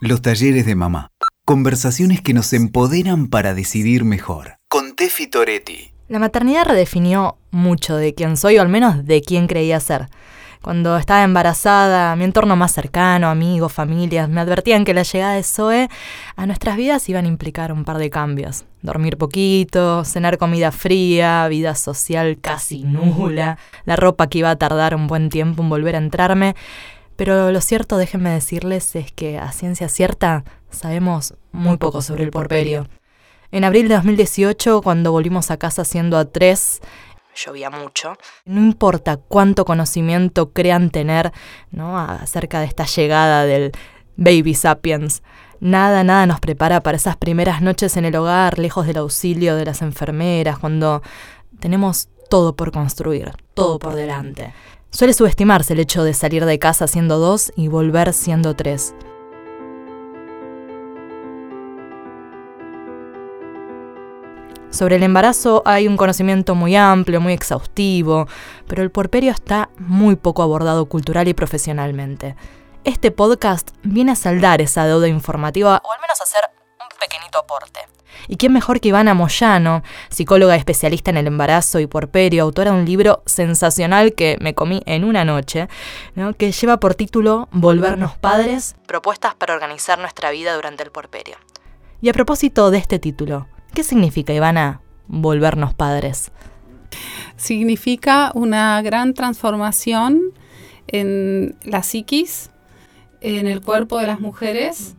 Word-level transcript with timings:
Los 0.00 0.22
talleres 0.22 0.64
de 0.64 0.76
mamá. 0.76 1.10
Conversaciones 1.44 2.20
que 2.20 2.32
nos 2.32 2.52
empoderan 2.52 3.26
para 3.26 3.52
decidir 3.52 4.04
mejor. 4.04 4.58
Con 4.68 4.94
Tefi 4.94 5.26
Toretti. 5.26 5.90
La 6.06 6.20
maternidad 6.20 6.66
redefinió 6.66 7.36
mucho 7.50 7.96
de 7.96 8.14
quién 8.14 8.36
soy 8.36 8.58
o 8.58 8.62
al 8.62 8.68
menos 8.68 9.04
de 9.04 9.20
quién 9.22 9.48
creía 9.48 9.80
ser. 9.80 10.06
Cuando 10.62 10.96
estaba 10.96 11.24
embarazada, 11.24 12.14
mi 12.14 12.22
entorno 12.22 12.54
más 12.54 12.70
cercano, 12.70 13.28
amigos, 13.28 13.72
familias, 13.72 14.28
me 14.28 14.40
advertían 14.40 14.84
que 14.84 14.94
la 14.94 15.02
llegada 15.02 15.34
de 15.34 15.42
Zoe 15.42 15.88
a 16.36 16.46
nuestras 16.46 16.76
vidas 16.76 17.08
iban 17.08 17.24
a 17.24 17.28
implicar 17.28 17.72
un 17.72 17.84
par 17.84 17.98
de 17.98 18.08
cambios. 18.08 18.66
Dormir 18.82 19.18
poquito, 19.18 20.04
cenar 20.04 20.38
comida 20.38 20.70
fría, 20.70 21.48
vida 21.48 21.74
social 21.74 22.38
casi 22.40 22.84
nula, 22.84 23.58
la 23.84 23.96
ropa 23.96 24.28
que 24.28 24.38
iba 24.38 24.50
a 24.50 24.56
tardar 24.56 24.94
un 24.94 25.08
buen 25.08 25.28
tiempo 25.28 25.60
en 25.62 25.68
volver 25.68 25.96
a 25.96 25.98
entrarme. 25.98 26.54
Pero 27.18 27.50
lo 27.50 27.60
cierto, 27.60 27.96
déjenme 27.96 28.30
decirles, 28.30 28.94
es 28.94 29.10
que 29.10 29.38
a 29.38 29.50
ciencia 29.50 29.88
cierta 29.88 30.44
sabemos 30.70 31.34
muy 31.50 31.76
poco 31.76 32.00
sobre 32.00 32.22
el 32.22 32.30
porperio. 32.30 32.86
En 33.50 33.64
abril 33.64 33.88
de 33.88 33.96
2018, 33.96 34.82
cuando 34.82 35.10
volvimos 35.10 35.50
a 35.50 35.56
casa 35.56 35.84
siendo 35.84 36.16
a 36.16 36.26
tres, 36.26 36.80
llovía 37.34 37.70
mucho. 37.70 38.12
No 38.44 38.60
importa 38.60 39.16
cuánto 39.16 39.64
conocimiento 39.64 40.52
crean 40.52 40.90
tener 40.90 41.32
¿no? 41.72 41.98
acerca 41.98 42.60
de 42.60 42.66
esta 42.66 42.84
llegada 42.84 43.44
del 43.46 43.72
baby 44.14 44.54
sapiens. 44.54 45.24
Nada, 45.58 46.04
nada 46.04 46.24
nos 46.24 46.38
prepara 46.38 46.84
para 46.84 46.98
esas 46.98 47.16
primeras 47.16 47.62
noches 47.62 47.96
en 47.96 48.04
el 48.04 48.14
hogar, 48.14 48.60
lejos 48.60 48.86
del 48.86 48.98
auxilio 48.98 49.56
de 49.56 49.64
las 49.64 49.82
enfermeras, 49.82 50.60
cuando 50.60 51.02
tenemos 51.58 52.10
todo 52.30 52.54
por 52.54 52.70
construir, 52.70 53.32
todo 53.54 53.80
por 53.80 53.96
delante. 53.96 54.54
Suele 54.90 55.12
subestimarse 55.12 55.74
el 55.74 55.80
hecho 55.80 56.02
de 56.02 56.14
salir 56.14 56.46
de 56.46 56.58
casa 56.58 56.86
siendo 56.86 57.18
dos 57.18 57.52
y 57.56 57.68
volver 57.68 58.12
siendo 58.14 58.56
tres. 58.56 58.94
Sobre 64.70 64.96
el 64.96 65.02
embarazo 65.02 65.62
hay 65.66 65.88
un 65.88 65.96
conocimiento 65.96 66.54
muy 66.54 66.74
amplio, 66.74 67.20
muy 67.20 67.32
exhaustivo, 67.32 68.26
pero 68.66 68.82
el 68.82 68.90
porperio 68.90 69.30
está 69.32 69.68
muy 69.78 70.16
poco 70.16 70.42
abordado 70.42 70.86
cultural 70.86 71.28
y 71.28 71.34
profesionalmente. 71.34 72.34
Este 72.84 73.10
podcast 73.10 73.70
viene 73.82 74.12
a 74.12 74.16
saldar 74.16 74.60
esa 74.62 74.86
deuda 74.86 75.08
informativa, 75.08 75.82
o 75.84 75.92
al 75.92 76.00
menos 76.00 76.20
a 76.20 76.24
hacer 76.24 76.42
un 76.80 76.88
pequeñito 76.98 77.38
aporte. 77.38 77.80
¿Y 78.26 78.36
quién 78.36 78.52
mejor 78.52 78.80
que 78.80 78.88
Ivana 78.88 79.14
Moyano, 79.14 79.82
psicóloga 80.08 80.56
especialista 80.56 81.10
en 81.10 81.16
el 81.16 81.26
embarazo 81.26 81.80
y 81.80 81.86
porperio, 81.86 82.42
autora 82.42 82.72
de 82.72 82.78
un 82.78 82.84
libro 82.84 83.22
sensacional 83.26 84.14
que 84.14 84.36
me 84.40 84.54
comí 84.54 84.82
en 84.86 85.04
una 85.04 85.24
noche, 85.24 85.68
que 86.36 86.52
lleva 86.52 86.80
por 86.80 86.94
título 86.94 87.48
Volvernos 87.52 88.16
padres, 88.16 88.76
propuestas 88.86 89.34
para 89.34 89.54
organizar 89.54 89.98
nuestra 89.98 90.30
vida 90.30 90.54
durante 90.54 90.82
el 90.82 90.90
porperio. 90.90 91.36
Y 92.00 92.08
a 92.08 92.12
propósito 92.12 92.70
de 92.70 92.78
este 92.78 92.98
título, 92.98 93.46
¿Qué 93.74 93.84
significa, 93.84 94.32
Ivana, 94.32 94.80
volvernos 95.06 95.74
padres? 95.74 96.32
Significa 97.36 98.32
una 98.34 98.80
gran 98.82 99.14
transformación 99.14 100.32
en 100.88 101.56
la 101.62 101.82
psiquis, 101.82 102.50
en 103.20 103.46
el 103.46 103.60
cuerpo 103.60 103.98
de 103.98 104.06
las 104.06 104.20
mujeres 104.20 104.94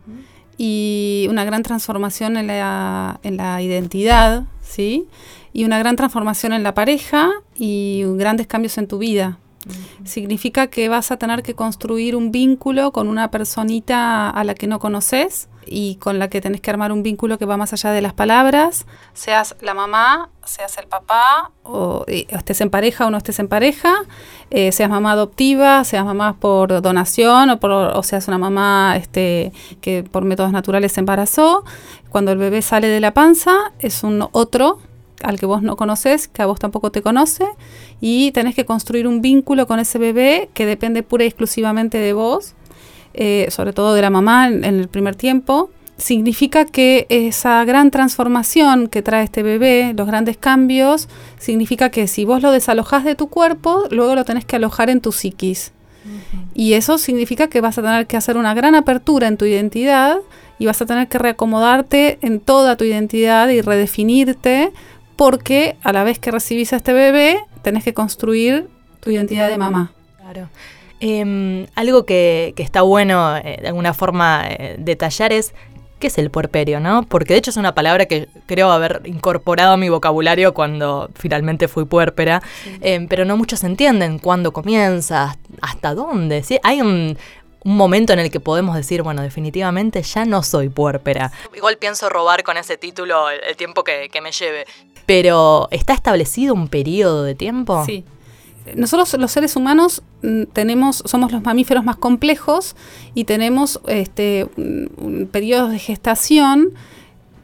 y 0.62 1.26
una 1.30 1.46
gran 1.46 1.62
transformación 1.62 2.36
en 2.36 2.48
la, 2.48 3.18
en 3.22 3.38
la 3.38 3.62
identidad, 3.62 4.44
¿sí? 4.60 5.06
Y 5.54 5.64
una 5.64 5.78
gran 5.78 5.96
transformación 5.96 6.52
en 6.52 6.62
la 6.62 6.74
pareja 6.74 7.30
y 7.56 8.02
grandes 8.16 8.46
cambios 8.46 8.76
en 8.76 8.86
tu 8.86 8.98
vida. 8.98 9.38
Significa 10.04 10.66
que 10.66 10.90
vas 10.90 11.12
a 11.12 11.16
tener 11.16 11.42
que 11.42 11.54
construir 11.54 12.14
un 12.14 12.30
vínculo 12.30 12.92
con 12.92 13.08
una 13.08 13.30
personita 13.30 14.28
a 14.28 14.44
la 14.44 14.54
que 14.54 14.66
no 14.66 14.80
conoces 14.80 15.48
y 15.66 15.96
con 15.96 16.18
la 16.18 16.28
que 16.28 16.40
tenés 16.40 16.60
que 16.60 16.70
armar 16.70 16.92
un 16.92 17.02
vínculo 17.02 17.38
que 17.38 17.44
va 17.44 17.56
más 17.56 17.72
allá 17.72 17.90
de 17.92 18.00
las 18.00 18.12
palabras, 18.12 18.86
seas 19.12 19.56
la 19.60 19.74
mamá, 19.74 20.30
seas 20.44 20.76
el 20.78 20.86
papá, 20.86 21.50
o, 21.62 22.04
estés 22.06 22.60
en 22.60 22.70
pareja 22.70 23.06
o 23.06 23.10
no 23.10 23.18
estés 23.18 23.38
en 23.38 23.48
pareja, 23.48 23.94
eh, 24.50 24.72
seas 24.72 24.90
mamá 24.90 25.12
adoptiva, 25.12 25.84
seas 25.84 26.04
mamá 26.04 26.36
por 26.38 26.82
donación 26.82 27.58
o 27.62 28.02
seas 28.02 28.28
una 28.28 28.38
mamá 28.38 28.96
este, 28.96 29.52
que 29.80 30.02
por 30.02 30.24
métodos 30.24 30.52
naturales 30.52 30.92
se 30.92 31.00
embarazó. 31.00 31.64
Cuando 32.10 32.32
el 32.32 32.38
bebé 32.38 32.62
sale 32.62 32.88
de 32.88 33.00
la 33.00 33.14
panza 33.14 33.72
es 33.78 34.02
un 34.02 34.26
otro 34.32 34.78
al 35.22 35.38
que 35.38 35.46
vos 35.46 35.62
no 35.62 35.76
conoces, 35.76 36.28
que 36.28 36.42
a 36.42 36.46
vos 36.46 36.58
tampoco 36.58 36.90
te 36.90 37.02
conoce, 37.02 37.44
y 38.00 38.32
tenés 38.32 38.54
que 38.54 38.64
construir 38.64 39.06
un 39.06 39.20
vínculo 39.20 39.66
con 39.66 39.78
ese 39.78 39.98
bebé 39.98 40.48
que 40.54 40.66
depende 40.66 41.02
pura 41.02 41.24
y 41.24 41.26
exclusivamente 41.26 41.98
de 41.98 42.12
vos, 42.12 42.54
eh, 43.14 43.48
sobre 43.50 43.72
todo 43.72 43.94
de 43.94 44.02
la 44.02 44.10
mamá 44.10 44.48
en, 44.48 44.64
el 44.64 44.88
primer 44.88 45.16
tiempo. 45.16 45.70
Significa 45.96 46.64
que 46.64 47.06
esa 47.10 47.64
gran 47.64 47.90
transformación 47.90 48.88
que 48.88 49.02
trae 49.02 49.24
este 49.24 49.42
bebé, 49.42 49.92
los 49.94 50.06
grandes 50.06 50.38
cambios, 50.38 51.08
significa 51.38 51.90
que 51.90 52.06
si 52.06 52.24
vos 52.24 52.42
lo 52.42 52.52
desalojás 52.52 53.04
de 53.04 53.14
tu 53.14 53.28
cuerpo, 53.28 53.84
luego 53.90 54.14
lo 54.14 54.24
tenés 54.24 54.44
que 54.44 54.56
alojar 54.56 54.88
en 54.88 55.00
tu 55.00 55.12
psiquis. 55.12 55.72
Y 56.54 56.72
eso 56.72 56.96
significa 56.96 57.48
que 57.48 57.60
vas 57.60 57.76
a 57.76 57.82
tener 57.82 58.06
que 58.06 58.16
hacer 58.16 58.38
una 58.38 58.54
gran 58.54 58.74
apertura 58.74 59.28
en 59.28 59.36
tu 59.36 59.44
identidad 59.44 60.16
y 60.58 60.66
vas 60.66 60.80
a 60.80 60.86
tener 60.86 61.08
que 61.08 61.18
reacomodarte 61.18 62.18
en 62.22 62.40
toda 62.40 62.76
tu 62.76 62.84
identidad 62.84 63.48
y 63.50 63.60
redefinirte 63.60 64.72
porque 65.16 65.76
a 65.82 65.92
la 65.92 66.02
vez 66.02 66.18
que 66.18 66.30
recibís 66.30 66.72
a 66.72 66.76
este 66.76 66.94
bebé, 66.94 67.38
tenés 67.62 67.84
que 67.84 67.92
construir 67.92 68.68
tu 69.00 69.10
identidad 69.10 69.48
de 69.48 69.58
mamá. 69.58 69.92
Claro. 70.16 70.48
Em, 71.00 71.66
algo 71.74 72.04
que, 72.04 72.54
está 72.56 72.82
bueno 72.82 73.36
eh, 73.36 73.58
de 73.60 73.68
alguna 73.68 73.94
forma 73.94 74.44
eh, 74.48 74.76
detallar 74.78 75.32
es 75.32 75.54
qué 75.98 76.08
es 76.08 76.18
el 76.18 76.30
puerperio, 76.30 76.80
¿no? 76.80 77.04
Porque 77.04 77.34
de 77.34 77.38
hecho 77.38 77.50
es 77.50 77.56
una 77.56 77.74
palabra 77.74 78.06
que 78.06 78.28
creo 78.46 78.70
haber 78.70 79.02
incorporado 79.04 79.72
a 79.72 79.76
mi 79.76 79.88
vocabulario 79.88 80.54
cuando 80.54 81.10
finalmente 81.14 81.68
fui 81.68 81.84
puérpera, 81.84 82.42
em, 82.80 83.06
pero 83.06 83.24
no 83.24 83.36
muchos 83.36 83.64
entienden 83.64 84.18
cuándo 84.18 84.52
comienza, 84.52 85.36
hasta 85.60 85.94
dónde. 85.94 86.42
¿sí? 86.42 86.58
Hay 86.62 86.80
un, 86.80 87.16
un 87.64 87.76
momento 87.76 88.12
en 88.12 88.18
el 88.18 88.30
que 88.30 88.40
podemos 88.40 88.74
decir, 88.74 89.02
bueno, 89.02 89.22
definitivamente 89.22 90.02
ya 90.02 90.24
no 90.24 90.42
soy 90.42 90.68
puérpera. 90.68 91.30
Igual 91.54 91.76
pienso 91.76 92.08
robar 92.08 92.42
con 92.42 92.56
ese 92.56 92.76
título 92.76 93.28
el, 93.30 93.56
tiempo 93.56 93.84
que, 93.84 94.08
me 94.22 94.32
lleve. 94.32 94.66
Pero, 95.06 95.68
¿está 95.70 95.92
establecido 95.92 96.54
un 96.54 96.68
periodo 96.68 97.24
de 97.24 97.34
tiempo? 97.34 97.84
Sí. 97.84 98.04
Nosotros 98.76 99.14
los 99.14 99.32
seres 99.32 99.56
humanos 99.56 100.02
mm, 100.22 100.44
tenemos, 100.52 101.02
somos 101.06 101.32
los 101.32 101.42
mamíferos 101.42 101.84
más 101.84 101.96
complejos 101.96 102.76
y 103.14 103.24
tenemos 103.24 103.80
este, 103.86 104.48
periodos 105.32 105.70
de 105.70 105.78
gestación 105.78 106.74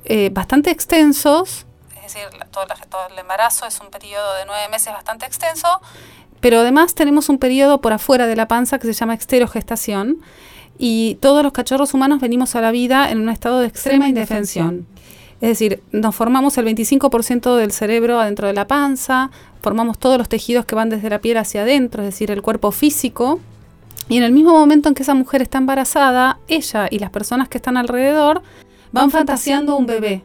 eh, 0.05 0.31
bastante 0.33 0.71
extensos. 0.71 1.67
Es 1.97 2.15
decir, 2.15 2.29
todo 2.51 2.65
el 3.11 3.19
embarazo 3.19 3.67
es 3.67 3.81
un 3.81 3.91
periodo 3.91 4.35
de 4.35 4.47
nueve 4.47 4.69
meses 4.71 4.93
bastante 4.93 5.27
extenso 5.27 5.69
pero 6.41 6.61
además 6.61 6.95
tenemos 6.95 7.29
un 7.29 7.39
periodo 7.39 7.81
por 7.81 7.93
afuera 7.93 8.27
de 8.27 8.37
la 8.37 8.49
panza 8.49 8.79
que 8.79 8.87
se 8.87 8.93
llama 8.93 9.15
exterogestación 9.15 10.19
y 10.79 11.17
todos 11.17 11.43
los 11.43 11.53
cachorros 11.53 11.95
humanos 11.95 12.21
venimos 12.21 12.55
a 12.55 12.61
la 12.61 12.71
vida 12.71 13.11
en 13.11 13.21
un 13.21 13.31
estado 13.31 13.61
de 13.61 13.67
extrema 13.67 14.09
indefensión. 14.09 14.87
Es 15.41 15.51
decir, 15.51 15.83
nos 15.93 16.15
formamos 16.15 16.57
el 16.57 16.67
25% 16.67 17.57
del 17.57 17.73
cerebro 17.73 18.21
adentro 18.21 18.47
de 18.47 18.55
la 18.55 18.67
panza, 18.67 19.31
formamos 19.67 19.99
todos 19.99 20.17
los 20.17 20.29
tejidos 20.29 20.65
que 20.65 20.77
van 20.77 20.91
desde 20.91 21.11
la 21.11 21.19
piel 21.19 21.39
hacia 21.39 21.63
adentro, 21.63 22.01
es 22.05 22.11
decir, 22.11 22.31
el 22.31 22.41
cuerpo 22.41 22.71
físico. 22.71 23.41
Y 24.09 24.17
en 24.17 24.23
el 24.23 24.31
mismo 24.31 24.53
momento 24.53 24.89
en 24.89 24.95
que 24.95 25.03
esa 25.03 25.15
mujer 25.15 25.43
está 25.43 25.59
embarazada, 25.59 26.39
ella 26.47 26.87
y 26.89 27.01
las 27.01 27.11
personas 27.11 27.49
que 27.49 27.59
están 27.59 27.77
alrededor 27.77 28.43
van 28.93 29.11
fantaseando 29.11 29.77
un 29.77 29.87
bebé. 29.87 30.23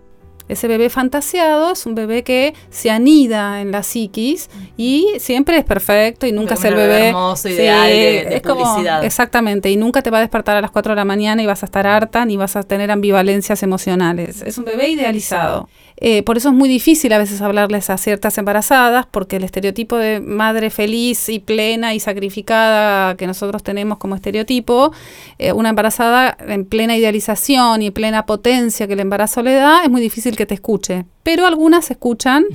Ese 0.47 0.67
bebé 0.67 0.91
fantasiado 0.91 1.71
es 1.71 1.87
un 1.87 1.95
bebé 1.95 2.23
que 2.23 2.53
se 2.69 2.91
anida 2.91 3.61
en 3.61 3.71
la 3.71 3.81
psiquis 3.81 4.49
y 4.77 5.07
siempre 5.17 5.57
es 5.57 5.63
perfecto 5.63 6.27
y 6.27 6.33
nunca 6.33 6.53
es 6.53 6.63
el 6.63 6.75
bebé, 6.75 7.07
hermoso, 7.07 7.49
ideal 7.49 7.87
de, 7.87 8.35
es 8.35 9.03
exactamente, 9.03 9.71
y 9.71 9.77
nunca 9.77 10.03
te 10.03 10.11
va 10.11 10.19
a 10.19 10.21
despertar 10.21 10.57
a 10.57 10.61
las 10.61 10.69
4 10.69 10.91
de 10.91 10.97
la 10.97 11.05
mañana 11.05 11.41
y 11.41 11.47
vas 11.47 11.63
a 11.63 11.65
estar 11.65 11.87
harta 11.87 12.25
ni 12.25 12.37
vas 12.37 12.55
a 12.57 12.61
tener 12.61 12.91
ambivalencias 12.91 13.63
emocionales. 13.63 14.43
Es 14.43 14.59
un 14.59 14.65
bebé 14.65 14.89
idealizado. 14.89 15.67
Eh, 16.03 16.23
por 16.23 16.35
eso 16.35 16.49
es 16.49 16.55
muy 16.55 16.67
difícil 16.67 17.13
a 17.13 17.19
veces 17.19 17.41
hablarles 17.41 17.91
a 17.91 17.97
ciertas 17.97 18.35
embarazadas, 18.39 19.05
porque 19.09 19.35
el 19.35 19.43
estereotipo 19.43 19.97
de 19.97 20.19
madre 20.19 20.71
feliz 20.71 21.29
y 21.29 21.37
plena 21.37 21.93
y 21.93 21.99
sacrificada 21.99 23.15
que 23.15 23.27
nosotros 23.27 23.61
tenemos 23.61 23.99
como 23.99 24.15
estereotipo, 24.15 24.91
eh, 25.37 25.53
una 25.53 25.69
embarazada 25.69 26.35
en 26.47 26.65
plena 26.65 26.97
idealización 26.97 27.83
y 27.83 27.91
plena 27.91 28.25
potencia 28.25 28.87
que 28.87 28.93
el 28.93 28.99
embarazo 28.99 29.43
le 29.43 29.53
da, 29.53 29.83
es 29.83 29.91
muy 29.91 30.01
difícil 30.01 30.35
que 30.35 30.47
te 30.47 30.55
escuche. 30.55 31.05
Pero 31.21 31.45
algunas 31.45 31.91
escuchan. 31.91 32.45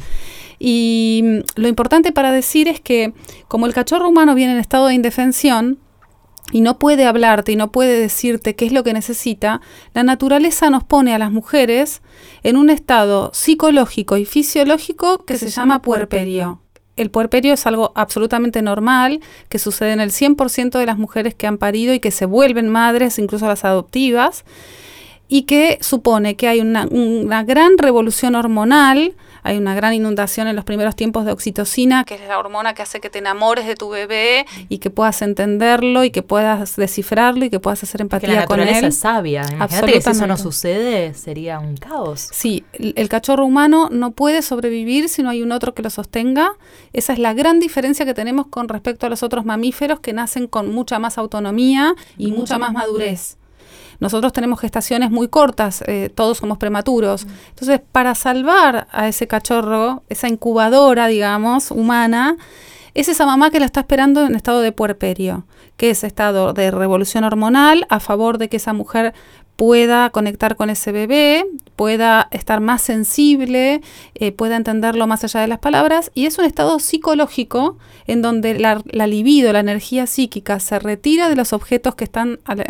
Y 0.59 1.21
mm, 1.23 1.61
lo 1.61 1.69
importante 1.69 2.11
para 2.11 2.33
decir 2.33 2.67
es 2.67 2.81
que 2.81 3.13
como 3.47 3.67
el 3.67 3.75
cachorro 3.75 4.09
humano 4.09 4.35
viene 4.35 4.55
en 4.55 4.59
estado 4.59 4.89
de 4.89 4.95
indefensión, 4.95 5.79
y 6.53 6.61
no 6.61 6.79
puede 6.79 7.07
hablarte 7.07 7.53
y 7.53 7.57
no 7.57 7.73
puede 7.73 7.99
decirte 7.99 8.55
qué 8.55 8.67
es 8.67 8.73
lo 8.73 8.85
que 8.85 8.93
necesita, 8.93 9.61
la 9.95 10.03
naturaleza 10.03 10.71
nos 10.71 10.85
pone 10.85 11.15
a 11.15 11.19
las 11.19 11.33
mujeres 11.33 12.03
en 12.43 12.57
un 12.57 12.71
estado 12.71 13.31
psicológico 13.35 14.17
y 14.17 14.25
fisiológico 14.25 15.25
que 15.25 15.39
se 15.39 15.49
llama 15.49 15.83
puerperio. 15.83 16.61
el 16.97 17.11
puerperio 17.11 17.53
es 17.53 17.67
algo 17.67 17.93
absolutamente 17.95 18.63
normal, 18.63 19.21
que 19.51 19.59
sucede 19.59 19.93
en 19.93 20.01
el 20.01 20.11
100% 20.13 20.79
de 20.79 20.87
las 20.87 20.97
mujeres 20.97 21.35
que 21.35 21.47
han 21.47 21.59
parido 21.59 21.93
y 21.93 22.01
que 22.01 22.11
se 22.11 22.25
vuelven 22.25 22.69
madres, 22.69 23.19
incluso 23.19 23.47
las 23.47 23.67
adoptivas, 23.67 24.45
y 25.29 25.43
que 25.43 25.79
supone 25.83 26.37
que 26.37 26.49
hay 26.49 26.61
una, 26.61 26.87
una 26.87 27.45
gran 27.45 27.77
revolución 27.77 28.35
hormonal, 28.35 29.15
hay 29.47 29.59
una 29.59 29.77
gran 29.77 29.95
inundación 29.95 30.49
en 30.49 30.57
los 30.57 30.65
primeros 30.65 30.97
tiempos 30.97 31.25
de 31.25 31.31
oxitocina, 31.31 32.05
que 32.05 32.17
es 32.17 32.21
la 32.27 32.39
hormona 32.39 32.75
que 32.75 32.83
hace 32.83 33.01
que 33.01 33.11
te 33.11 33.21
enamores 33.21 33.67
de 33.67 33.77
tu 33.77 33.89
bebé 33.89 34.45
y 34.69 34.79
que 34.79 34.91
puedas 34.91 35.23
entenderlo 35.23 36.03
y 36.03 36.11
que 36.11 36.23
puedas 36.23 36.75
descifrarlo 36.75 37.45
y 37.45 37.51
que 37.51 37.61
puedas 37.61 37.81
hacer 37.83 38.01
empatía 38.01 38.35
la 38.35 38.47
con 38.47 38.59
él. 38.61 38.69
es 38.69 38.97
sabia. 38.97 39.45
Imagínate 39.53 39.93
que 39.93 40.01
si 40.01 40.11
eso 40.11 40.27
no 40.27 40.37
sucede, 40.37 41.15
sería 41.15 41.61
un 41.61 41.77
caos. 41.77 42.29
Sí, 42.33 42.65
el 42.73 43.09
cachorro 43.09 43.45
humano 43.45 43.89
no 43.91 44.11
puede 44.11 44.43
sobrevivir 44.43 45.09
si 45.09 45.23
no 45.23 45.31
hay 45.31 45.43
un 45.43 45.53
otro 45.53 45.75
que 45.75 45.83
lo 45.83 45.91
sostenga. 45.91 46.53
Esa 46.93 47.13
es 47.13 47.21
la 47.21 47.33
gran 47.33 47.61
diferencia 47.61 48.05
que 48.05 48.15
tenemos 48.15 48.49
con 48.49 48.69
respecto 48.69 49.07
a 49.07 49.09
los 49.09 49.23
otros 49.23 49.45
mamíferos 49.45 50.01
que 50.01 50.13
nacen 50.13 50.49
con 50.49 50.73
mucha 50.73 50.99
más 50.99 51.19
autonomía 51.19 51.95
y 52.19 52.33
mucha 52.33 52.59
más 52.59 52.73
madurez. 52.73 53.37
Nosotros 54.01 54.33
tenemos 54.33 54.61
gestaciones 54.61 55.11
muy 55.11 55.29
cortas, 55.29 55.83
eh, 55.87 56.11
todos 56.15 56.39
somos 56.39 56.59
prematuros. 56.59 57.27
Entonces, 57.51 57.81
para 57.93 58.15
salvar 58.15 58.89
a 58.93 59.09
ese 59.09 59.27
cachorro, 59.27 60.03
esa 60.09 60.29
incubadora, 60.29 61.07
digamos, 61.07 61.71
humana, 61.71 62.37
es 62.95 63.09
esa 63.09 63.27
mamá 63.27 63.51
que 63.51 63.61
la 63.61 63.67
está 63.67 63.81
esperando 63.81 64.25
en 64.25 64.35
estado 64.35 64.61
de 64.61 64.73
puerperio, 64.73 65.45
que 65.77 65.91
es 65.91 66.03
estado 66.03 66.55
de 66.55 66.71
revolución 66.71 67.25
hormonal 67.25 67.87
a 67.91 68.01
favor 68.01 68.39
de 68.39 68.49
que 68.49 68.57
esa 68.57 68.73
mujer 68.73 69.13
pueda 69.57 70.11
conectar 70.11 70.57
con 70.57 70.71
ese 70.71 70.93
bebé, 70.93 71.45
pueda 71.77 72.29
estar 72.31 72.61
más 72.61 72.83
sensible, 72.83 73.81
eh, 74.15 74.33
pueda 74.33 74.57
entenderlo 74.57 75.07
más 75.07 75.25
allá 75.25 75.41
de 75.41 75.49
las 75.49 75.59
palabras, 75.59 76.11
y 76.15 76.27
es 76.27 76.39
un 76.39 76.45
estado 76.45 76.79
psicológico 76.79 77.79
en 78.07 78.23
donde 78.23 78.59
la, 78.59 78.83
libido, 79.07 79.53
la 79.53 79.61
energía 79.61 80.07
psíquica, 80.07 80.61
se 80.61 80.79
retira 80.79 81.29
de 81.29 81.37
los 81.37 81.53
objetos 81.53 81.95
que 81.95 82.05
están 82.05 82.39
al, 82.45 82.61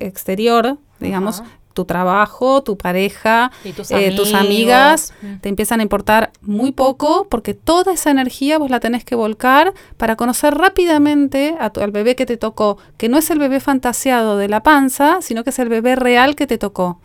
exterior, 0.00 0.78
digamos, 1.00 1.42
tu 1.76 1.84
trabajo, 1.84 2.62
tu 2.62 2.76
pareja, 2.76 3.52
tus, 3.76 3.90
eh, 3.90 4.12
tus, 4.16 4.32
amigas, 4.32 5.12
mm. 5.20 5.36
te 5.42 5.50
empiezan 5.50 5.80
a 5.80 5.82
importar 5.82 6.32
muy 6.40 6.72
poco 6.72 7.28
porque 7.30 7.52
toda 7.52 7.92
esa 7.92 8.10
energía 8.10 8.58
vos 8.58 8.70
la 8.70 8.80
tenés 8.80 9.04
que 9.04 9.14
volcar 9.14 9.74
para 9.98 10.16
conocer 10.16 10.54
rápidamente 10.54 11.54
a 11.60 11.70
tu, 11.70 11.82
al 11.82 11.92
bebé 11.92 12.16
que 12.16 12.24
te 12.24 12.38
tocó, 12.38 12.78
que 12.96 13.10
no 13.10 13.18
es 13.18 13.30
el 13.30 13.38
bebé 13.38 13.60
fantaseado 13.60 14.38
de 14.38 14.48
la 14.48 14.62
panza, 14.62 15.18
sino 15.20 15.44
que 15.44 15.50
es 15.50 15.58
el 15.58 15.68
bebé 15.68 15.96
real 15.96 16.34
que 16.34 16.46
te 16.46 16.58
tocó 16.58 16.98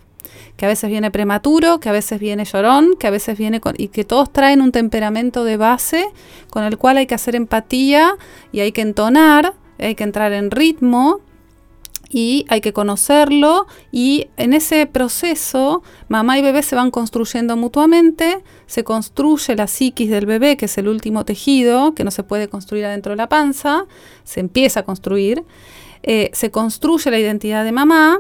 que 0.55 0.65
a 0.65 0.69
veces 0.69 0.89
viene 0.89 1.11
prematuro, 1.11 1.79
que 1.79 1.89
a 1.89 1.91
veces 1.91 2.19
viene 2.19 2.45
llorón, 2.45 2.95
que 2.99 3.07
a 3.07 3.09
veces 3.09 3.37
viene 3.37 3.59
con, 3.59 3.73
y 3.77 3.87
que 3.87 4.03
todos 4.03 4.31
traen 4.31 4.61
un 4.61 4.71
temperamento 4.71 5.43
de 5.43 5.57
base 5.57 6.05
con 6.49 6.63
el 6.63 6.77
cual 6.77 6.97
hay 6.97 7.07
que 7.07 7.15
hacer 7.15 7.35
empatía 7.35 8.13
y 8.51 8.59
hay 8.59 8.71
que 8.71 8.81
entonar, 8.81 9.53
hay 9.79 9.95
que 9.95 10.03
entrar 10.03 10.31
en 10.33 10.51
ritmo 10.51 11.19
y 12.11 12.45
hay 12.49 12.59
que 12.59 12.73
conocerlo 12.73 13.67
y 13.91 14.27
en 14.35 14.53
ese 14.53 14.85
proceso 14.85 15.81
mamá 16.09 16.37
y 16.37 16.41
bebé 16.41 16.61
se 16.61 16.75
van 16.75 16.91
construyendo 16.91 17.55
mutuamente, 17.55 18.43
se 18.67 18.83
construye 18.83 19.55
la 19.55 19.67
psiquis 19.67 20.09
del 20.09 20.25
bebé, 20.25 20.57
que 20.57 20.65
es 20.65 20.77
el 20.77 20.89
último 20.89 21.23
tejido, 21.23 21.93
que 21.93 22.03
no 22.03 22.11
se 22.11 22.23
puede 22.23 22.49
construir 22.49 22.85
adentro 22.85 23.11
de 23.11 23.15
la 23.15 23.29
panza, 23.29 23.85
se 24.25 24.41
empieza 24.41 24.81
a 24.81 24.83
construir, 24.83 25.45
eh, 26.03 26.29
se 26.33 26.51
construye 26.51 27.09
la 27.09 27.19
identidad 27.19 27.63
de 27.63 27.71
mamá 27.71 28.19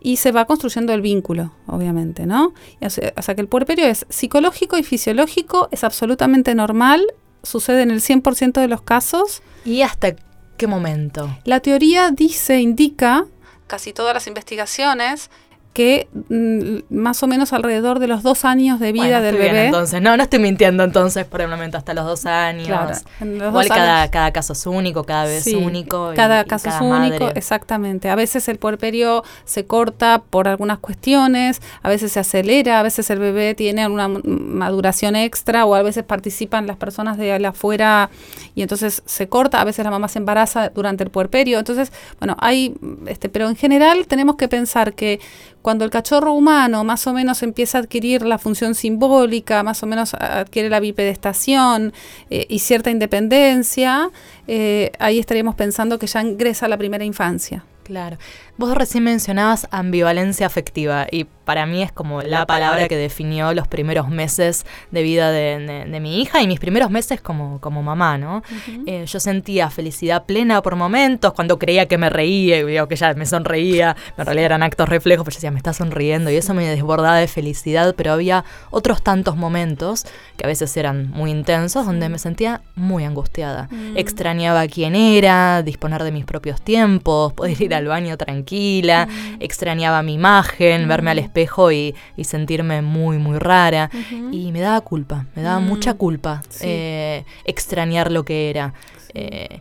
y 0.00 0.18
se 0.18 0.30
va 0.30 0.44
construyendo 0.44 0.92
el 0.92 1.00
vínculo, 1.00 1.52
obviamente, 1.66 2.26
¿no? 2.26 2.54
O 2.80 2.90
sea, 2.90 3.34
que 3.34 3.40
el 3.40 3.48
puerperio 3.48 3.86
es 3.86 4.06
psicológico 4.08 4.78
y 4.78 4.84
fisiológico, 4.84 5.68
es 5.72 5.82
absolutamente 5.82 6.54
normal, 6.54 7.04
sucede 7.42 7.82
en 7.82 7.90
el 7.90 8.00
100% 8.00 8.60
de 8.60 8.68
los 8.68 8.82
casos. 8.82 9.42
¿Y 9.64 9.82
hasta 9.82 10.14
qué 10.56 10.66
momento? 10.66 11.38
La 11.44 11.60
teoría 11.60 12.10
dice, 12.10 12.60
indica, 12.60 13.26
casi 13.66 13.92
todas 13.92 14.14
las 14.14 14.26
investigaciones, 14.26 15.30
que 15.76 16.08
mm, 16.30 16.94
más 16.94 17.22
o 17.22 17.26
menos 17.26 17.52
alrededor 17.52 17.98
de 17.98 18.06
los 18.06 18.22
dos 18.22 18.46
años 18.46 18.80
de 18.80 18.92
vida 18.92 19.20
del 19.20 19.36
bebé. 19.36 19.66
entonces, 19.66 20.00
no, 20.00 20.16
no 20.16 20.22
estoy 20.22 20.38
mintiendo 20.38 20.84
entonces 20.84 21.26
por 21.26 21.42
el 21.42 21.48
momento 21.48 21.76
hasta 21.76 21.92
los 21.92 22.06
dos 22.06 22.24
años. 22.24 23.02
Igual 23.20 23.68
cada, 23.68 24.10
cada 24.10 24.32
caso 24.32 24.54
es 24.54 24.66
único, 24.66 25.04
cada 25.04 25.24
vez 25.24 25.46
es 25.46 25.52
único. 25.52 26.12
Cada 26.16 26.44
caso 26.44 26.70
es 26.70 26.80
único, 26.80 27.28
exactamente. 27.28 28.08
A 28.08 28.14
veces 28.14 28.48
el 28.48 28.58
puerperio 28.58 29.22
se 29.44 29.66
corta 29.66 30.22
por 30.30 30.48
algunas 30.48 30.78
cuestiones, 30.78 31.60
a 31.82 31.90
veces 31.90 32.10
se 32.10 32.20
acelera, 32.20 32.80
a 32.80 32.82
veces 32.82 33.10
el 33.10 33.18
bebé 33.18 33.54
tiene 33.54 33.86
una 33.86 34.08
maduración 34.08 35.14
extra 35.14 35.66
o 35.66 35.74
a 35.74 35.82
veces 35.82 36.04
participan 36.04 36.66
las 36.66 36.78
personas 36.78 37.18
de 37.18 37.34
afuera 37.44 38.08
y 38.54 38.62
entonces 38.62 39.02
se 39.04 39.28
corta, 39.28 39.60
a 39.60 39.64
veces 39.64 39.84
la 39.84 39.90
mamá 39.90 40.08
se 40.08 40.20
embaraza 40.20 40.70
durante 40.70 41.04
el 41.04 41.10
puerperio. 41.10 41.58
Entonces, 41.58 41.92
bueno, 42.18 42.34
hay, 42.40 42.74
este, 43.08 43.28
pero 43.28 43.50
en 43.50 43.56
general 43.56 44.06
tenemos 44.06 44.36
que 44.36 44.48
pensar 44.48 44.94
que 44.94 45.20
cuando 45.66 45.84
el 45.84 45.90
cachorro 45.90 46.32
humano 46.32 46.84
más 46.84 47.08
o 47.08 47.12
menos 47.12 47.42
empieza 47.42 47.78
a 47.78 47.80
adquirir 47.80 48.22
la 48.22 48.38
función 48.38 48.76
simbólica, 48.76 49.64
más 49.64 49.82
o 49.82 49.86
menos 49.88 50.14
adquiere 50.14 50.70
la 50.70 50.78
bipedestación 50.78 51.92
eh, 52.30 52.46
y 52.48 52.60
cierta 52.60 52.92
independencia, 52.92 54.10
eh, 54.46 54.92
ahí 55.00 55.18
estaríamos 55.18 55.56
pensando 55.56 55.98
que 55.98 56.06
ya 56.06 56.22
ingresa 56.22 56.66
a 56.66 56.68
la 56.68 56.78
primera 56.78 57.04
infancia. 57.04 57.64
Claro. 57.82 58.16
Vos 58.56 58.76
recién 58.76 59.02
mencionabas 59.02 59.66
ambivalencia 59.72 60.46
afectiva 60.46 61.08
y 61.10 61.26
para 61.46 61.64
mí 61.64 61.80
es 61.80 61.92
como 61.92 62.22
la 62.22 62.44
palabra 62.44 62.88
que 62.88 62.96
definió 62.96 63.54
los 63.54 63.68
primeros 63.68 64.08
meses 64.08 64.66
de 64.90 65.02
vida 65.02 65.30
de, 65.30 66.00
mi 66.00 66.20
hija 66.20 66.42
y 66.42 66.48
mis 66.48 66.58
primeros 66.58 66.90
meses 66.90 67.20
como, 67.20 67.60
como 67.60 67.82
mamá, 67.82 68.18
¿no? 68.18 68.42
Eh, 68.86 69.04
yo 69.06 69.20
sentía 69.20 69.70
felicidad 69.70 70.26
plena 70.26 70.60
por 70.60 70.74
momentos, 70.74 71.32
cuando 71.32 71.58
creía 71.58 71.86
que 71.86 71.98
me 71.98 72.10
reía 72.10 72.58
y 72.58 72.64
que 72.64 72.94
ella 72.94 73.14
me 73.14 73.26
sonreía, 73.26 73.96
en 74.18 74.26
realidad 74.26 74.46
eran 74.46 74.62
actos 74.64 74.88
reflejos, 74.88 75.24
pero 75.24 75.34
yo 75.34 75.38
decía, 75.38 75.50
me 75.52 75.58
está 75.58 75.72
sonriendo 75.72 76.30
y 76.30 76.36
eso 76.36 76.52
me 76.52 76.66
desbordaba 76.66 77.16
de 77.16 77.28
felicidad, 77.28 77.94
pero 77.96 78.12
había 78.12 78.44
otros 78.70 79.02
tantos 79.02 79.36
momentos 79.36 80.04
que 80.36 80.44
a 80.44 80.48
veces 80.48 80.76
eran 80.76 81.10
muy 81.10 81.30
intensos 81.30 81.86
donde 81.86 82.08
me 82.08 82.18
sentía 82.18 82.60
muy 82.74 83.04
angustiada. 83.04 83.68
Mm. 83.70 83.96
Extrañaba 83.96 84.66
quién 84.66 84.96
era, 84.96 85.62
disponer 85.62 86.02
de 86.02 86.10
mis 86.10 86.24
propios 86.24 86.60
tiempos, 86.60 87.32
poder 87.34 87.62
ir 87.62 87.72
al 87.72 87.86
baño 87.86 88.16
tranquila, 88.16 89.06
mm. 89.06 89.36
extrañaba 89.40 90.02
mi 90.02 90.14
imagen, 90.14 90.88
verme 90.88 91.12
al 91.12 91.18
mm. 91.18 91.20
Espejo 91.36 91.70
y, 91.70 91.94
sentirme 92.22 92.82
muy, 92.82 93.18
muy 93.18 93.38
rara. 93.38 93.90
Y 94.32 94.52
me 94.52 94.60
daba 94.60 94.80
culpa, 94.80 95.26
me 95.34 95.42
daba 95.42 95.60
mm. 95.60 95.66
mucha 95.66 95.94
culpa 95.94 96.42
eh, 96.60 97.24
extrañar 97.44 98.10
lo 98.10 98.24
que 98.24 98.50
era. 98.50 98.72
Eh, 99.12 99.60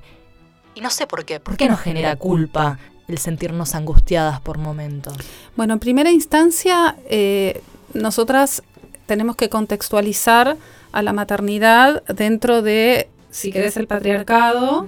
y 0.73 0.81
no 0.81 0.89
sé 0.89 1.07
por 1.07 1.25
qué, 1.25 1.39
¿por 1.39 1.57
qué 1.57 1.67
nos 1.67 1.79
genera 1.79 2.15
culpa 2.15 2.79
el 3.07 3.17
sentirnos 3.17 3.75
angustiadas 3.75 4.39
por 4.41 4.57
momentos? 4.57 5.15
Bueno, 5.55 5.73
en 5.73 5.79
primera 5.79 6.11
instancia, 6.11 6.95
eh, 7.09 7.61
nosotras 7.93 8.63
tenemos 9.05 9.35
que 9.35 9.49
contextualizar 9.49 10.57
a 10.91 11.01
la 11.01 11.13
maternidad 11.13 12.03
dentro 12.05 12.61
de, 12.61 13.09
si 13.29 13.51
querés, 13.51 13.77
el 13.77 13.87
patriarcado 13.87 14.87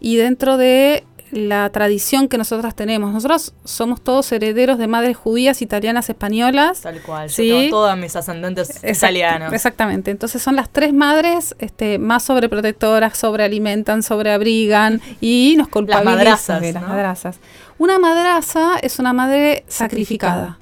y 0.00 0.16
dentro 0.16 0.56
de 0.56 1.04
la 1.30 1.70
tradición 1.70 2.28
que 2.28 2.38
nosotras 2.38 2.74
tenemos. 2.74 3.12
Nosotros 3.12 3.54
somos 3.64 4.00
todos 4.00 4.30
herederos 4.32 4.78
de 4.78 4.86
madres 4.86 5.16
judías, 5.16 5.62
italianas, 5.62 6.08
españolas. 6.08 6.80
Tal 6.80 7.00
cual, 7.02 7.30
¿sí? 7.30 7.48
yo 7.48 7.56
tengo 7.56 7.70
todas 7.70 7.98
mis 7.98 8.14
ascendentes 8.16 8.82
italianos. 8.84 9.52
Exactamente, 9.52 10.10
entonces 10.10 10.42
son 10.42 10.56
las 10.56 10.70
tres 10.70 10.92
madres 10.92 11.54
este, 11.58 11.98
más 11.98 12.22
sobreprotectoras, 12.22 13.16
sobrealimentan, 13.16 14.02
sobreabrigan 14.02 15.00
y 15.20 15.54
nos 15.58 15.68
culpabilizan. 15.68 16.16
Las 16.16 16.24
madrazas, 16.24 16.74
las 16.74 16.82
madrazas. 16.82 17.40
Una 17.78 17.98
madraza 17.98 18.78
es 18.80 18.98
una 18.98 19.12
madre 19.12 19.64
sacrificada. 19.68 20.58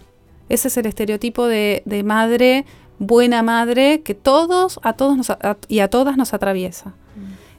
Ese 0.49 0.69
es 0.69 0.77
el 0.77 0.87
estereotipo 0.87 1.47
de, 1.47 1.83
madre, 2.05 2.65
buena 2.99 3.43
madre, 3.43 4.03
que 4.03 4.15
todos, 4.15 4.79
a 4.83 4.95
todos 4.95 5.17
nos, 5.17 5.33
y 5.69 5.81
a 5.81 5.89
todas 5.89 6.17
nos 6.17 6.35
atraviesa. 6.35 6.95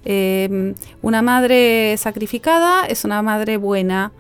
Em, 0.06 0.76
una 1.02 1.22
madre 1.22 1.98
sacrificada 1.98 2.86
es 2.86 3.04
una 3.04 3.22
madre 3.22 3.58
buena. 3.58 4.12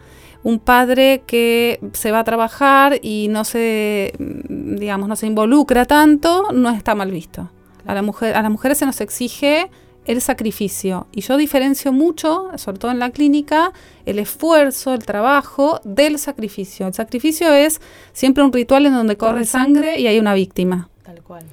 Un 0.43 0.59
padre 0.59 1.23
que 1.25 1.79
se 1.93 2.11
va 2.11 2.19
a 2.19 2.23
trabajar 2.23 2.99
y 3.01 3.27
no 3.29 3.45
se, 3.45 4.13
digamos, 4.19 5.07
no 5.07 5.15
se 5.15 5.25
involucra 5.25 5.85
tanto, 5.85 6.51
no 6.51 6.69
está 6.69 6.93
mal 6.93 7.09
visto. 7.09 7.49
A, 7.85 7.93
la 7.93 8.01
mujer, 8.01 8.35
a 8.35 8.41
las 8.41 8.51
mujeres 8.51 8.77
se 8.77 8.85
nos 8.85 9.01
exige 9.01 9.69
el 10.05 10.21
sacrificio. 10.21 11.07
Y 11.11 11.21
yo 11.21 11.37
diferencio 11.37 11.91
mucho, 11.91 12.49
sobre 12.57 12.77
todo 12.77 12.91
en 12.91 12.99
la 12.99 13.09
clínica, 13.09 13.71
el 14.05 14.19
esfuerzo, 14.19 14.93
el 14.93 15.03
trabajo 15.03 15.79
del 15.83 16.19
sacrificio. 16.19 16.87
El 16.87 16.93
sacrificio 16.93 17.51
es 17.51 17.81
siempre 18.13 18.43
un 18.43 18.53
ritual 18.53 18.85
en 18.85 18.93
donde 18.93 19.17
corre 19.17 19.45
sangre 19.45 19.99
y 19.99 20.07
hay 20.07 20.19
una 20.19 20.33
víctima. 20.33 20.89
Tal 21.03 21.21
cual. 21.21 21.45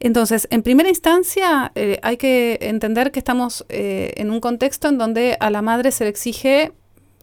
Entonces, 0.00 0.48
en 0.50 0.62
primera 0.62 0.88
instancia, 0.88 1.72
eh, 1.74 2.00
hay 2.02 2.16
que 2.16 2.58
entender 2.62 3.12
que 3.12 3.18
estamos 3.18 3.66
eh, 3.68 4.14
en 4.16 4.30
un 4.30 4.40
contexto 4.40 4.88
en 4.88 4.96
donde 4.96 5.36
a 5.40 5.50
la 5.50 5.60
madre 5.60 5.92
se 5.92 6.04
le 6.04 6.10
exige, 6.10 6.72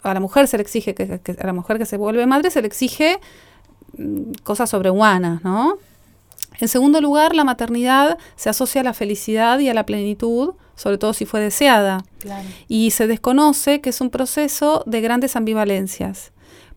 a 0.03 0.13
la 0.13 0.19
mujer 0.19 0.47
se 0.47 0.57
le 0.57 0.61
exige, 0.61 0.93
que, 0.93 1.19
a 1.39 1.45
la 1.45 1.53
mujer 1.53 1.79
que 1.79 1.85
se 1.85 1.97
vuelve 1.97 2.25
madre 2.27 2.51
se 2.51 2.61
le 2.61 2.67
exige 2.67 3.19
mm, 3.97 4.31
cosas 4.43 4.69
sobrehumanas, 4.69 5.43
¿no? 5.43 5.79
En 6.59 6.67
segundo 6.67 7.01
lugar, 7.01 7.35
la 7.35 7.43
maternidad 7.43 8.17
se 8.35 8.49
asocia 8.49 8.81
a 8.81 8.83
la 8.83 8.93
felicidad 8.93 9.59
y 9.59 9.69
a 9.69 9.73
la 9.73 9.85
plenitud, 9.85 10.53
sobre 10.75 10.97
todo 10.97 11.13
si 11.13 11.25
fue 11.25 11.39
deseada. 11.39 12.03
Y 12.67 12.91
se 12.91 13.05
desconoce 13.05 13.79
que 13.79 13.91
es 13.91 14.01
un 14.01 14.09
proceso 14.09 14.83
de 14.87 15.01
grandes 15.01 15.35
ambivalencias. 15.35 16.31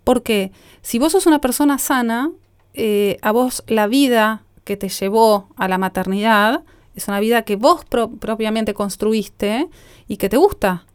Porque 0.04 0.52
si 0.82 0.98
vos 0.98 1.12
sos 1.12 1.26
una 1.26 1.40
persona 1.40 1.78
sana, 1.78 2.30
eh, 2.74 3.16
a 3.22 3.32
vos 3.32 3.64
la 3.68 3.86
vida 3.86 4.44
que 4.70 4.76
te 4.76 4.88
llevó 4.88 5.48
a 5.56 5.66
la 5.66 5.78
maternidad 5.78 6.62
es 6.94 7.08
una 7.08 7.18
vida 7.18 7.42
que 7.42 7.56
vos 7.56 7.84
propiamente 7.84 8.72
construiste 8.72 9.68
y 10.06 10.16
que 10.16 10.28
te 10.28 10.36
gusta. 10.36 10.86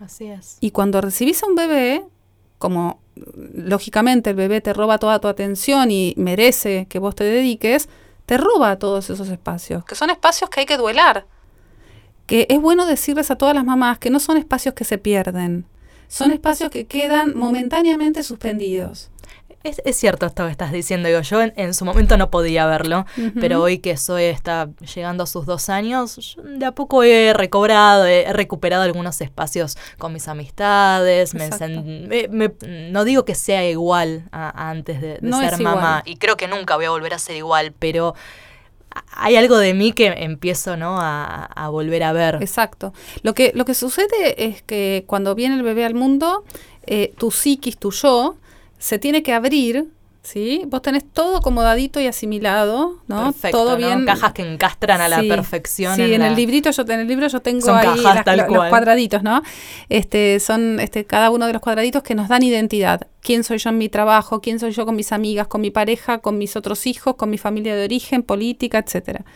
Así 0.00 0.26
es. 0.26 0.56
Y 0.58 0.72
cuando 0.72 1.00
recibís 1.00 1.40
a 1.44 1.46
un 1.46 1.54
bebé, 1.54 2.04
como 2.58 2.98
lógicamente 3.14 4.30
el 4.30 4.36
bebé 4.36 4.60
te 4.60 4.72
roba 4.72 4.98
toda 4.98 5.20
tu 5.20 5.28
atención 5.28 5.92
y 5.92 6.12
merece 6.16 6.86
que 6.88 6.98
vos 6.98 7.14
te 7.14 7.22
dediques, 7.22 7.88
te 8.26 8.36
roba 8.36 8.80
todos 8.80 9.10
esos 9.10 9.28
espacios, 9.28 9.84
que 9.84 9.94
son 9.94 10.10
espacios 10.10 10.50
que 10.50 10.58
hay 10.58 10.66
que 10.66 10.76
duelar. 10.76 11.24
Que 12.26 12.48
es 12.50 12.60
bueno 12.60 12.84
decirles 12.84 13.30
a 13.30 13.36
todas 13.36 13.54
las 13.54 13.64
mamás 13.64 14.00
que 14.00 14.10
no 14.10 14.18
son 14.18 14.38
espacios 14.38 14.74
que 14.74 14.82
se 14.82 14.98
pierden, 14.98 15.66
son 16.08 16.32
espacios 16.32 16.72
que 16.72 16.88
quedan 16.88 17.38
momentáneamente 17.38 18.24
suspendidos. 18.24 19.09
Es, 19.62 19.96
cierto 19.96 20.24
esto 20.24 20.46
que 20.46 20.50
estás 20.50 20.72
diciendo. 20.72 21.08
Digo, 21.08 21.20
yo 21.20 21.42
en, 21.42 21.74
su 21.74 21.84
momento 21.84 22.16
no 22.16 22.30
podía 22.30 22.64
verlo, 22.64 23.04
pero 23.38 23.60
hoy 23.60 23.78
que 23.78 23.98
soy 23.98 24.24
está 24.24 24.70
llegando 24.94 25.24
a 25.24 25.26
sus 25.26 25.44
dos 25.44 25.68
años, 25.68 26.38
de 26.42 26.64
a 26.64 26.72
poco 26.72 27.02
he 27.02 27.34
recobrado, 27.34 28.06
he, 28.06 28.32
recuperado 28.32 28.84
algunos 28.84 29.20
espacios 29.20 29.76
con 29.98 30.14
mis 30.14 30.28
amistades. 30.28 31.34
no 31.34 33.04
digo 33.04 33.24
que 33.26 33.34
sea 33.34 33.68
igual 33.68 34.24
a, 34.32 34.70
antes 34.70 35.02
de, 35.02 35.18
ser 35.20 35.60
mamá, 35.60 36.02
y 36.06 36.16
creo 36.16 36.38
que 36.38 36.48
nunca 36.48 36.76
voy 36.76 36.86
a 36.86 36.90
volver 36.90 37.12
a 37.12 37.18
ser 37.18 37.36
igual, 37.36 37.74
pero 37.78 38.14
hay 39.12 39.36
algo 39.36 39.58
de 39.58 39.74
mí 39.74 39.92
que 39.92 40.06
empiezo 40.06 40.78
¿no? 40.78 40.96
a, 40.98 41.68
volver 41.70 42.02
a 42.02 42.12
ver. 42.12 42.38
Exacto. 42.40 42.94
Lo 43.22 43.34
que, 43.34 43.52
lo 43.54 43.66
que 43.66 43.74
sucede 43.74 44.46
es 44.46 44.62
que 44.62 45.04
cuando 45.06 45.34
viene 45.34 45.56
el 45.56 45.62
bebé 45.62 45.84
al 45.84 45.94
mundo, 45.94 46.44
eh, 46.86 47.12
tu 47.18 47.30
psiquis, 47.30 47.76
tu 47.76 47.90
yo, 47.92 48.36
se 48.80 48.98
tiene 48.98 49.22
que 49.22 49.34
abrir, 49.34 49.88
¿sí? 50.22 50.62
Vos 50.66 50.80
tenés 50.80 51.04
todo 51.04 51.36
acomodadito 51.36 52.00
y 52.00 52.06
asimilado, 52.06 52.96
¿no? 53.08 53.24
Perfecto, 53.24 53.58
todo 53.58 53.76
bien. 53.76 54.06
Cajas 54.06 54.32
que 54.32 54.42
encastran 54.42 55.02
a 55.02 55.08
la 55.08 55.18
perfección. 55.22 55.94
Sí, 55.96 56.14
en, 56.14 56.22
el 56.22 56.34
librito 56.34 56.70
yo 56.70 56.82
en 56.88 57.00
el 57.00 57.06
libro 57.06 57.28
yo 57.28 57.40
tengo 57.40 57.72
ahí 57.72 58.02
los 58.48 58.68
cuadraditos, 58.68 59.22
¿no? 59.22 59.42
Este 59.90 60.40
son 60.40 60.80
este 60.80 61.04
cada 61.04 61.30
uno 61.30 61.46
de 61.46 61.52
los 61.52 61.60
cuadraditos 61.60 62.02
que 62.02 62.14
nos 62.14 62.28
dan 62.28 62.42
identidad. 62.42 63.06
Quién 63.20 63.44
soy 63.44 63.58
yo 63.58 63.68
en 63.68 63.76
mi 63.76 63.90
trabajo, 63.90 64.40
quién 64.40 64.58
soy 64.58 64.72
yo 64.72 64.86
con 64.86 64.96
mis 64.96 65.12
amigas, 65.12 65.46
con 65.46 65.60
mi 65.60 65.70
pareja, 65.70 66.18
con 66.18 66.38
mis 66.38 66.56
otros 66.56 66.86
hijos, 66.86 67.16
con 67.16 67.28
mi 67.28 67.36
familia 67.36 67.76
de 67.76 67.84
origen, 67.84 68.22
política, 68.22 68.78
etcétera. 68.78 69.26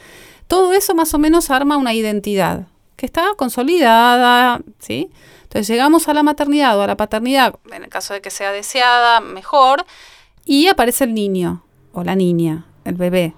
Todo 0.48 0.72
eso 0.72 0.94
más 0.94 1.12
o 1.12 1.18
menos 1.18 1.50
arma 1.50 1.76
una 1.76 1.92
identidad 1.92 2.66
que 2.96 3.04
está 3.04 3.26
consolidada, 3.36 4.60
¿sí? 4.78 5.10
Entonces 5.54 5.68
llegamos 5.68 6.08
a 6.08 6.14
la 6.14 6.24
maternidad 6.24 6.76
o 6.76 6.82
a 6.82 6.88
la 6.88 6.96
paternidad, 6.96 7.54
en 7.70 7.84
el 7.84 7.88
caso 7.88 8.12
de 8.12 8.20
que 8.20 8.30
sea 8.30 8.50
deseada, 8.50 9.20
mejor, 9.20 9.86
y 10.44 10.66
aparece 10.66 11.04
el 11.04 11.14
niño 11.14 11.64
o 11.92 12.02
la 12.02 12.16
niña, 12.16 12.66
el 12.84 12.96
bebé. 12.96 13.34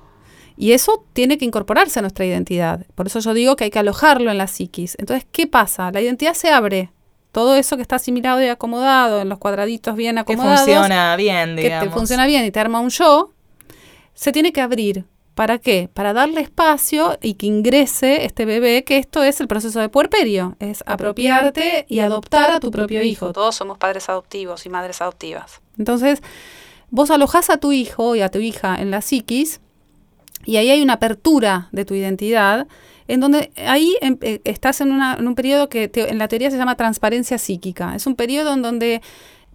Y 0.56 0.72
eso 0.72 1.04
tiene 1.12 1.36
que 1.36 1.44
incorporarse 1.44 1.98
a 1.98 2.02
nuestra 2.02 2.24
identidad. 2.24 2.86
Por 2.94 3.08
eso 3.08 3.20
yo 3.20 3.34
digo 3.34 3.54
que 3.54 3.64
hay 3.64 3.70
que 3.70 3.80
alojarlo 3.80 4.30
en 4.30 4.38
la 4.38 4.46
psiquis. 4.46 4.96
Entonces, 4.98 5.26
¿qué 5.30 5.46
pasa? 5.46 5.90
La 5.92 6.00
identidad 6.00 6.32
se 6.32 6.48
abre. 6.48 6.90
Todo 7.32 7.54
eso 7.54 7.76
que 7.76 7.82
está 7.82 7.96
asimilado 7.96 8.42
y 8.42 8.48
acomodado, 8.48 9.20
en 9.20 9.28
los 9.28 9.38
cuadraditos 9.38 9.94
bien 9.94 10.16
acomodados. 10.16 10.64
Que 10.64 10.72
funciona 10.72 11.16
bien, 11.16 11.54
digamos. 11.54 11.84
Que 11.84 11.88
te 11.90 11.94
funciona 11.94 12.24
bien 12.24 12.46
y 12.46 12.50
te 12.50 12.58
arma 12.58 12.80
un 12.80 12.88
yo, 12.88 13.34
se 14.14 14.32
tiene 14.32 14.54
que 14.54 14.62
abrir 14.62 15.04
¿Para 15.36 15.58
qué? 15.58 15.90
Para 15.92 16.14
darle 16.14 16.40
espacio 16.40 17.18
y 17.20 17.34
que 17.34 17.44
ingrese 17.44 18.24
este 18.24 18.46
bebé, 18.46 18.84
que 18.84 18.96
esto 18.96 19.22
es 19.22 19.38
el 19.42 19.48
proceso 19.48 19.80
de 19.80 19.90
puerperio, 19.90 20.56
es 20.60 20.82
apropiarte 20.86 21.84
y 21.90 21.98
adoptar 21.98 22.52
a 22.52 22.58
tu 22.58 22.70
propio 22.70 23.02
hijo. 23.02 23.34
Todos 23.34 23.54
somos 23.54 23.76
padres 23.76 24.08
adoptivos 24.08 24.64
y 24.64 24.70
madres 24.70 25.02
adoptivas. 25.02 25.60
Entonces, 25.76 26.22
vos 26.88 27.10
alojás 27.10 27.50
a 27.50 27.58
tu 27.58 27.72
hijo 27.72 28.16
y 28.16 28.22
a 28.22 28.30
tu 28.30 28.38
hija 28.38 28.76
en 28.80 28.90
la 28.90 29.02
psiquis 29.02 29.60
y 30.46 30.56
ahí 30.56 30.70
hay 30.70 30.80
una 30.80 30.94
apertura 30.94 31.68
de 31.70 31.84
tu 31.84 31.92
identidad 31.92 32.66
en 33.06 33.20
donde 33.20 33.52
ahí 33.58 33.94
em, 34.00 34.16
eh, 34.22 34.40
estás 34.44 34.80
en, 34.80 34.90
un 34.90 35.34
periodo 35.34 35.68
que 35.68 35.90
en 35.94 36.16
la 36.16 36.28
teoría 36.28 36.50
se 36.50 36.56
llama 36.56 36.76
transparencia 36.76 37.36
psíquica. 37.36 37.94
Es 37.94 38.06
un 38.06 38.16
periodo 38.16 38.54
en 38.54 38.62
donde 38.62 39.02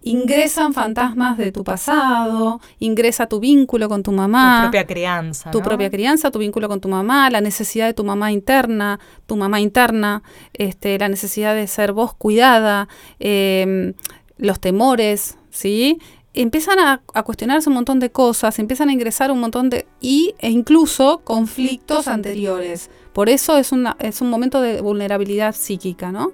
ingresan 0.02 0.74
fantasmas 0.74 1.38
de 1.38 1.52
tu 1.52 1.64
pasado, 1.64 2.60
ingresa 2.78 3.26
tu 3.26 3.40
vínculo 3.40 3.88
con 3.88 4.02
tu 4.02 4.12
mamá. 4.12 4.56
Tu 4.56 4.62
propia 4.70 4.86
crianza. 4.86 5.50
Tu 5.50 5.62
propia 5.62 5.90
crianza, 5.90 6.30
tu 6.30 6.38
vínculo 6.38 6.68
con 6.68 6.80
tu 6.80 6.88
mamá, 6.88 7.30
la 7.30 7.40
necesidad 7.40 7.86
de 7.86 7.94
tu 7.94 8.04
mamá 8.04 8.32
interna, 8.32 8.98
tu 9.26 9.36
mamá 9.36 9.60
interna, 9.60 10.22
este, 10.54 10.98
la 10.98 11.08
necesidad 11.08 11.54
de 11.54 11.66
ser 11.66 11.92
vos 11.92 12.14
cuidada, 12.14 12.88
em, 13.18 13.94
los 14.38 14.60
temores, 14.60 15.38
¿sí? 15.50 15.98
Empiezan 16.34 16.78
a, 16.78 17.02
cuestionarse 17.24 17.68
un 17.68 17.74
montón 17.74 18.00
de 18.00 18.10
cosas, 18.10 18.58
empiezan 18.58 18.88
a 18.88 18.92
ingresar 18.92 19.30
un 19.30 19.40
montón 19.40 19.68
de... 19.68 19.86
y, 20.00 20.34
e 20.38 20.50
incluso 20.50 21.20
conflictos 21.24 22.08
anteriores. 22.08 22.90
Por 23.12 23.28
eso 23.28 23.58
es, 23.58 23.70
una, 23.70 23.96
es 24.00 24.22
un 24.22 24.30
momento 24.30 24.62
de 24.62 24.80
vulnerabilidad 24.80 25.54
psíquica, 25.54 26.10
¿no? 26.10 26.32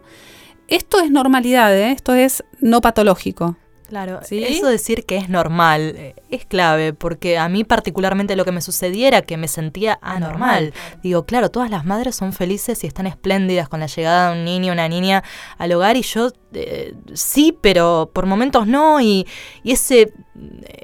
Esto 0.69 1.01
es 1.01 1.11
normalidad, 1.11 1.75
¿eh? 1.75 1.93
esto 1.93 2.15
es 2.15 2.45
no 2.61 2.81
patológico. 2.81 3.57
Claro, 3.89 4.21
¿Sí? 4.23 4.45
eso 4.45 4.67
decir 4.67 5.07
que 5.07 5.17
es 5.17 5.31
normal 5.31 5.95
eh, 5.97 6.15
es 6.29 6.45
clave, 6.45 6.93
porque 6.93 7.39
a 7.39 7.49
mí 7.49 7.65
particularmente 7.65 8.37
lo 8.37 8.45
que 8.45 8.53
me 8.53 8.61
sucediera 8.61 9.23
que 9.23 9.39
me 9.39 9.49
sentía 9.49 9.99
anormal. 10.03 10.75
Digo, 11.03 11.25
claro, 11.25 11.51
todas 11.51 11.71
las 11.71 11.87
madres 11.87 12.15
son 12.15 12.35
felices 12.35 12.85
y 12.85 12.87
están 12.87 13.07
espléndidas 13.07 13.71
con 13.71 13.81
la 13.81 13.87
llegada 13.87 14.31
de 14.31 14.39
un 14.39 14.45
niño 14.45 14.73
o 14.73 14.75
una 14.75 14.89
niña 14.89 15.25
al 15.57 15.73
hogar 15.73 15.97
y 15.97 16.03
yo 16.03 16.33
eh, 16.55 16.95
sí, 17.13 17.57
pero 17.61 18.11
por 18.13 18.25
momentos 18.25 18.67
no, 18.67 19.01
y, 19.01 19.27
ese, 19.65 20.13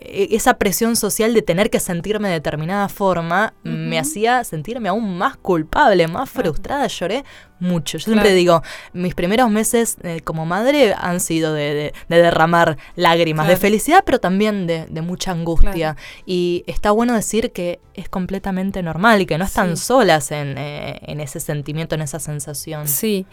eh, 0.03 0.29
esa 0.33 0.55
presión 0.59 0.95
social 0.95 1.33
de 1.33 1.41
tener 1.41 1.71
que 1.71 1.81
sentirme 1.81 2.29
de 2.29 2.35
determinada 2.35 2.89
forma 2.89 3.55
me 3.63 3.99
hacía 3.99 4.45
sentirme 4.45 4.91
aún 4.91 5.17
más 5.17 5.37
culpable, 5.37 6.07
más 6.07 6.29
frustrada, 6.29 6.87
lloré 6.87 7.25
mucho. 7.61 7.97
Yo 7.97 8.05
siempre 8.05 8.35
digo, 8.35 8.63
mis 8.93 9.15
primeros 9.15 9.51
meses 9.51 9.97
eh, 10.03 10.21
como 10.23 10.45
madre 10.45 10.95
han 10.99 11.21
sido 11.21 11.55
de, 11.55 11.95
derramar 12.09 12.77
lágrimas, 12.95 13.49
de 13.49 13.57
felicidad, 13.57 14.03
pero 14.05 14.19
también 14.19 14.67
de, 14.67 15.03
mucha 15.03 15.31
angustia. 15.31 15.97
Y 16.27 16.65
está 16.67 16.91
bueno 16.91 17.15
decir 17.15 17.53
que 17.53 17.81
es 17.95 18.09
completamente 18.09 18.83
normal 18.83 19.23
y 19.23 19.27
que 19.27 19.39
no 19.39 19.45
están 19.45 19.77
solas 19.79 20.31
en, 20.31 20.59
en, 20.59 21.21
ese 21.21 21.41
sentimiento, 21.41 21.95
en 21.95 22.03
esa 22.03 22.21
sensación. 22.21 22.87
Sí. 22.87 23.27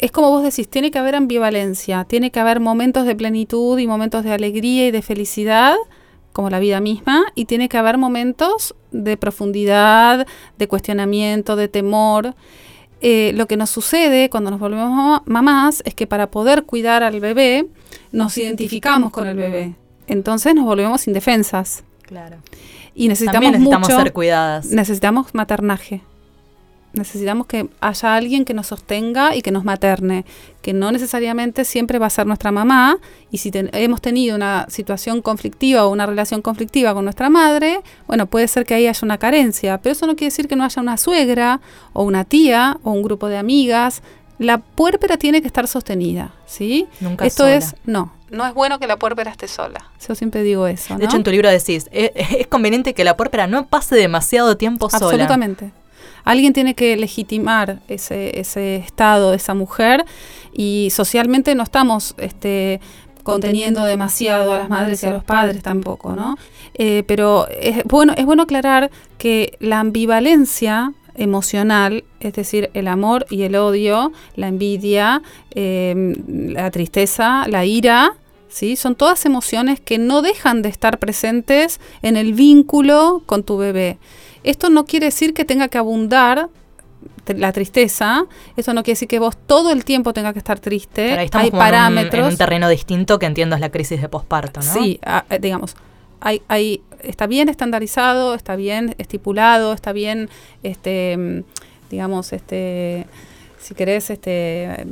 Es 0.00 0.10
como 0.12 0.30
vos 0.30 0.42
decís, 0.42 0.66
tiene 0.66 0.90
que 0.90 0.98
haber 0.98 1.14
ambivalencia, 1.14 2.04
tiene 2.04 2.30
que 2.30 2.40
haber 2.40 2.58
momentos 2.58 3.04
de 3.04 3.14
plenitud 3.14 3.78
y 3.78 3.86
momentos 3.86 4.24
de 4.24 4.32
alegría 4.32 4.86
y 4.86 4.90
de 4.90 5.02
felicidad, 5.02 5.76
como 6.32 6.48
la 6.48 6.58
vida 6.58 6.80
misma, 6.80 7.26
y 7.34 7.44
tiene 7.44 7.68
que 7.68 7.76
haber 7.76 7.98
momentos 7.98 8.74
de 8.92 9.18
profundidad, 9.18 10.26
de 10.56 10.68
cuestionamiento, 10.68 11.54
de 11.54 11.68
temor. 11.68 12.34
Eh, 13.02 13.32
lo 13.34 13.46
que 13.46 13.58
nos 13.58 13.68
sucede 13.68 14.30
cuando 14.30 14.50
nos 14.50 14.58
volvemos 14.58 15.20
mamás 15.26 15.82
es 15.84 15.94
que 15.94 16.06
para 16.06 16.30
poder 16.30 16.64
cuidar 16.64 17.02
al 17.02 17.20
bebé, 17.20 17.66
nos 18.10 18.38
identificamos 18.38 19.10
con 19.10 19.28
el 19.28 19.36
bebé. 19.36 19.74
Entonces 20.06 20.54
nos 20.54 20.64
volvemos 20.64 21.06
indefensas. 21.08 21.84
Claro. 22.00 22.38
Y 22.94 23.08
necesitamos, 23.08 23.52
necesitamos 23.52 23.88
ser 23.88 24.12
cuidadas. 24.14 24.64
Necesitamos 24.66 25.34
maternaje 25.34 26.00
necesitamos 26.92 27.46
que 27.46 27.68
haya 27.80 28.14
alguien 28.14 28.44
que 28.44 28.54
nos 28.54 28.68
sostenga 28.68 29.34
y 29.36 29.42
que 29.42 29.50
nos 29.50 29.64
materne, 29.64 30.24
que 30.62 30.72
no 30.72 30.92
necesariamente 30.92 31.64
siempre 31.64 31.98
va 31.98 32.06
a 32.06 32.10
ser 32.10 32.26
nuestra 32.26 32.52
mamá, 32.52 32.98
y 33.30 33.38
si 33.38 33.50
hemos 33.54 34.00
tenido 34.00 34.36
una 34.36 34.66
situación 34.68 35.22
conflictiva 35.22 35.86
o 35.86 35.90
una 35.90 36.06
relación 36.06 36.42
conflictiva 36.42 36.94
con 36.94 37.04
nuestra 37.04 37.30
madre, 37.30 37.80
bueno, 38.06 38.26
puede 38.26 38.48
ser 38.48 38.64
que 38.64 38.74
ahí 38.74 38.86
haya 38.86 39.00
una 39.02 39.18
carencia, 39.18 39.78
pero 39.78 39.92
eso 39.92 40.06
no 40.06 40.16
quiere 40.16 40.30
decir 40.30 40.48
que 40.48 40.56
no 40.56 40.64
haya 40.64 40.82
una 40.82 40.96
suegra 40.96 41.60
o 41.92 42.02
una 42.02 42.24
tía 42.24 42.78
o 42.82 42.92
un 42.92 43.02
grupo 43.02 43.28
de 43.28 43.38
amigas. 43.38 44.02
La 44.38 44.58
puérpera 44.58 45.18
tiene 45.18 45.42
que 45.42 45.46
estar 45.46 45.68
sostenida, 45.68 46.32
¿sí? 46.46 46.86
Nunca 47.00 47.26
Esto 47.26 47.46
es, 47.46 47.74
no, 47.84 48.12
no 48.30 48.46
es 48.46 48.54
bueno 48.54 48.78
que 48.78 48.86
la 48.86 48.96
puérpera 48.96 49.30
esté 49.30 49.48
sola. 49.48 49.90
Yo 50.06 50.14
siempre 50.14 50.42
digo 50.42 50.66
eso. 50.66 50.96
De 50.96 51.04
hecho, 51.04 51.16
en 51.16 51.24
tu 51.24 51.30
libro 51.30 51.50
decís, 51.50 51.88
es, 51.92 52.10
es, 52.14 52.46
conveniente 52.46 52.94
que 52.94 53.04
la 53.04 53.16
puérpera 53.16 53.46
no 53.46 53.66
pase 53.66 53.96
demasiado 53.96 54.56
tiempo 54.56 54.88
sola. 54.88 55.04
Absolutamente. 55.04 55.72
Alguien 56.24 56.52
tiene 56.52 56.74
que 56.74 56.96
legitimar 56.96 57.80
ese, 57.88 58.38
estado 58.38 59.30
de 59.30 59.36
esa 59.36 59.54
mujer 59.54 60.04
y 60.52 60.88
socialmente 60.90 61.54
no 61.54 61.62
estamos 61.62 62.14
este, 62.18 62.80
conteniendo 63.22 63.84
demasiado 63.84 64.52
a 64.52 64.58
las 64.58 64.68
madres 64.68 65.02
y 65.02 65.06
a 65.06 65.10
los 65.10 65.24
padres 65.24 65.62
tampoco, 65.62 66.14
¿no? 66.14 66.36
Eh, 66.74 67.04
pero 67.06 67.46
es 67.48 67.84
bueno, 67.84 68.14
es 68.16 68.24
bueno 68.24 68.44
aclarar 68.44 68.90
que 69.18 69.56
la 69.60 69.80
ambivalencia 69.80 70.92
emocional, 71.14 72.04
es 72.20 72.32
decir, 72.34 72.70
el 72.74 72.88
amor 72.88 73.26
y 73.30 73.42
el 73.42 73.56
odio, 73.56 74.12
la 74.36 74.48
envidia, 74.48 75.22
em, 75.50 76.14
la 76.52 76.70
tristeza, 76.70 77.46
la 77.48 77.64
ira, 77.64 78.14
¿sí? 78.48 78.76
Son 78.76 78.94
todas 78.94 79.24
emociones 79.26 79.80
que 79.80 79.98
no 79.98 80.22
dejan 80.22 80.62
de 80.62 80.68
estar 80.68 80.98
presentes 80.98 81.80
en 82.02 82.16
el 82.16 82.32
vínculo 82.32 83.22
con 83.26 83.42
tu 83.42 83.56
bebé. 83.56 83.98
Esto 84.44 84.70
no 84.70 84.84
quiere 84.84 85.06
decir 85.06 85.34
que 85.34 85.44
tenga 85.44 85.68
que 85.68 85.78
abundar 85.78 86.48
la 87.26 87.52
tristeza, 87.52 88.24
eso 88.56 88.74
no 88.74 88.82
quiere 88.82 88.96
decir 88.96 89.08
que 89.08 89.18
vos 89.18 89.36
todo 89.46 89.70
el 89.70 89.84
tiempo 89.84 90.12
tengas 90.12 90.32
que 90.32 90.40
estar 90.40 90.58
triste. 90.58 91.16
hay 91.32 91.50
parámetros. 91.50 92.26
En 92.26 92.32
un, 92.32 92.36
terreno 92.36 92.68
distinto 92.68 93.18
que 93.18 93.26
entiendo 93.26 93.54
es 93.54 93.60
la 93.60 93.70
crisis 93.70 94.00
de 94.00 94.08
posparto, 94.08 94.60
¿no? 94.60 94.72
Sí, 94.72 95.00
eh, 95.30 95.38
digamos, 95.38 95.76
hay, 96.20 96.42
hay, 96.48 96.82
está 97.02 97.26
bien 97.26 97.48
estandarizado, 97.48 98.34
está 98.34 98.56
bien 98.56 98.94
estipulado, 98.98 99.72
está 99.72 99.92
bien, 99.92 100.28
este, 100.62 101.16
mm, 101.16 101.42
digamos, 101.90 102.32
este 102.32 103.06
si 103.60 103.74
querés, 103.74 104.10
este, 104.10 104.86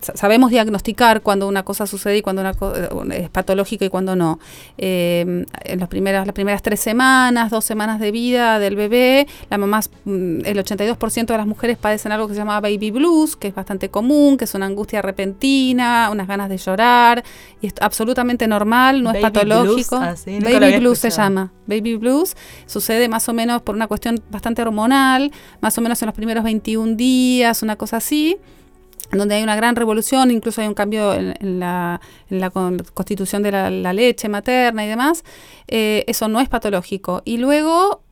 sabemos 0.00 0.50
diagnosticar 0.50 1.22
cuando 1.22 1.48
una 1.48 1.62
cosa 1.62 1.86
sucede 1.86 2.18
y 2.18 2.22
cuando 2.22 2.42
una 2.42 3.14
es 3.14 3.30
patológica 3.30 3.84
y 3.84 3.88
cuando 3.88 4.16
no. 4.16 4.38
Eh, 4.78 5.44
en 5.64 5.78
las 5.78 5.88
primeras, 5.88 6.26
las 6.26 6.34
primeras 6.34 6.62
tres 6.62 6.80
semanas, 6.80 7.50
dos 7.50 7.64
semanas 7.64 8.00
de 8.00 8.10
vida 8.10 8.58
del 8.58 8.76
bebé, 8.76 9.26
la 9.50 9.58
mamá, 9.58 9.80
mm, 10.04 10.44
el 10.44 10.58
82% 10.58 11.32
de 11.32 11.38
las 11.38 11.46
mujeres 11.46 11.78
padecen 11.78 12.12
algo 12.12 12.28
que 12.28 12.34
se 12.34 12.40
llama 12.40 12.60
baby 12.60 12.90
blues, 12.90 13.36
que 13.36 13.48
es 13.48 13.54
bastante 13.54 13.88
común, 13.88 14.36
que 14.36 14.44
es 14.44 14.54
una 14.54 14.66
angustia 14.66 15.02
repentina, 15.02 16.08
unas 16.10 16.26
ganas 16.26 16.48
de 16.48 16.58
llorar, 16.58 17.24
y 17.60 17.66
es 17.66 17.74
absolutamente 17.80 18.46
normal, 18.46 19.02
no 19.02 19.10
es 19.10 19.20
patológico. 19.20 19.96
Ah, 19.96 20.14
baby 20.26 20.78
blues 20.78 20.98
se 20.98 21.10
llama. 21.10 21.52
Baby 21.66 21.96
blues 21.96 22.36
sucede 22.66 23.08
más 23.08 23.28
o 23.28 23.32
menos 23.32 23.62
por 23.62 23.74
una 23.74 23.86
cuestión 23.86 24.20
bastante 24.30 24.62
hormonal, 24.62 25.30
más 25.60 25.76
o 25.78 25.80
menos 25.80 26.02
en 26.02 26.06
los 26.06 26.14
primeros 26.14 26.44
21 26.44 26.96
días 26.96 27.62
una 27.62 27.76
cosa 27.76 27.98
así, 27.98 28.38
donde 29.12 29.34
hay 29.34 29.42
una 29.42 29.56
gran 29.56 29.76
revolución, 29.76 30.30
incluso 30.30 30.60
hay 30.60 30.68
un 30.68 30.74
cambio 30.74 31.12
en, 31.14 31.60
la, 31.60 32.00
constitución 32.94 33.42
de 33.42 33.52
la, 33.52 33.92
leche 33.92 34.28
materna 34.28 34.84
y 34.84 34.88
demás, 34.88 35.24
eh, 35.68 36.04
eso 36.06 36.28
no 36.28 36.40
es 36.40 36.48
patológico. 36.48 37.22
Y 37.24 37.36
luego 37.36 38.02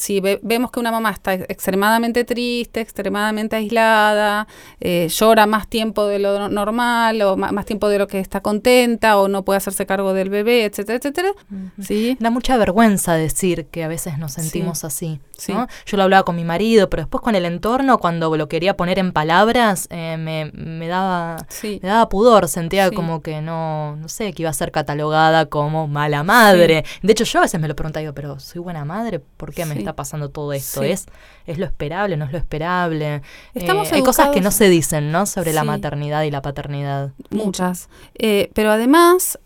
si 0.00 0.20
vemos 0.20 0.70
que 0.70 0.80
una 0.80 0.90
mamá 0.90 1.10
está 1.10 1.34
extremadamente 1.34 2.24
triste, 2.24 2.80
extremadamente 2.80 3.56
aislada, 3.56 4.48
eh, 4.80 5.08
llora 5.08 5.46
más 5.46 5.68
tiempo 5.68 6.06
de 6.06 6.18
lo 6.18 6.48
normal 6.48 7.20
o 7.22 7.36
más, 7.36 7.66
tiempo 7.66 7.88
de 7.88 7.98
lo 7.98 8.06
que 8.06 8.18
está 8.18 8.40
contenta 8.40 9.18
o 9.18 9.28
no 9.28 9.44
puede 9.44 9.58
hacerse 9.58 9.84
cargo 9.84 10.14
del 10.14 10.30
bebé, 10.30 10.64
etcétera, 10.64 10.96
etcétera. 10.96 11.32
¿sí? 11.80 12.16
Da 12.18 12.30
mucha 12.30 12.56
vergüenza 12.56 13.14
decir 13.14 13.66
que 13.66 13.84
a 13.84 13.88
veces 13.88 14.18
nos 14.18 14.32
sentimos 14.32 14.84
así. 14.84 15.20
Yo 15.86 15.96
lo 15.96 16.02
hablaba 16.02 16.24
con 16.24 16.36
mi 16.36 16.44
marido, 16.44 16.90
pero 16.90 17.02
después 17.02 17.22
con 17.22 17.34
el 17.34 17.44
entorno, 17.44 17.98
cuando 17.98 18.36
lo 18.36 18.48
quería 18.48 18.76
poner 18.76 18.98
en 18.98 19.12
palabras, 19.12 19.86
eh, 19.90 20.16
me, 20.18 20.88
daba, 20.88 21.46
me 21.62 21.88
daba 21.88 22.08
pudor, 22.08 22.48
sentía 22.48 22.90
como 22.90 23.22
que 23.22 23.40
no, 23.40 23.96
no 23.96 24.08
sé, 24.08 24.32
que 24.32 24.42
iba 24.42 24.50
a 24.50 24.54
ser 24.54 24.70
catalogada 24.70 25.46
como 25.46 25.88
mala 25.88 26.22
madre. 26.22 26.84
De 27.02 27.12
hecho, 27.12 27.24
yo 27.24 27.38
a 27.38 27.42
veces 27.42 27.60
me 27.60 27.68
lo 27.68 27.76
preguntaba, 27.76 28.02
digo, 28.02 28.14
pero 28.14 28.38
soy 28.38 28.60
buena 28.60 28.84
madre, 28.84 29.20
¿por 29.20 29.52
qué 29.52 29.64
me 29.64 29.78
está 29.78 29.89
pasando 29.94 30.30
todo 30.30 30.52
esto? 30.52 30.82
¿Es, 30.82 31.06
¿Es 31.46 31.58
lo 31.58 31.66
esperable? 31.66 32.16
¿No 32.16 32.24
es 32.24 32.32
lo 32.32 32.38
esperable? 32.38 33.22
Estamos 33.54 33.90
eh, 33.90 33.96
hay 33.96 34.02
cosas 34.02 34.30
que 34.30 34.40
no 34.40 34.50
se 34.50 34.68
dicen, 34.68 35.12
¿no? 35.12 35.26
Sobre 35.26 35.52
la 35.52 35.64
maternidad 35.64 36.22
y 36.22 36.30
la 36.30 36.42
paternidad. 36.42 37.12
Muchas. 37.30 37.88
Eh, 38.14 38.50
pero 38.54 38.70
además, 38.70 39.38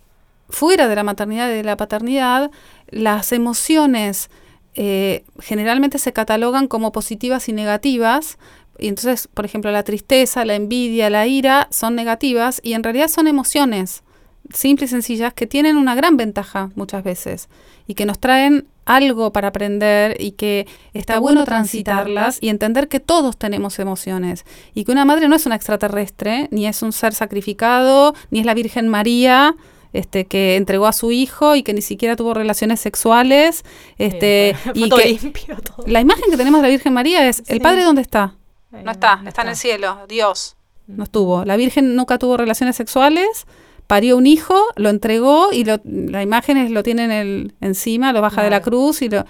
fuera 0.48 0.88
de 0.88 0.94
la 0.94 1.02
maternidad 1.02 1.48
y 1.50 1.54
de 1.54 1.64
la 1.64 1.76
paternidad, 1.76 2.50
las 2.88 3.32
emociones 3.32 4.30
eh, 4.74 5.24
generalmente 5.40 5.98
se 5.98 6.12
catalogan 6.12 6.68
como 6.68 6.92
positivas 6.92 7.48
y 7.48 7.52
negativas. 7.52 8.38
Y 8.78 8.88
entonces, 8.88 9.28
por 9.32 9.44
ejemplo, 9.44 9.70
la 9.70 9.84
tristeza, 9.84 10.44
la 10.44 10.54
envidia, 10.54 11.10
la 11.10 11.26
ira 11.26 11.68
son 11.70 11.94
negativas 11.94 12.60
y 12.62 12.72
en 12.72 12.82
realidad 12.82 13.08
son 13.08 13.28
emociones 13.28 14.02
simples 14.52 14.90
y 14.90 14.92
sencillas 14.92 15.32
que 15.32 15.46
tienen 15.46 15.76
una 15.76 15.94
gran 15.94 16.16
ventaja 16.16 16.70
muchas 16.74 17.02
veces 17.02 17.48
y 17.86 17.94
que 17.94 18.06
nos 18.06 18.18
traen 18.18 18.66
algo 18.84 19.32
para 19.32 19.48
aprender 19.48 20.20
y 20.20 20.32
que 20.32 20.66
está 20.92 21.18
bueno 21.18 21.44
transitarlas 21.44 22.38
y 22.40 22.48
entender 22.48 22.88
que 22.88 23.00
todos 23.00 23.36
tenemos 23.36 23.78
emociones 23.78 24.44
y 24.74 24.84
que 24.84 24.92
una 24.92 25.04
madre 25.04 25.28
no 25.28 25.36
es 25.36 25.46
una 25.46 25.56
extraterrestre, 25.56 26.48
ni 26.50 26.66
es 26.66 26.82
un 26.82 26.92
ser 26.92 27.14
sacrificado, 27.14 28.14
ni 28.30 28.40
es 28.40 28.46
la 28.46 28.54
Virgen 28.54 28.88
María, 28.88 29.54
este, 29.94 30.26
que 30.26 30.56
entregó 30.56 30.86
a 30.86 30.92
su 30.92 31.12
hijo 31.12 31.54
y 31.54 31.62
que 31.62 31.72
ni 31.72 31.80
siquiera 31.80 32.16
tuvo 32.16 32.34
relaciones 32.34 32.80
sexuales. 32.80 33.64
Este, 33.96 34.56
y 34.74 34.90
que 34.90 35.32
La 35.86 36.00
imagen 36.00 36.24
que 36.30 36.36
tenemos 36.36 36.60
de 36.60 36.68
la 36.68 36.70
Virgen 36.70 36.92
María 36.92 37.26
es, 37.28 37.42
¿el 37.46 37.60
Padre 37.60 37.84
dónde 37.84 38.02
está? 38.02 38.34
No 38.70 38.90
está, 38.90 39.22
está, 39.24 39.42
en 39.42 39.48
el 39.48 39.56
cielo, 39.56 40.04
Dios. 40.08 40.56
No 40.88 41.04
estuvo. 41.04 41.44
La 41.44 41.56
Virgen 41.56 41.94
nunca 41.94 42.18
tuvo 42.18 42.36
relaciones 42.36 42.74
sexuales, 42.74 43.46
parió 43.86 44.16
un 44.16 44.26
hijo, 44.26 44.54
lo 44.76 44.88
entregó 44.88 45.52
y 45.52 45.64
lo, 45.64 45.80
la 45.84 46.22
imagen 46.22 46.72
lo 46.72 46.82
tiene 46.82 47.20
el, 47.20 47.54
encima, 47.60 48.12
lo 48.12 48.20
baja 48.20 48.42
de 48.42 48.50
la 48.50 48.60
cruz 48.60 49.02
y 49.02 49.08
lo... 49.08 49.24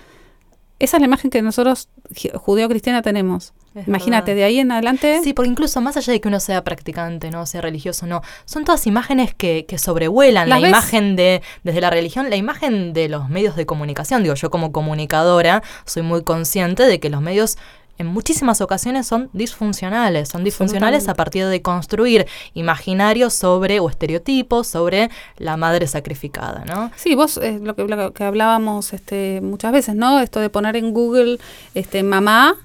Esa 0.81 0.97
es 0.97 1.01
la 1.01 1.07
imagen 1.07 1.31
que 1.31 1.41
nosotros, 1.41 1.89
judeo-cristiana, 2.35 3.01
tenemos. 3.01 3.55
Imagínate, 3.87 4.35
de 4.35 4.45
ahí 4.45 4.59
en 4.59 4.71
adelante. 4.71 5.21
Sí, 5.23 5.33
porque 5.33 5.51
incluso 5.51 5.81
más 5.81 5.97
allá 5.97 6.13
de 6.13 6.21
que 6.21 6.29
uno 6.29 6.41
sea 6.41 6.63
practicante, 6.63 7.31
no 7.31 7.45
sea 7.47 7.61
religioso, 7.61 8.07
no, 8.07 8.23
son 8.45 8.65
todas 8.65 8.87
imágenes 8.87 9.35
que, 9.35 9.67
que 9.67 9.79
sobrevuelan 9.79 10.49
la 10.49 10.61
imagen 10.61 11.17
de, 11.17 11.43
desde 11.65 11.81
la 11.81 11.91
religión, 11.91 12.31
la 12.31 12.37
imagen 12.37 12.93
de 12.93 13.09
los 13.09 13.29
medios 13.29 13.57
de 13.57 13.67
comunicación. 13.67 14.23
Digo, 14.23 14.35
yo 14.35 14.51
como 14.51 14.73
comunicadora 14.73 15.63
soy 15.87 16.03
muy 16.03 16.23
consciente 16.23 16.85
de 16.85 17.01
que 17.01 17.09
los 17.09 17.21
medios 17.21 17.57
en 17.99 18.07
muchísimas 18.07 18.61
ocasiones 18.61 19.07
son 19.07 19.31
disfuncionales. 19.33 20.29
Son 20.29 20.45
disfuncionales 20.45 21.09
a 21.09 21.15
partir 21.15 21.47
de 21.47 21.63
construir 21.63 22.27
imaginarios 22.55 23.35
sobre 23.35 23.81
o 23.81 23.89
estereotipos 23.89 24.67
sobre 24.67 25.11
la 25.37 25.57
madre 25.57 25.87
sacrificada, 25.87 26.65
¿no? 26.65 26.91
Sí, 26.97 27.15
vos 27.15 27.37
es 27.37 27.61
lo 27.61 27.77
que, 27.77 27.85
lo 27.85 28.13
que 28.13 28.25
hablábamos 28.25 28.93
este, 28.93 29.41
muchas 29.43 29.73
veces, 29.73 29.95
¿no? 29.95 30.21
Esto 30.21 30.41
de 30.41 30.51
poner 30.51 30.77
en 30.77 30.93
Google 30.93 31.39
este, 31.75 32.03
mamá 32.03 32.57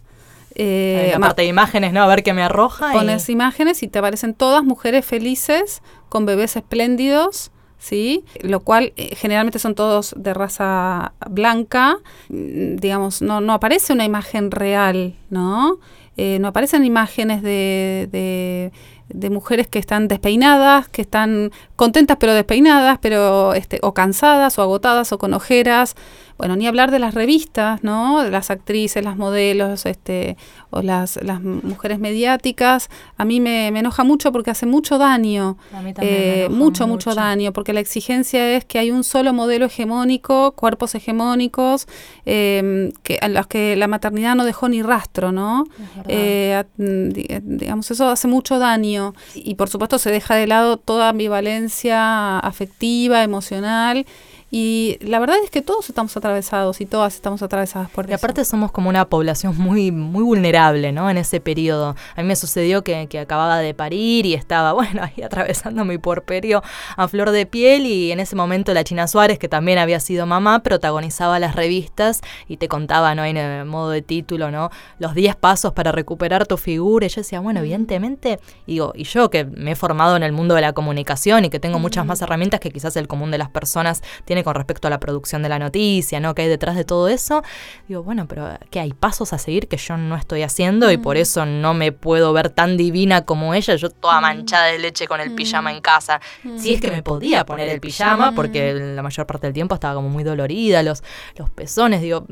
eh, 0.56 1.14
aparte 1.16 1.44
de 1.44 1.48
imágenes, 1.48 1.94
¿no? 1.94 2.04
A 2.04 2.08
ver 2.08 2.22
qué 2.22 2.34
me 2.34 2.44
arroja. 2.44 2.92
Pones 2.92 3.30
imágenes 3.30 3.82
y 3.84 3.88
te 3.88 4.00
aparecen 4.00 4.34
todas 4.34 4.64
mujeres 4.64 5.06
felices, 5.06 5.82
con 6.10 6.26
bebés 6.26 6.58
espléndidos, 6.58 7.52
¿sí? 7.80 8.24
Lo 8.42 8.60
cual 8.60 8.94
eh, 8.98 9.16
generalmente 9.16 9.58
son 9.58 9.74
todos 9.74 10.14
de 10.16 10.34
raza 10.34 11.14
blanca. 11.30 11.98
Digamos, 12.28 13.22
no, 13.24 13.42
no 13.42 13.54
aparece 13.54 13.94
una 13.94 14.06
imagen 14.06 14.52
real, 14.52 15.16
¿no? 15.30 15.80
Eh, 16.18 16.38
no 16.40 16.50
aparecen 16.50 16.84
imágenes 16.84 17.42
de, 17.42 18.10
de, 18.12 18.74
de, 19.08 19.30
mujeres 19.30 19.68
que 19.70 19.80
están 19.80 20.10
despeinadas, 20.10 20.90
que 20.90 21.02
están 21.02 21.52
contentas 21.78 22.18
pero 22.20 22.34
despeinadas, 22.34 23.00
pero 23.02 23.54
este, 23.54 23.80
o 23.82 23.94
cansadas 23.94 24.60
o 24.60 24.62
agotadas 24.62 25.14
o 25.14 25.18
con 25.18 25.34
ojeras 25.34 25.96
bueno, 26.40 26.56
ni 26.56 26.68
hablar 26.68 26.90
de 26.90 27.00
las 27.00 27.16
revistas, 27.16 27.84
¿no? 27.84 28.24
De 28.24 28.32
las 28.32 28.50
actrices, 28.50 29.04
las 29.04 29.18
modelos, 29.18 29.86
este, 29.86 30.38
o 30.70 30.82
las, 30.82 31.22
las 31.22 31.42
mujeres 31.42 32.00
mediáticas. 32.00 32.90
A 33.18 33.26
mí 33.26 33.42
me, 33.42 33.68
enoja 33.68 34.06
mucho 34.06 34.32
porque 34.32 34.50
hace 34.50 34.66
mucho 34.66 34.98
daño. 34.98 35.58
A 35.74 35.82
mí 35.82 35.94
también 35.94 36.16
eh, 36.18 36.48
mucho, 36.50 36.88
mucho, 36.88 37.14
daño, 37.14 37.52
porque 37.52 37.74
la 37.74 37.82
exigencia 37.82 38.56
es 38.56 38.64
que 38.64 38.80
hay 38.80 38.90
un 38.90 39.04
solo 39.04 39.34
modelo 39.34 39.66
hegemónico, 39.66 40.54
cuerpos 40.54 40.96
hegemónicos, 40.96 41.90
eh, 42.26 42.94
que, 43.04 43.20
a 43.22 43.28
los 43.28 43.46
que 43.48 43.76
la 43.76 43.90
maternidad 43.90 44.36
no 44.36 44.46
dejó 44.46 44.70
ni 44.70 44.82
rastro, 44.82 45.34
¿no? 45.34 45.66
Eh, 46.08 46.64
digamos, 46.78 47.92
eso 47.92 48.08
hace 48.08 48.30
mucho 48.30 48.60
daño. 48.60 49.14
Y 49.36 49.56
por 49.56 49.68
supuesto 49.68 50.00
se 50.00 50.10
deja 50.10 50.36
de 50.36 50.48
lado 50.48 50.78
toda 50.78 51.10
ambivalencia 51.10 52.40
afectiva, 52.40 53.24
emocional. 53.24 54.06
Y 54.52 54.98
la 55.02 55.20
verdad 55.20 55.38
es 55.44 55.52
que 55.52 55.62
todos 55.62 55.90
estamos 55.90 56.16
atravesados 56.18 56.82
y 56.82 56.86
todas 56.88 57.14
estamos 57.14 57.44
atravesadas 57.44 57.90
por 57.92 58.10
y 58.10 58.14
aparte 58.14 58.44
somos 58.46 58.72
como 58.72 58.90
una 58.90 59.06
población 59.06 59.56
muy, 59.58 59.92
muy 59.92 60.24
vulnerable, 60.24 60.92
¿no? 60.92 61.10
En 61.10 61.18
ese 61.18 61.40
periodo. 61.40 61.96
A 62.16 62.22
mí 62.22 62.28
me 62.28 62.36
sucedió 62.36 62.84
que, 62.84 63.08
que 63.08 63.20
acababa 63.20 63.60
de 63.60 63.76
parir 63.76 64.26
y 64.26 64.34
estaba, 64.34 64.74
bueno, 64.80 65.04
ahí 65.04 65.24
atravesando 65.24 65.86
mi 65.86 66.00
puerperio 66.00 66.64
a 66.98 67.08
flor 67.08 67.30
de 67.30 67.46
piel 67.46 67.86
y 67.86 68.12
en 68.12 68.20
ese 68.20 68.36
momento 68.36 68.74
la 68.74 68.84
China 68.84 69.08
Suárez, 69.08 69.38
que 69.38 69.48
también 69.48 69.78
había 69.78 70.00
sido 70.00 70.26
mamá, 70.26 70.64
protagonizaba 70.64 71.38
las 71.40 71.56
revistas 71.56 72.22
y 72.48 72.58
te 72.58 72.68
contaba, 72.68 73.14
¿no? 73.14 73.26
En 73.26 73.68
modo 73.68 73.92
de 73.92 74.02
título, 74.02 74.50
¿no? 74.50 74.72
Los 74.98 75.14
10 75.14 75.36
pasos 75.36 75.74
para 75.74 75.92
recuperar 75.92 76.48
tu 76.48 76.58
figura. 76.58 77.06
Y 77.06 77.10
yo 77.10 77.22
decía, 77.22 77.40
bueno, 77.40 77.60
evidentemente, 77.60 78.40
y 78.66 78.74
digo, 78.74 78.94
y 78.96 79.04
yo 79.04 79.30
que 79.30 79.46
me 79.46 79.72
he 79.72 79.76
formado 79.76 80.16
en 80.16 80.24
el 80.24 80.32
mundo 80.32 80.56
de 80.56 80.62
la 80.62 80.74
comunicación 80.74 81.46
y 81.46 81.50
que 81.50 81.60
tengo 81.60 81.78
muchas 81.78 82.06
más 82.06 82.22
herramientas 82.22 82.60
que 82.60 82.72
quizás 82.72 82.96
el 82.96 83.08
común 83.08 83.30
de 83.30 83.38
las 83.38 83.50
personas 83.50 84.02
tiene 84.26 84.39
con 84.44 84.56
respecto 84.56 84.88
a 84.88 84.92
la 84.92 85.00
producción 85.00 85.44
de 85.44 85.50
la 85.50 85.60
noticia, 85.60 86.20
¿no? 86.20 86.36
Que 86.36 86.44
hay 86.44 86.48
detrás 86.48 86.76
de 86.76 86.86
todo 86.86 87.08
eso. 87.08 87.44
Digo, 87.88 88.04
bueno, 88.04 88.28
pero 88.28 88.50
¿qué 88.70 88.80
hay 88.80 88.94
pasos 88.94 89.34
a 89.34 89.38
seguir 89.38 89.68
que 89.68 89.78
yo 89.78 89.98
no 89.98 90.16
estoy 90.16 90.44
haciendo 90.44 90.92
y 90.92 90.98
por 90.98 91.18
eso 91.18 91.46
no 91.46 91.74
me 91.74 91.92
puedo 91.92 92.34
ver 92.34 92.50
tan 92.50 92.78
divina 92.78 93.26
como 93.26 93.54
ella, 93.54 93.76
yo 93.76 93.90
toda 93.90 94.20
mm. 94.20 94.22
manchada 94.22 94.66
de 94.66 94.80
leche 94.80 95.08
con 95.08 95.22
el 95.22 95.34
pijama 95.34 95.72
en 95.72 95.82
casa. 95.82 96.20
Si 96.58 96.74
es 96.74 96.82
que 96.82 96.92
me 96.92 97.04
podía 97.04 97.46
poner 97.46 97.70
el 97.70 97.80
pijama, 97.80 98.34
porque 98.34 98.74
la 98.74 99.02
mayor 99.02 99.26
parte 99.26 99.48
del 99.48 99.54
tiempo 99.54 99.76
estaba 99.76 99.96
como 99.96 100.10
muy 100.10 100.24
dolorida, 100.24 100.84
los, 100.84 101.04
los 101.36 101.50
pezones, 101.50 102.02
digo, 102.02 102.26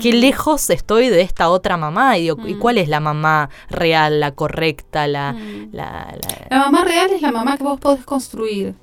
qué 0.00 0.12
lejos 0.12 0.70
estoy 0.70 1.08
de 1.08 1.22
esta 1.22 1.48
otra 1.48 1.76
mamá. 1.76 2.18
Y 2.18 2.22
digo, 2.22 2.36
¿y 2.46 2.54
cuál 2.54 2.78
es 2.78 2.88
la 2.88 3.00
mamá 3.00 3.50
real, 3.68 4.20
la 4.20 4.32
correcta, 4.32 5.06
la, 5.06 5.34
la, 5.72 6.14
la... 6.20 6.46
la 6.50 6.58
mamá 6.58 6.84
real 6.84 7.10
es 7.10 7.22
la 7.22 7.32
mamá 7.32 7.56
que 7.56 7.64
vos 7.64 7.80
podés 7.80 8.04
construir 8.04 8.74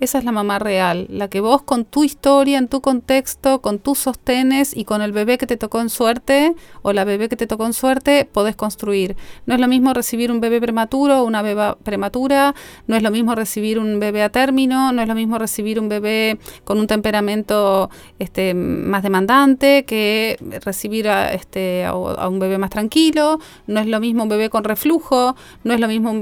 esa 0.00 0.18
es 0.18 0.24
la 0.24 0.32
mamá 0.32 0.58
real, 0.58 1.06
la 1.10 1.28
que 1.28 1.40
vos 1.40 1.62
con 1.62 1.84
tu 1.84 2.04
historia, 2.04 2.58
en 2.58 2.68
tu 2.68 2.80
contexto, 2.80 3.60
con 3.60 3.78
tus 3.78 3.98
sostenes 3.98 4.74
y 4.74 4.84
con 4.84 5.02
el 5.02 5.12
bebé 5.12 5.36
que 5.36 5.46
te 5.46 5.58
tocó 5.58 5.80
en 5.80 5.90
suerte 5.90 6.54
o 6.82 6.94
la 6.94 7.04
bebé 7.04 7.28
que 7.28 7.36
te 7.36 7.46
tocó 7.46 7.66
en 7.66 7.74
suerte, 7.74 8.24
podés 8.24 8.56
construir. 8.56 9.16
No 9.44 9.54
es 9.54 9.60
lo 9.60 9.68
mismo 9.68 9.92
recibir 9.92 10.32
un 10.32 10.40
bebé 10.40 10.58
prematuro 10.60 11.20
o 11.20 11.24
una 11.24 11.42
beba 11.42 11.76
prematura, 11.82 12.54
no 12.86 12.96
es 12.96 13.02
lo 13.02 13.10
mismo 13.10 13.34
recibir 13.34 13.78
un 13.78 14.00
bebé 14.00 14.22
a 14.22 14.30
término, 14.30 14.90
no 14.92 15.02
es 15.02 15.08
lo 15.08 15.14
mismo 15.14 15.38
recibir 15.38 15.78
un 15.78 15.90
bebé 15.90 16.38
con 16.64 16.78
un 16.78 16.86
temperamento 16.86 17.90
este, 18.18 18.54
más 18.54 19.02
demandante 19.02 19.84
que 19.84 20.38
recibir 20.64 21.08
a, 21.08 21.34
este, 21.34 21.84
a, 21.84 21.94
un 21.94 22.38
bebé 22.38 22.56
más 22.56 22.70
tranquilo, 22.70 23.38
no 23.66 23.80
es 23.80 23.86
lo 23.86 24.00
mismo 24.00 24.22
un 24.22 24.30
bebé 24.30 24.48
con 24.48 24.64
reflujo, 24.64 25.36
no 25.62 25.74
es 25.74 25.80
lo 25.80 25.88
mismo 25.88 26.14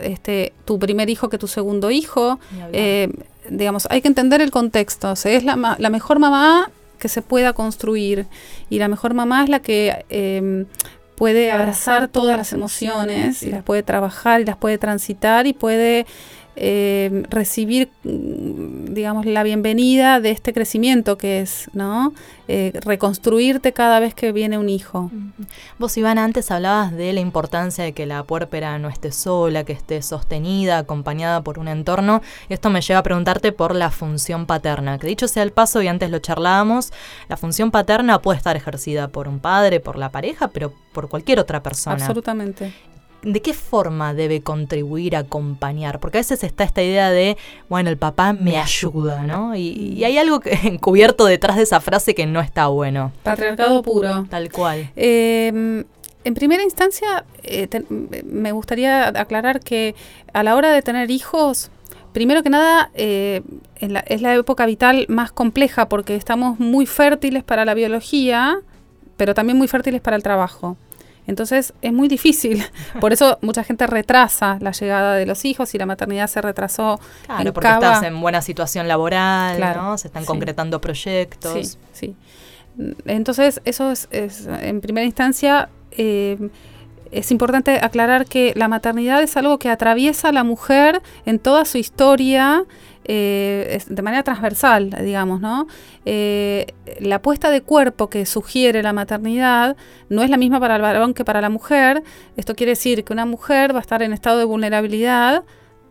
este, 0.00 0.52
tu 0.64 0.78
primer 0.78 1.10
hijo 1.10 1.28
que 1.28 1.38
tu 1.38 1.48
segundo 1.48 1.90
hijo 1.90 2.38
digamos, 3.48 3.86
hay 3.90 4.00
que 4.00 4.08
entender 4.08 4.40
el 4.40 4.50
contexto. 4.50 5.12
O 5.12 5.16
sea, 5.16 5.32
es 5.32 5.44
la, 5.44 5.76
la, 5.78 5.90
mejor 5.90 6.18
mamá 6.18 6.70
que 6.98 7.08
se 7.08 7.22
pueda 7.22 7.52
construir. 7.52 8.26
Y 8.70 8.78
la 8.78 8.88
mejor 8.88 9.14
mamá 9.14 9.44
es 9.44 9.48
la 9.50 9.60
que 9.60 10.04
em, 10.08 10.66
puede 11.16 11.52
abrazar 11.52 12.08
todas 12.08 12.36
las 12.36 12.52
emociones 12.52 13.42
y 13.42 13.50
las 13.50 13.62
puede 13.62 13.82
trabajar 13.82 14.40
y 14.40 14.44
las 14.44 14.56
puede 14.56 14.78
transitar 14.78 15.46
y 15.46 15.52
puede 15.52 16.06
eh, 16.56 17.24
recibir, 17.30 17.90
digamos, 18.02 19.26
la 19.26 19.42
bienvenida 19.42 20.20
de 20.20 20.30
este 20.30 20.52
crecimiento 20.52 21.18
que 21.18 21.40
es, 21.40 21.68
¿no? 21.72 22.12
Eh, 22.46 22.72
reconstruirte 22.84 23.72
cada 23.72 24.00
vez 24.00 24.14
que 24.14 24.30
viene 24.30 24.58
un 24.58 24.68
hijo. 24.68 25.10
Vos, 25.78 25.96
Iván, 25.96 26.18
antes 26.18 26.50
hablabas 26.50 26.92
de 26.92 27.12
la 27.12 27.20
importancia 27.20 27.82
de 27.84 27.92
que 27.92 28.06
la 28.06 28.22
puérpera 28.22 28.78
no 28.78 28.88
esté 28.88 29.12
sola, 29.12 29.64
que 29.64 29.72
esté 29.72 30.02
sostenida, 30.02 30.78
acompañada 30.78 31.42
por 31.42 31.58
un 31.58 31.68
entorno. 31.68 32.22
Esto 32.48 32.70
me 32.70 32.82
lleva 32.82 33.00
a 33.00 33.02
preguntarte 33.02 33.50
por 33.50 33.74
la 33.74 33.90
función 33.90 34.46
paterna, 34.46 34.98
que 34.98 35.06
dicho 35.06 35.26
sea 35.26 35.42
el 35.42 35.52
paso, 35.52 35.82
y 35.82 35.88
antes 35.88 36.10
lo 36.10 36.18
charlábamos, 36.18 36.92
la 37.28 37.36
función 37.36 37.70
paterna 37.70 38.20
puede 38.20 38.36
estar 38.36 38.56
ejercida 38.56 39.08
por 39.08 39.26
un 39.26 39.40
padre, 39.40 39.80
por 39.80 39.96
la 39.96 40.10
pareja, 40.10 40.48
pero 40.48 40.72
por 40.92 41.08
cualquier 41.08 41.40
otra 41.40 41.62
persona. 41.62 41.96
Absolutamente. 41.96 42.72
¿De 43.24 43.42
qué 43.42 43.54
forma 43.54 44.14
debe 44.14 44.42
contribuir 44.42 45.16
a 45.16 45.20
acompañar? 45.20 45.98
Porque 45.98 46.18
a 46.18 46.20
veces 46.20 46.44
está 46.44 46.64
esta 46.64 46.82
idea 46.82 47.10
de, 47.10 47.36
bueno, 47.68 47.90
el 47.90 47.96
papá 47.96 48.32
me 48.32 48.58
ayuda, 48.58 49.22
¿no? 49.22 49.56
Y, 49.56 50.04
hay 50.04 50.18
algo 50.18 50.40
que, 50.40 50.52
encubierto 50.64 51.24
detrás 51.24 51.56
de 51.56 51.62
esa 51.62 51.80
frase 51.80 52.14
que 52.14 52.26
no 52.26 52.40
está 52.40 52.66
bueno. 52.68 53.12
Patriarcado 53.22 53.82
puro. 53.82 54.26
Tal 54.28 54.50
cual. 54.52 54.90
Em, 54.96 55.84
en 56.24 56.34
primera 56.34 56.62
instancia, 56.62 57.24
eh, 57.42 57.68
me 58.24 58.52
gustaría 58.52 59.08
aclarar 59.08 59.60
que 59.60 59.94
a 60.32 60.42
la 60.42 60.54
hora 60.56 60.72
de 60.72 60.82
tener 60.82 61.10
hijos, 61.10 61.70
primero 62.12 62.42
que 62.42 62.50
nada, 62.50 62.90
eh, 62.94 63.42
es 63.80 64.22
la 64.22 64.34
época 64.34 64.66
vital 64.66 65.06
más 65.08 65.32
compleja 65.32 65.88
porque 65.88 66.16
estamos 66.16 66.58
muy 66.58 66.86
fértiles 66.86 67.42
para 67.44 67.64
la 67.64 67.74
biología, 67.74 68.60
pero 69.16 69.34
también 69.34 69.58
muy 69.58 69.68
fértiles 69.68 70.00
para 70.00 70.16
el 70.16 70.22
trabajo. 70.22 70.76
Entonces 71.26 71.72
es 71.82 71.92
muy 71.92 72.08
difícil. 72.08 72.64
Por 73.00 73.12
eso 73.12 73.38
mucha 73.40 73.64
gente 73.64 73.86
retrasa 73.86 74.58
la 74.60 74.72
llegada 74.72 75.14
de 75.14 75.26
los 75.26 75.44
hijos 75.44 75.74
y 75.74 75.78
la 75.78 75.86
maternidad 75.86 76.26
se 76.26 76.40
retrasó. 76.40 77.00
Claro, 77.26 77.52
porque 77.52 77.68
estás 77.68 78.02
en 78.02 78.20
buena 78.20 78.42
situación 78.42 78.88
laboral, 78.88 79.60
¿no? 79.76 79.98
Se 79.98 80.08
están 80.08 80.24
concretando 80.24 80.80
proyectos. 80.80 81.52
Sí, 81.52 81.78
sí. 81.92 82.16
Entonces, 83.06 83.60
eso 83.64 83.92
es, 83.92 84.08
en 84.10 84.80
primera 84.80 85.06
instancia, 85.06 85.68
eh, 85.92 86.50
es 87.12 87.30
importante 87.30 87.78
aclarar 87.80 88.26
que 88.26 88.52
la 88.56 88.66
maternidad 88.66 89.22
es 89.22 89.36
algo 89.36 89.58
que 89.58 89.68
atraviesa 89.70 90.30
a 90.30 90.32
la 90.32 90.42
mujer 90.42 91.00
en 91.26 91.38
toda 91.38 91.64
su 91.64 91.78
historia 91.78 92.64
eh, 93.04 93.82
de 93.86 94.02
manera 94.02 94.22
transversal, 94.22 94.90
digamos, 95.04 95.40
¿no? 95.40 95.66
Eh, 96.04 96.66
la 97.00 97.20
puesta 97.20 97.50
de 97.50 97.60
cuerpo 97.60 98.08
que 98.08 98.26
sugiere 98.26 98.82
la 98.82 98.92
maternidad 98.92 99.76
no 100.08 100.22
es 100.22 100.30
la 100.30 100.36
misma 100.36 100.60
para 100.60 100.76
el 100.76 100.82
varón 100.82 101.14
que 101.14 101.24
para 101.24 101.40
la 101.40 101.50
mujer. 101.50 102.02
Esto 102.36 102.54
quiere 102.54 102.72
decir 102.72 103.04
que 103.04 103.12
una 103.12 103.26
mujer 103.26 103.74
va 103.74 103.78
a 103.78 103.82
estar 103.82 104.02
en 104.02 104.12
estado 104.12 104.38
de 104.38 104.44
vulnerabilidad 104.44 105.44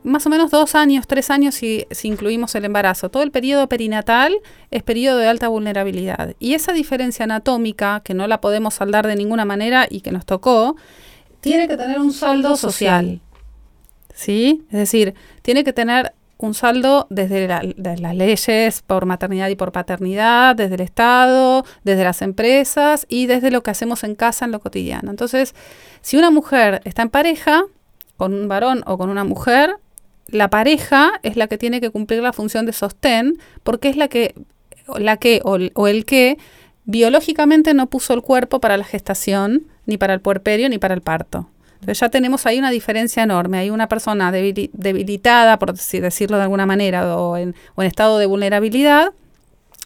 más 0.03 0.25
o 0.25 0.29
menos 0.29 0.51
dos 0.51 0.75
años, 0.75 1.07
tres 1.07 1.29
años 1.29 1.55
si, 1.55 1.85
si, 1.91 2.09
incluimos 2.09 2.53
el 2.55 2.65
embarazo. 2.65 3.09
Todo 3.09 3.23
el 3.23 3.31
periodo 3.31 3.69
perinatal 3.69 4.35
es 4.69 4.83
periodo 4.83 5.17
de 5.17 5.27
alta 5.27 5.47
vulnerabilidad. 5.47 6.35
Y 6.39 6.55
esa 6.55 6.73
diferencia 6.73 7.23
anatómica, 7.23 8.01
que 8.03 8.13
no 8.13 8.27
la 8.27 8.41
podemos 8.41 8.73
saldar 8.73 9.07
de 9.07 9.15
ninguna 9.15 9.45
manera 9.45 9.87
y 9.89 10.01
que 10.01 10.11
nos 10.11 10.25
tocó, 10.25 10.75
tiene 11.39 11.67
que 11.67 11.77
tener 11.77 11.99
un 11.99 12.11
saldo 12.11 12.55
social. 12.57 13.21
¿Sí? 14.13 14.63
Es 14.71 14.79
decir, 14.79 15.13
tiene 15.41 15.63
que 15.63 15.73
tener 15.73 16.13
un 16.43 16.53
saldo 16.53 17.07
desde, 17.09 17.47
las 17.47 18.15
leyes 18.15 18.81
por 18.85 19.05
maternidad 19.05 19.47
y 19.47 19.55
por 19.55 19.71
paternidad, 19.71 20.55
desde 20.55 20.75
el 20.75 20.81
Estado, 20.81 21.65
desde 21.83 22.03
las 22.03 22.21
empresas 22.21 23.05
y 23.07 23.27
desde 23.27 23.49
lo 23.49 23.63
que 23.63 23.71
hacemos 23.71 24.03
en 24.03 24.15
casa 24.15 24.43
en 24.45 24.51
lo 24.51 24.59
cotidiano. 24.59 25.09
Entonces, 25.09 25.55
si 26.01 26.17
una 26.17 26.31
mujer 26.31 26.81
está 26.83 27.01
en 27.01 27.09
pareja 27.09 27.63
con 28.17 28.33
un 28.33 28.49
varón 28.49 28.83
o 28.85 28.97
con 28.97 29.09
una 29.09 29.23
mujer, 29.23 29.77
la 30.27 30.49
pareja 30.49 31.13
es 31.23 31.37
la 31.37 31.47
que 31.47 31.57
tiene 31.57 31.79
que 31.79 31.91
cumplir 31.91 32.21
la 32.21 32.33
función 32.33 32.65
de 32.65 32.73
sostén 32.73 33.39
porque 33.63 33.87
es 33.87 33.95
la 33.95 34.09
que, 34.09 34.35
la 34.97 35.15
que 35.17 35.39
o, 35.45 35.57
o 35.75 35.87
el 35.87 36.05
que 36.05 36.37
biológicamente 36.83 37.73
no 37.73 37.87
puso 37.87 38.13
el 38.13 38.21
cuerpo 38.21 38.59
para 38.59 38.75
la 38.75 38.83
gestación, 38.83 39.67
ni 39.85 39.97
para 39.97 40.13
el 40.13 40.19
puerperio, 40.19 40.67
ni 40.67 40.77
para 40.77 40.93
el 40.93 41.01
parto. 41.01 41.47
Entonces 41.83 41.99
ya 41.99 42.07
tenemos 42.09 42.45
ahí 42.45 42.59
una 42.59 42.71
diferencia 42.71 43.23
enorme. 43.23 43.57
Hay 43.57 43.69
una 43.69 43.89
persona 43.89 44.31
debilitada, 44.31 45.59
por 45.59 45.73
decirlo 45.73 46.37
de 46.37 46.43
alguna 46.43 46.65
manera, 46.65 47.17
o 47.17 47.35
en, 47.35 47.55
estado 47.77 48.19
de 48.19 48.25
vulnerabilidad. 48.25 49.11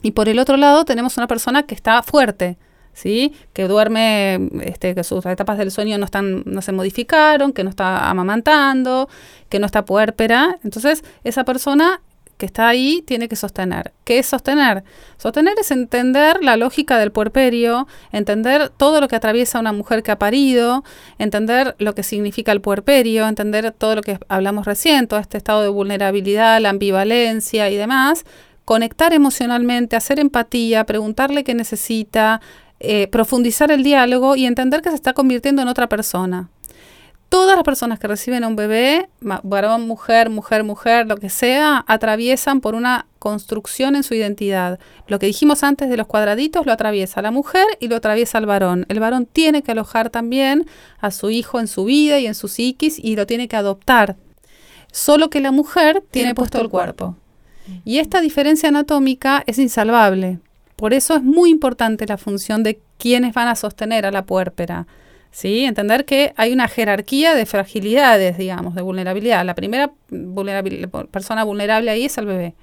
Y 0.03 0.11
por 0.11 0.29
el 0.29 0.37
otro 0.37 0.57
lado 0.57 0.85
tenemos 0.85 1.17
una 1.17 1.25
persona 1.25 1.63
que 1.63 1.73
está 1.73 2.03
fuerte, 2.03 2.59
¿sí? 2.93 3.33
Que 3.53 3.67
duerme, 3.67 4.47
este, 4.61 4.93
que 4.93 5.03
sus 5.03 5.25
etapas 5.25 5.57
del 5.57 5.71
sueño 5.71 5.97
no 5.97 6.05
están, 6.05 6.43
no 6.45 6.61
se 6.61 6.71
modificaron, 6.71 7.51
que 7.51 7.63
no 7.63 7.71
está 7.71 8.07
amamantando, 8.07 9.09
que 9.49 9.57
no 9.57 9.65
está 9.65 9.83
puérpera. 9.83 10.59
Entonces, 10.63 11.03
esa 11.23 11.45
persona 11.45 12.01
que 12.37 12.45
está 12.45 12.67
ahí 12.67 13.03
tiene 13.05 13.27
que 13.27 13.35
sostener. 13.35 13.93
¿Qué 14.03 14.19
es 14.19 14.27
sostener? 14.27 14.83
Sostener 15.17 15.55
es 15.59 15.71
entender 15.71 16.43
la 16.43 16.55
lógica 16.55 16.97
del 16.99 17.11
puerperio, 17.11 17.87
entender 18.11 18.69
todo 18.69 19.01
lo 19.01 19.07
que 19.07 19.15
atraviesa 19.15 19.59
una 19.59 19.73
mujer 19.73 20.03
que 20.03 20.11
ha 20.11 20.19
parido, 20.19 20.83
entender 21.17 21.75
lo 21.79 21.95
que 21.95 22.03
significa 22.03 22.51
el 22.51 22.61
puerperio, 22.61 23.27
entender 23.27 23.71
todo 23.71 23.95
lo 23.95 24.01
que 24.01 24.19
hablamos 24.29 24.65
recién, 24.65 25.07
todo 25.07 25.19
este 25.19 25.37
estado 25.37 25.63
de 25.63 25.69
vulnerabilidad, 25.69 26.61
la 26.61 26.69
ambivalencia 26.69 27.69
y 27.69 27.75
demás, 27.75 28.23
conectar 28.65 29.13
emocionalmente, 29.13 29.95
hacer 29.95 30.19
empatía, 30.19 30.85
preguntarle 30.85 31.43
qué 31.43 31.55
necesita, 31.55 32.41
eh, 32.79 33.07
profundizar 33.07 33.71
el 33.71 33.83
diálogo 33.83 34.35
y 34.35 34.45
entender 34.45 34.81
que 34.81 34.89
se 34.89 34.95
está 34.95 35.13
convirtiendo 35.13 35.63
en 35.63 35.67
otra 35.67 35.89
persona 35.89 36.49
todas 37.29 37.55
las 37.55 37.63
personas 37.63 37.99
que 37.99 38.07
reciben 38.07 38.43
a 38.43 38.47
un 38.47 38.55
bebé, 38.55 39.09
varón, 39.21 39.87
mujer, 39.87 40.29
mujer, 40.29 40.63
mujer, 40.63 41.07
lo 41.07 41.17
que 41.17 41.29
sea, 41.29 41.83
atraviesan 41.87 42.61
por 42.61 42.75
una 42.75 43.05
construcción 43.19 43.95
en 43.95 44.03
su 44.03 44.13
identidad. 44.13 44.79
Lo 45.07 45.19
que 45.19 45.25
dijimos 45.25 45.63
antes 45.63 45.89
de 45.89 45.97
los 45.97 46.07
cuadraditos 46.07 46.65
lo 46.65 46.71
atraviesa 46.71 47.21
la 47.21 47.31
mujer 47.31 47.65
y 47.79 47.89
lo 47.89 47.97
atraviesa 47.97 48.37
el 48.37 48.45
varón. 48.45 48.85
El 48.89 48.99
varón 48.99 49.25
tiene 49.25 49.61
que 49.61 49.71
alojar 49.71 50.09
también 50.09 50.65
a 50.99 51.11
su 51.11 51.29
hijo 51.29 51.59
en 51.59 51.67
su 51.67 51.85
vida 51.85 52.19
y 52.19 52.27
en 52.27 52.35
su 52.35 52.47
psiquis 52.47 52.99
y 52.99 53.15
lo 53.15 53.27
tiene 53.27 53.47
que 53.47 53.57
adoptar. 53.57 54.15
Solo 54.91 55.29
que 55.29 55.41
la 55.41 55.51
mujer 55.51 56.03
tiene 56.11 56.33
puesto 56.33 56.61
el 56.61 56.69
cuerpo. 56.69 57.15
Y 57.83 57.99
esta 57.99 58.21
diferencia 58.21 58.69
anatómica 58.69 59.43
es 59.45 59.59
insalvable. 59.59 60.39
Por 60.77 60.93
eso 60.93 61.15
es 61.15 61.23
muy 61.23 61.49
importante 61.49 62.05
la 62.05 62.17
función 62.17 62.63
de 62.63 62.79
quienes 62.97 63.33
van 63.33 63.49
a 63.49 63.55
sostener 63.55 64.05
a 64.05 64.11
la 64.11 64.25
puérpera 64.25 64.87
¿sí? 65.31 65.65
Entender 65.65 66.05
que 66.05 66.33
hay 66.37 66.53
una 66.53 66.67
jerarquía 66.67 67.35
de 67.35 67.45
fragilidades, 67.45 68.37
digamos, 68.37 68.75
de 68.75 68.81
vulnerabilidad. 68.81 69.45
La 69.45 69.55
primera 69.55 69.91
persona 71.11 71.43
vulnerable 71.43 71.91
ahí 71.91 72.05
es 72.05 72.17
el 72.17 72.25
bebé. 72.25 72.55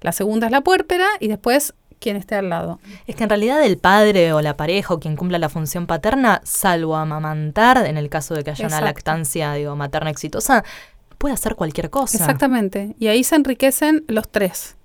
La 0.00 0.12
segunda 0.12 0.46
es 0.46 0.52
la 0.52 0.62
puérpera 0.62 1.06
y 1.20 1.28
después 1.28 1.74
quien 1.98 2.16
esté 2.16 2.36
al 2.36 2.48
lado. 2.48 2.80
Es 3.06 3.16
que 3.16 3.24
en 3.24 3.28
realidad 3.28 3.62
el 3.64 3.76
padre 3.78 4.32
o 4.32 4.40
la 4.40 4.56
pareja 4.56 4.94
o 4.94 5.00
quien 5.00 5.16
cumpla 5.16 5.38
la 5.38 5.48
función 5.48 5.86
paterna, 5.86 6.40
salvo 6.44 6.96
amamantar, 6.96 7.84
en 7.86 7.96
el 7.96 8.08
caso 8.08 8.34
de 8.34 8.44
que 8.44 8.50
haya 8.50 8.66
una 8.66 8.80
lactancia 8.80 9.52
digo, 9.54 9.74
materna 9.74 10.10
exitosa, 10.10 10.64
puede 11.18 11.34
hacer 11.34 11.56
cualquier 11.56 11.90
cosa. 11.90 12.16
Exactamente. 12.16 12.94
Y 13.00 13.08
ahí 13.08 13.24
se 13.24 13.34
enriquecen 13.34 14.04
los 14.06 14.28
tres 14.28 14.77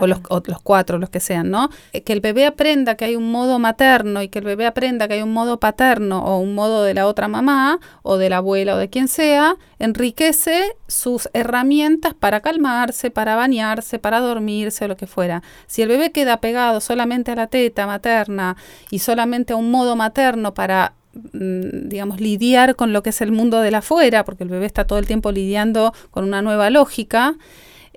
o, 0.00 0.06
los, 0.06 0.20
los 0.46 0.60
cuatro, 0.62 0.98
los 0.98 1.10
que 1.10 1.20
sean, 1.20 1.50
¿no? 1.50 1.70
Eh, 1.92 2.02
que 2.02 2.12
el 2.12 2.20
bebé 2.20 2.46
aprenda 2.46 2.96
que 2.96 3.06
hay 3.06 3.16
un 3.16 3.30
modo 3.30 3.58
materno 3.58 4.22
y 4.22 4.28
que 4.28 4.38
el 4.38 4.44
bebé 4.44 4.66
aprenda 4.66 5.08
que 5.08 5.14
hay 5.14 5.22
un 5.22 5.32
modo 5.32 5.58
paterno 5.58 6.22
o 6.24 6.38
un 6.38 6.54
modo 6.54 6.82
de 6.82 6.94
la 6.94 7.06
otra 7.06 7.28
mamá 7.28 7.80
o 8.02 8.18
de 8.18 8.28
la 8.28 8.38
abuela 8.38 8.74
o 8.74 8.78
de 8.78 8.90
quien 8.90 9.08
sea, 9.08 9.56
enriquece 9.78 10.76
sus 10.86 11.28
herramientas 11.32 12.14
para 12.14 12.40
calmarse, 12.40 13.10
para 13.10 13.36
bañarse, 13.36 13.98
para 13.98 14.20
dormirse 14.20 14.84
o 14.84 14.88
lo 14.88 14.96
que 14.96 15.06
fuera. 15.06 15.42
Si 15.66 15.82
el 15.82 15.88
bebé 15.88 16.12
queda 16.12 16.40
pegado 16.40 16.80
solamente 16.80 17.32
a 17.32 17.36
la 17.36 17.46
teta 17.46 17.86
materna 17.86 18.56
y 18.90 18.98
solamente 18.98 19.54
a 19.54 19.56
un 19.56 19.70
modo 19.70 19.96
materno 19.96 20.52
para 20.52 20.92
mm, 21.32 21.88
digamos, 21.88 22.20
lidiar 22.20 22.76
con 22.76 22.92
lo 22.92 23.02
que 23.02 23.10
es 23.10 23.20
el 23.22 23.32
mundo 23.32 23.60
de 23.60 23.70
la 23.70 23.78
afuera, 23.78 24.24
porque 24.24 24.44
el 24.44 24.50
bebé 24.50 24.66
está 24.66 24.86
todo 24.86 24.98
el 24.98 25.06
tiempo 25.06 25.32
lidiando 25.32 25.94
con 26.10 26.24
una 26.24 26.42
nueva 26.42 26.68
lógica, 26.68 27.36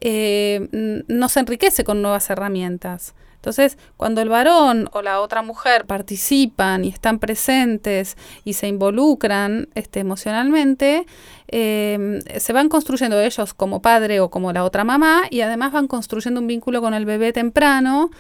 eh, 0.02 1.04
no 1.08 1.30
se 1.30 1.40
enriquece 1.40 1.84
con 1.84 2.02
nuevas 2.02 2.30
herramientas. 2.30 3.14
Entonces, 3.42 3.80
cuando 3.98 4.22
el 4.22 4.30
varón 4.30 4.88
o 4.94 5.02
la 5.02 5.20
otra 5.20 5.42
mujer 5.42 5.86
participan 5.86 6.86
y 6.86 6.90
están 6.90 7.18
presentes 7.18 8.16
y 8.44 8.54
se 8.54 8.68
involucran 8.68 9.68
este, 9.74 10.00
emocionalmente, 10.00 11.08
em, 11.48 12.22
se 12.38 12.54
van 12.54 12.70
construyendo 12.70 13.20
ellos 13.20 13.56
como 13.56 13.82
padre 13.82 14.20
o 14.20 14.30
como 14.30 14.54
la 14.54 14.64
otra 14.64 14.84
mamá 14.84 15.24
y 15.32 15.42
además 15.42 15.72
van 15.72 15.88
construyendo 15.88 16.40
un 16.40 16.46
vínculo 16.46 16.82
con 16.82 16.94
el 16.94 17.06
bebé 17.06 17.34
temprano 17.34 18.12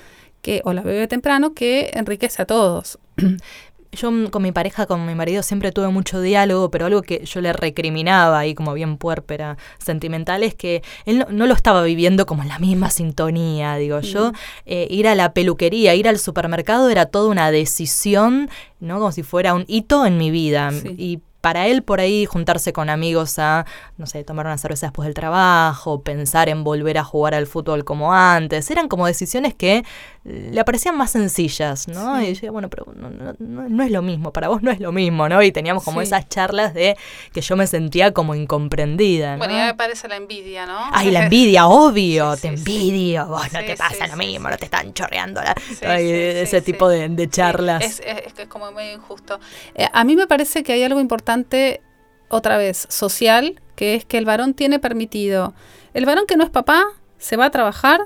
que, 0.41 0.61
o 0.65 0.73
la 0.73 0.81
bebé 0.81 1.07
temprano 1.07 1.53
que 1.53 1.91
enriquece 1.93 2.41
a 2.41 2.45
todos. 2.45 2.97
yo 3.91 4.11
con 4.31 4.43
mi 4.43 4.51
pareja, 4.51 4.85
con 4.85 5.05
mi 5.05 5.15
marido, 5.15 5.43
siempre 5.43 5.71
tuve 5.71 5.89
mucho 5.89 6.21
diálogo, 6.21 6.71
pero 6.71 6.85
algo 6.85 7.01
que 7.01 7.25
yo 7.25 7.41
le 7.41 7.53
recriminaba 7.53 8.39
ahí 8.39 8.55
como 8.55 8.73
bien 8.73 8.97
puérpera 8.97 9.57
sentimental 9.79 10.43
es 10.43 10.55
que 10.55 10.81
él 11.05 11.25
no, 11.29 11.45
lo 11.45 11.53
estaba 11.53 11.83
viviendo 11.83 12.25
como 12.25 12.43
en 12.43 12.49
la 12.49 12.59
misma 12.59 12.89
sintonía, 12.89 13.75
digo 13.75 13.99
yo. 13.99 14.31
Eh, 14.65 14.87
ir 14.89 15.07
a 15.07 15.15
la 15.15 15.33
peluquería, 15.33 15.95
ir 15.95 16.07
al 16.07 16.19
supermercado 16.19 16.89
era 16.89 17.05
toda 17.05 17.29
una 17.29 17.51
decisión, 17.51 18.49
¿no? 18.79 18.99
Como 18.99 19.11
si 19.11 19.23
fuera 19.23 19.53
un 19.53 19.65
hito 19.67 20.05
en 20.05 20.17
mi 20.17 20.31
vida. 20.31 20.71
Y 20.97 21.19
para 21.41 21.67
él 21.67 21.81
por 21.81 21.99
ahí 21.99 22.25
juntarse 22.25 22.71
con 22.71 22.89
amigos 22.89 23.39
a, 23.39 23.65
no 23.97 24.05
sé, 24.05 24.23
tomar 24.23 24.45
una 24.45 24.57
cerveza 24.57 24.87
después 24.87 25.07
del 25.07 25.15
trabajo, 25.15 26.03
pensar 26.03 26.47
en 26.49 26.63
volver 26.63 26.99
a 26.99 27.03
jugar 27.03 27.33
al 27.33 27.47
fútbol 27.47 27.83
como 27.83 28.13
antes, 28.13 28.69
eran 28.71 28.87
como 28.87 29.07
decisiones 29.07 29.55
que 29.55 29.83
le 30.23 30.63
parecían 30.63 30.95
más 30.95 31.11
sencillas, 31.11 31.87
¿no? 31.87 32.19
Y 32.19 32.25
yo 32.25 32.29
decía, 32.29 32.51
bueno, 32.51 32.69
pero 32.69 32.85
no, 32.93 33.83
es 33.83 33.91
lo 33.91 34.01
mismo, 34.03 34.31
para 34.31 34.49
vos 34.49 34.61
no 34.61 34.69
es 34.69 34.79
lo 34.79 34.91
mismo, 34.91 35.27
¿no? 35.27 35.41
Y 35.41 35.51
teníamos 35.51 35.83
como 35.83 35.99
esas 35.99 36.29
charlas 36.29 36.75
de 36.75 36.95
que 37.33 37.41
yo 37.41 37.55
me 37.55 37.65
sentía 37.65 38.13
como 38.13 38.35
incomprendida, 38.35 39.33
¿no? 39.33 39.37
Bueno, 39.39 39.55
ya 39.55 39.65
me 39.65 39.73
parece 39.73 40.07
la 40.07 40.17
envidia, 40.17 40.67
¿no? 40.67 40.79
Ay, 40.91 41.09
la 41.09 41.23
envidia, 41.23 41.65
obvio, 41.67 42.37
te 42.37 42.49
envidio, 42.49 43.25
vos 43.25 43.51
no 43.51 43.59
te 43.61 43.75
pasa 43.75 44.05
lo 44.05 44.15
mismo, 44.15 44.47
no 44.47 44.57
te 44.57 44.65
están 44.65 44.93
chorreando 44.93 45.41
la, 45.41 45.55
ese 45.99 46.61
tipo 46.61 46.87
de, 46.87 47.27
charlas. 47.29 47.83
Es, 47.83 48.01
es, 48.05 48.47
como 48.47 48.71
muy 48.71 48.91
injusto. 48.91 49.39
Eh, 49.73 49.87
a 49.91 50.03
mí 50.03 50.15
me 50.15 50.27
parece 50.27 50.61
que 50.61 50.73
hay 50.73 50.83
algo 50.83 50.99
importante, 50.99 51.81
otra 52.29 52.57
vez, 52.57 52.85
social, 52.89 53.59
que 53.75 53.95
es 53.95 54.05
que 54.05 54.19
el 54.19 54.25
varón 54.25 54.53
tiene 54.53 54.77
permitido, 54.77 55.55
el 55.95 56.05
varón 56.05 56.25
que 56.27 56.35
no 56.35 56.43
es 56.43 56.51
papá, 56.51 56.83
se 57.17 57.37
va 57.37 57.45
a 57.45 57.51
trabajar 57.51 58.01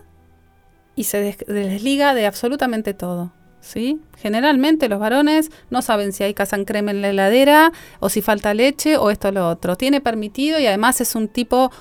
y 0.96 1.06
se 1.06 1.36
desliga 1.48 2.14
de 2.14 2.26
absolutamente 2.26 2.94
todo. 2.94 3.32
¿sí? 3.66 4.00
Generalmente 4.18 4.88
los 4.88 5.00
varones 5.00 5.52
no 5.70 5.82
saben 5.82 6.14
si 6.14 6.24
hay 6.24 6.34
casan 6.34 6.66
crema 6.66 6.92
en 6.92 7.02
la 7.02 7.10
heladera 7.10 7.72
o 8.00 8.10
si 8.10 8.22
falta 8.22 8.54
leche 8.54 8.98
o 8.98 9.10
esto 9.10 9.30
o 9.30 9.32
lo 9.32 9.50
otro. 9.50 9.76
Tiene 9.76 10.02
permitido 10.02 10.60
y 10.60 10.68
además 10.68 11.02
es 11.02 11.16
un 11.16 11.28
tipo 11.28 11.72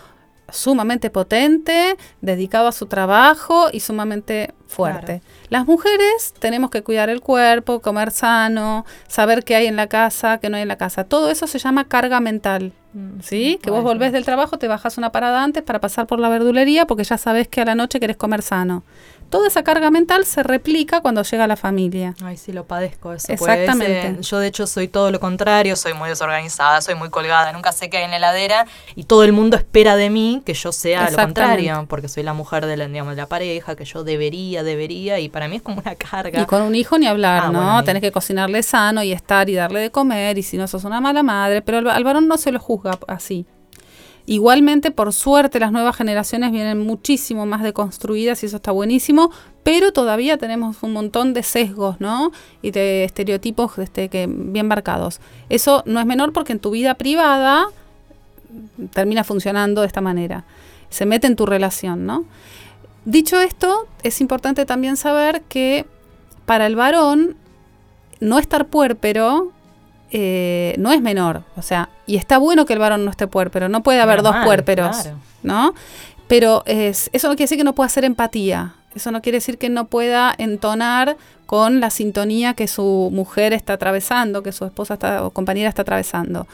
sumamente 0.51 1.11
potente, 1.11 1.97
dedicado 2.21 2.69
a 2.69 2.73
su 2.73 2.87
trabajo 2.87 3.69
y 3.73 3.81
sumamente 3.81 4.55
fuerte. 4.67 5.23
Las 5.49 5.67
mujeres 5.67 6.35
tenemos 6.39 6.71
que 6.71 6.83
cuidar 6.83 7.09
el 7.09 7.21
cuerpo, 7.21 7.81
comer 7.81 8.11
sano, 8.11 8.85
saber 9.07 9.45
qué 9.45 9.57
hay 9.57 9.67
en 9.67 9.77
la 9.77 9.87
casa, 9.87 10.39
qué 10.39 10.51
no 10.51 10.57
hay 10.57 10.63
en 10.63 10.69
la 10.69 10.77
casa. 10.77 11.05
Todo 11.05 11.31
eso 11.31 11.47
se 11.47 11.59
llama 11.59 11.85
carga 11.85 12.21
mental. 12.21 12.73
Mm, 12.93 13.21
¿Sí? 13.21 13.59
Que 13.63 13.71
vos 13.71 13.83
volvés 13.83 14.13
del 14.13 14.25
trabajo, 14.25 14.59
te 14.59 14.69
bajas 14.69 14.99
una 14.99 15.13
parada 15.13 15.43
antes 15.43 15.63
para 15.63 15.81
pasar 15.81 16.07
por 16.07 16.21
la 16.21 16.29
verdulería 16.29 16.87
porque 16.87 17.05
ya 17.05 17.19
sabes 17.19 17.49
que 17.49 17.61
a 17.61 17.65
la 17.65 17.75
noche 17.75 18.01
querés 18.01 18.17
comer 18.17 18.43
sano 18.43 18.85
toda 19.31 19.49
esa 19.49 19.63
carga 19.63 19.91
mental 19.91 20.25
se 20.25 20.43
replica 20.43 21.01
cuando 21.01 21.23
llega 21.23 21.45
a 21.45 21.47
la 21.47 21.57
familia. 21.57 22.15
Ay, 22.23 22.37
sí, 22.37 22.53
lo 22.53 22.65
padezco 22.65 23.13
eso. 23.13 23.33
Exactamente. 23.33 24.19
yo 24.21 24.39
de 24.39 24.47
hecho 24.47 24.67
soy 24.67 24.89
todo 24.89 25.11
lo 25.11 25.21
contrario, 25.21 25.77
soy 25.77 25.95
muy 25.95 26.09
desorganizada, 26.09 26.81
soy 26.81 26.95
muy 26.95 27.11
colgada, 27.11 27.53
nunca 27.53 27.73
sé 27.73 27.91
qué 27.91 27.99
hay 27.99 28.05
en 28.05 28.11
la 28.11 28.19
heladera 28.19 28.67
y 28.95 29.05
todo 29.05 29.25
el 29.25 29.33
mundo 29.33 29.57
espera 29.57 29.97
de 29.97 30.11
mí 30.11 30.43
que 30.45 30.55
yo 30.55 30.73
sea 30.73 31.11
lo 31.11 31.17
contrario, 31.17 31.87
porque 31.89 32.09
soy 32.09 32.23
la 32.23 32.33
mujer 32.35 32.67
de 32.67 32.77
la, 32.77 32.87
digamos, 32.87 33.15
de 33.15 33.23
la 33.23 33.29
pareja, 33.29 33.77
que 33.77 33.85
yo 33.85 34.05
debería, 34.05 34.63
debería 34.63 35.19
y 35.19 35.29
para 35.29 35.49
mí 35.49 35.57
es 35.57 35.63
como 35.63 35.81
una 35.81 35.95
carga. 35.95 36.43
Y 36.43 36.47
con 36.47 36.63
un 36.63 36.75
hijo 36.75 36.99
ni 36.99 37.07
hablar, 37.07 37.45
ah, 37.47 37.51
¿no? 37.51 37.85
Tenés 37.85 38.03
que 38.03 38.13
cocinarle 38.13 38.63
sano 38.63 39.03
y 39.03 39.13
estar 39.13 39.49
y 39.49 39.55
darle 39.55 39.81
de 39.81 39.91
comer 39.91 40.39
y 40.39 40.43
si 40.43 40.57
no 40.57 40.67
sos 40.67 40.85
una 40.85 41.01
mala 41.01 41.23
madre, 41.23 41.63
pero 41.63 41.91
al 41.91 42.05
varón 42.05 42.29
no 42.29 42.39
se 42.39 42.53
lo 42.53 42.61
juzga 42.61 42.99
así. 43.09 43.47
Igualmente, 44.27 44.91
por 44.91 45.13
suerte, 45.13 45.61
las 45.61 45.71
nuevas 45.71 45.97
generaciones 45.97 46.51
vienen 46.51 46.79
muchísimo 46.79 47.45
más 47.45 47.63
deconstruidas 47.63 48.43
y 48.43 48.47
eso 48.47 48.57
está 48.57 48.71
buenísimo, 48.71 49.31
pero 49.63 49.93
todavía 49.93 50.39
tenemos 50.39 50.83
un 50.83 50.95
montón 50.95 51.35
de 51.35 51.43
sesgos, 51.43 52.01
¿no? 52.01 52.33
Y 52.63 52.71
de 52.71 53.05
estereotipos 53.05 53.77
este, 53.79 54.09
que, 54.09 54.27
bien 54.27 54.67
marcados. 54.67 55.21
Eso 55.51 55.83
no 55.85 56.01
es 56.01 56.07
menor 56.07 56.33
porque 56.33 56.53
en 56.53 56.61
tu 56.61 56.71
vida 56.71 56.95
privada 56.95 57.67
termina 58.93 59.25
funcionando 59.25 59.83
de 59.83 59.89
esta 59.89 60.01
manera. 60.01 60.45
Se 60.89 61.05
mete 61.05 61.27
en 61.27 61.37
tu 61.37 61.45
relación, 61.45 62.07
¿no? 62.07 62.25
Dicho 63.05 63.39
esto, 63.41 63.87
es 64.03 64.23
importante 64.23 64.65
también 64.65 64.97
saber 64.97 65.43
que 65.43 65.85
para 66.47 66.67
el 66.67 66.77
varón 66.77 67.37
no 68.21 68.39
estar 68.39 68.69
puérpero 68.69 69.53
eh, 70.17 70.77
no 70.79 70.93
es 70.93 71.03
menor. 71.03 71.43
O 71.57 71.63
sea, 71.63 71.89
y 72.07 72.15
está 72.15 72.39
bueno 72.39 72.67
que 72.67 72.73
el 72.73 72.79
varón 72.79 73.05
no 73.05 73.11
esté 73.11 73.27
puérpero. 73.27 73.69
No 73.69 73.83
puede 73.83 74.01
haber 74.01 74.23
dos 74.23 74.37
puérperos, 74.45 75.09
¿no? 75.43 75.75
Pero 76.29 76.63
es, 76.67 77.11
eso 77.13 77.27
no 77.27 77.35
quiere 77.35 77.47
decir 77.47 77.59
que 77.59 77.65
no 77.65 77.75
pueda 77.75 77.87
hacer 77.87 78.05
empatía. 78.05 78.77
Eso 78.95 79.11
no 79.11 79.23
quiere 79.23 79.39
decir 79.39 79.59
que 79.59 79.69
no 79.71 79.87
pueda 79.87 80.33
entonar 80.39 81.17
con 81.47 81.81
la 81.81 81.91
sintonía 81.91 82.55
que 82.55 82.69
su 82.69 83.11
mujer 83.13 83.53
está 83.53 83.73
atravesando, 83.73 84.45
que 84.45 84.53
su 84.53 84.65
esposa 84.65 84.95
está, 84.95 85.27
o 85.27 85.31
compañera 85.33 85.69
está 85.69 85.83
atravesando. 85.83 86.47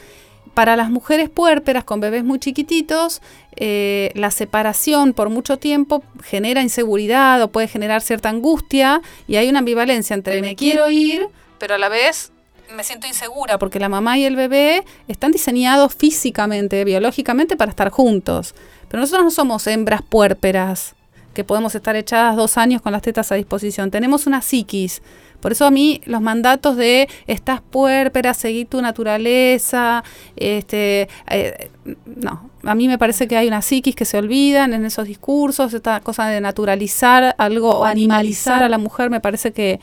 Para 0.54 0.74
las 0.74 0.88
mujeres 0.88 1.28
puérperas 1.28 1.84
con 1.84 2.00
bebés 2.00 2.24
muy 2.24 2.38
chiquititos, 2.38 3.20
eh, 3.56 4.10
la 4.14 4.30
separación 4.30 5.12
por 5.12 5.28
mucho 5.28 5.58
tiempo 5.58 6.02
genera 6.24 6.62
inseguridad 6.62 7.42
o 7.42 7.48
puede 7.48 7.68
generar 7.68 8.00
cierta 8.00 8.30
angustia 8.30 9.02
y 9.28 9.36
hay 9.36 9.50
una 9.50 9.58
ambivalencia 9.58 10.14
entre 10.14 10.40
me 10.40 10.56
quiero 10.56 10.90
ir, 10.90 11.28
pero 11.58 11.74
a 11.74 11.78
la 11.78 11.90
vez 11.90 12.32
me 12.74 12.84
siento 12.84 13.06
insegura 13.06 13.58
porque 13.58 13.80
la 13.80 13.88
mamá 13.88 14.18
y 14.18 14.24
el 14.24 14.36
bebé 14.36 14.84
están 15.08 15.32
diseñados 15.32 15.94
físicamente, 15.94 16.84
biológicamente 16.84 17.56
para 17.56 17.70
estar 17.70 17.90
juntos. 17.90 18.54
Pero 18.88 19.00
nosotros 19.00 19.24
no 19.24 19.30
somos 19.30 19.66
hembras 19.66 20.02
puérperas 20.02 20.94
que 21.34 21.44
podemos 21.44 21.74
estar 21.74 21.94
echadas 21.96 22.36
dos 22.36 22.56
años 22.56 22.82
con 22.82 22.92
las 22.92 23.02
tetas 23.02 23.30
a 23.30 23.36
disposición. 23.36 23.90
Tenemos 23.90 24.26
una 24.26 24.42
psiquis. 24.42 25.00
Por 25.40 25.52
eso 25.52 25.64
a 25.64 25.70
mí 25.70 26.00
los 26.04 26.20
mandatos 26.20 26.76
de 26.76 27.08
estás 27.26 27.62
puérpera, 27.62 28.34
seguí 28.34 28.66
tu 28.66 28.82
naturaleza, 28.82 30.04
este, 30.36 31.08
eh, 31.30 31.70
no, 32.04 32.50
a 32.62 32.74
mí 32.74 32.88
me 32.88 32.98
parece 32.98 33.26
que 33.26 33.38
hay 33.38 33.48
una 33.48 33.62
psiquis 33.62 33.94
que 33.94 34.04
se 34.04 34.18
olvidan 34.18 34.74
en 34.74 34.84
esos 34.84 35.06
discursos, 35.06 35.72
esta 35.72 36.00
cosa 36.00 36.26
de 36.26 36.42
naturalizar 36.42 37.34
algo 37.38 37.70
o 37.70 37.84
animalizar 37.84 38.62
a 38.62 38.68
la 38.68 38.76
mujer, 38.76 39.08
me 39.08 39.20
parece 39.20 39.52
que 39.52 39.80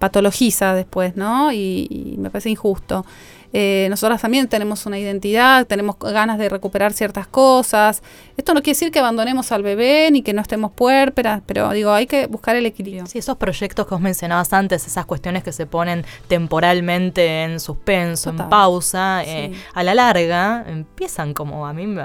patologiza 0.00 0.74
después, 0.74 1.14
¿no? 1.14 1.52
Y, 1.52 2.16
me 2.18 2.30
parece 2.30 2.50
injusto. 2.50 3.04
Eh, 3.52 3.88
nosotras 3.90 4.20
también 4.20 4.48
tenemos 4.48 4.86
una 4.86 4.98
identidad, 4.98 5.66
tenemos 5.66 5.98
ganas 5.98 6.38
de 6.38 6.48
recuperar 6.48 6.92
ciertas 6.92 7.26
cosas. 7.26 8.02
Esto 8.36 8.54
no 8.54 8.62
quiere 8.62 8.76
decir 8.76 8.92
que 8.92 9.00
abandonemos 9.00 9.50
al 9.52 9.62
bebé 9.62 10.08
ni 10.12 10.22
que 10.22 10.32
no 10.32 10.40
estemos 10.40 10.70
puérperas, 10.72 11.42
pero 11.46 11.70
digo, 11.70 11.92
hay 11.92 12.06
que 12.06 12.26
buscar 12.26 12.56
el 12.56 12.66
equilibrio. 12.66 13.06
Sí, 13.06 13.18
esos 13.18 13.36
proyectos 13.36 13.86
que 13.86 13.94
os 13.94 14.00
mencionabas 14.00 14.52
antes, 14.52 14.86
esas 14.86 15.04
cuestiones 15.04 15.42
que 15.42 15.52
se 15.52 15.66
ponen 15.66 16.04
temporalmente 16.28 17.42
en 17.42 17.60
suspenso, 17.60 18.30
en 18.30 18.36
pausa, 18.36 19.24
eh, 19.24 19.52
a 19.74 19.82
la 19.82 19.94
larga 19.94 20.64
empiezan 20.66 21.34
como 21.34 21.66
a 21.66 21.72
mí, 21.72 21.96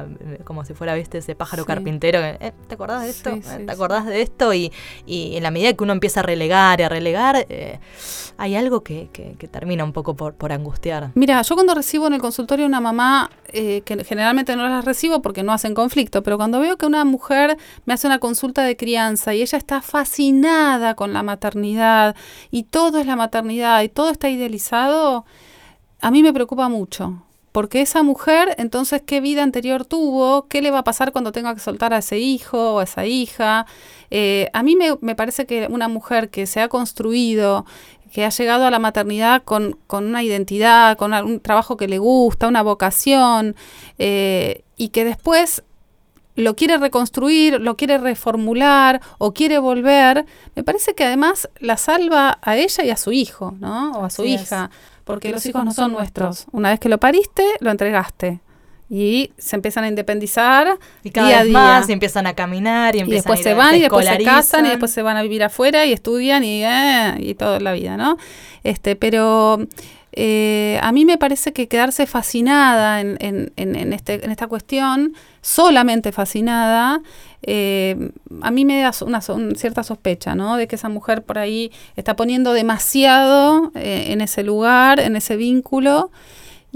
como 0.43 0.65
si 0.65 0.73
fuera, 0.73 0.95
viste, 0.95 1.19
ese 1.19 1.35
pájaro 1.35 1.65
carpintero. 1.65 2.19
Eh, 2.19 2.53
¿Te 2.67 2.73
acordás 2.73 3.03
de 3.03 3.09
esto? 3.09 3.39
¿Te 3.65 3.71
acordás 3.71 4.05
de 4.05 4.21
esto? 4.21 4.53
Y, 4.53 4.71
y, 5.05 5.37
en 5.37 5.43
la 5.43 5.51
medida 5.51 5.73
que 5.73 5.83
uno 5.83 5.93
empieza 5.93 6.21
a 6.21 6.23
relegar 6.23 6.79
y 6.79 6.83
a 6.83 6.89
relegar, 6.89 7.45
hay 8.37 8.55
algo 8.55 8.83
que, 8.83 9.09
que, 9.11 9.47
termina 9.47 9.83
un 9.83 9.93
poco 9.93 10.15
por, 10.15 10.33
por 10.33 10.51
angustiar. 10.51 11.11
Mira, 11.13 11.34
yo 11.41 11.55
cuando 11.55 11.73
recibo 11.73 12.07
en 12.07 12.13
el 12.13 12.21
consultorio 12.21 12.65
una 12.65 12.81
mamá, 12.81 13.29
eh, 13.47 13.81
que 13.85 14.03
generalmente 14.03 14.55
no 14.55 14.67
las 14.67 14.85
recibo 14.85 15.21
porque 15.21 15.43
no 15.43 15.53
hacen 15.53 15.73
conflicto, 15.73 16.23
pero 16.23 16.37
cuando 16.37 16.59
veo 16.59 16.77
que 16.77 16.85
una 16.85 17.05
mujer 17.05 17.57
me 17.85 17.93
hace 17.93 18.07
una 18.07 18.19
consulta 18.19 18.63
de 18.63 18.75
crianza 18.77 19.33
y 19.33 19.41
ella 19.41 19.57
está 19.57 19.81
fascinada 19.81 20.95
con 20.95 21.13
la 21.13 21.23
maternidad 21.23 22.15
y 22.51 22.63
todo 22.63 22.99
es 22.99 23.05
la 23.05 23.15
maternidad 23.15 23.81
y 23.81 23.89
todo 23.89 24.09
está 24.09 24.29
idealizado, 24.29 25.25
a 26.01 26.11
mí 26.11 26.23
me 26.23 26.33
preocupa 26.33 26.69
mucho. 26.69 27.21
Porque 27.55 27.79
esa 27.79 28.03
mujer, 28.03 28.53
entonces, 28.57 29.01
¿qué 29.05 29.21
vida 29.21 29.41
anterior 29.41 29.85
tuvo? 29.85 30.45
¿Qué 30.49 30.61
le 30.61 30.71
va 30.71 30.79
a 30.79 30.83
pasar 30.83 31.13
cuando 31.13 31.31
tenga 31.31 31.53
que 31.53 31.61
soltar 31.61 31.93
a 31.93 31.99
ese 31.99 32.19
hijo 32.19 32.73
o 32.73 32.79
a 32.79 32.83
esa 32.83 33.05
hija? 33.05 33.65
Eh, 34.11 34.49
a 34.51 34.61
mí 34.61 34.75
me, 34.75 34.97
me, 34.99 35.15
parece 35.15 35.45
que 35.45 35.67
una 35.69 35.87
mujer 35.87 36.29
que 36.29 36.47
se 36.47 36.59
ha 36.59 36.67
construido 36.67 37.65
que 38.15 38.23
ha 38.23 38.29
llegado 38.29 38.65
a 38.65 38.71
la 38.71 38.79
maternidad 38.79 39.43
con, 39.43 39.77
una 39.91 40.23
identidad, 40.23 40.95
con 40.95 41.13
un 41.13 41.41
trabajo 41.41 41.75
que 41.75 41.89
le 41.89 41.97
gusta, 41.97 42.47
una 42.47 42.61
vocación, 42.61 43.57
eh, 43.99 44.63
y 44.77 44.87
que 44.87 45.03
después 45.03 45.63
lo 46.37 46.55
quiere 46.55 46.77
reconstruir, 46.77 47.59
lo 47.59 47.75
quiere 47.75 47.97
reformular 47.97 49.01
o 49.17 49.33
quiere 49.33 49.59
volver, 49.59 50.25
me 50.55 50.63
parece 50.63 50.95
que 50.95 51.03
además 51.03 51.49
la 51.59 51.75
salva 51.75 52.39
a 52.41 52.55
ella 52.55 52.85
y 52.85 52.89
a 52.89 52.95
su 52.95 53.11
hijo, 53.11 53.53
¿no? 53.59 53.91
O 53.91 54.05
a 54.05 54.09
su 54.09 54.23
hija, 54.23 54.71
porque 55.03 55.31
los 55.31 55.45
hijos 55.45 55.65
no 55.65 55.73
son 55.73 55.91
nuestros. 55.91 56.45
Una 56.53 56.69
vez 56.69 56.79
que 56.79 56.87
lo 56.87 56.99
pariste, 56.99 57.43
lo 57.59 57.69
entregaste. 57.69 58.39
Y 58.89 59.31
se 59.37 59.55
empiezan 59.55 59.83
a 59.83 59.87
independizar 59.87 60.77
y 61.03 61.09
cada 61.09 61.27
día 61.27 61.39
a 61.39 61.43
día. 61.43 61.53
más 61.53 61.89
y 61.89 61.93
empiezan 61.93 62.27
a 62.27 62.33
caminar 62.35 62.95
y 62.95 62.99
después 63.15 63.39
a 63.39 63.43
se 63.43 63.53
van 63.55 63.75
y 63.75 63.79
después 63.81 64.05
se 64.05 64.11
casan 64.25 64.65
y 64.65 64.69
después 64.69 64.91
se 64.91 65.01
van 65.01 65.17
a 65.17 65.23
vivir 65.23 65.43
afuera 65.43 65.85
y 65.85 65.91
estudian 65.93 66.43
y, 66.43 66.63
eh, 66.63 67.15
y 67.19 67.33
toda 67.33 67.59
la 67.59 67.73
vida, 67.73 67.97
¿no? 67.97 68.17
Este, 68.63 68.95
pero 68.95 69.57
eh, 70.17 70.79
a 70.81 70.91
mí 70.91 71.03
me 71.03 71.17
parece 71.17 71.51
que 71.51 71.67
quedarse 71.67 72.05
fascinada 72.05 73.01
en, 73.01 73.17
en- 73.19 73.51
en- 73.57 73.75
en 73.75 73.91
este, 73.91 74.23
en 74.23 74.31
esta 74.31 74.47
cuestión, 74.47 75.13
solamente 75.41 76.11
fascinada, 76.11 77.01
eh, 77.41 78.11
a 78.41 78.49
mí 78.51 78.65
me 78.65 78.79
da 78.81 78.91
una, 79.01 79.19
so- 79.21 79.35
un- 79.35 79.55
cierta 79.55 79.83
sospecha, 79.83 80.33
¿no? 80.35 80.55
De 80.57 80.67
que 80.67 80.75
esa 80.77 80.89
mujer 80.89 81.23
por 81.23 81.37
ahí 81.37 81.71
está 81.95 82.15
poniendo 82.15 82.53
demasiado 82.53 83.71
eh, 83.75 84.05
en 84.11 84.21
ese 84.21 84.43
lugar, 84.43 84.99
en 84.99 85.15
ese 85.15 85.35
vínculo. 85.35 86.11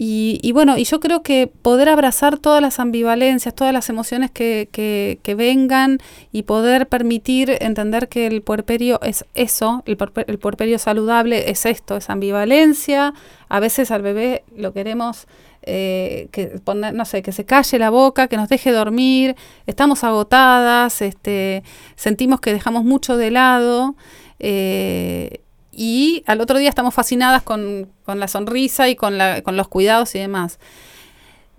Y, 0.01 0.39
y 0.41 0.53
bueno, 0.53 0.77
y 0.77 0.85
yo 0.85 1.01
creo 1.01 1.23
que 1.23 1.51
poder 1.61 1.89
abrazar 1.89 2.37
todas 2.37 2.61
las 2.61 2.79
ambivalencias, 2.79 3.53
todas 3.53 3.73
las 3.73 3.89
emociones 3.89 4.31
que, 4.31 4.69
que, 4.71 5.19
que 5.23 5.35
vengan 5.35 5.97
y 6.31 6.43
poder 6.43 6.87
permitir 6.87 7.57
entender 7.59 8.07
que 8.07 8.25
el 8.25 8.41
puerperio 8.41 9.01
es 9.03 9.25
eso, 9.33 9.83
el, 9.85 9.97
puerpe- 9.97 10.23
el 10.27 10.39
puerperio 10.39 10.79
saludable 10.79 11.49
es 11.51 11.65
esto, 11.65 11.97
es 11.97 12.09
ambivalencia. 12.09 13.13
A 13.49 13.59
veces 13.59 13.91
al 13.91 14.01
bebé 14.01 14.45
lo 14.55 14.71
queremos 14.71 15.27
eh, 15.63 16.29
que 16.31 16.47
poner, 16.63 16.93
no 16.93 17.03
sé, 17.03 17.21
que 17.21 17.33
se 17.33 17.43
calle 17.43 17.77
la 17.77 17.89
boca, 17.89 18.29
que 18.29 18.37
nos 18.37 18.47
deje 18.47 18.71
dormir, 18.71 19.35
estamos 19.67 20.05
agotadas, 20.05 21.01
este, 21.01 21.61
sentimos 21.97 22.39
que 22.39 22.53
dejamos 22.53 22.85
mucho 22.85 23.17
de 23.17 23.31
lado. 23.31 23.95
eh, 24.39 25.41
y 25.71 26.23
al 26.25 26.41
otro 26.41 26.57
día 26.57 26.69
estamos 26.69 26.93
fascinadas 26.93 27.43
con, 27.43 27.91
con 28.03 28.19
la 28.19 28.27
sonrisa 28.27 28.89
y 28.89 28.95
con, 28.95 29.17
la, 29.17 29.41
con 29.41 29.55
los 29.57 29.67
cuidados 29.67 30.15
y 30.15 30.19
demás. 30.19 30.59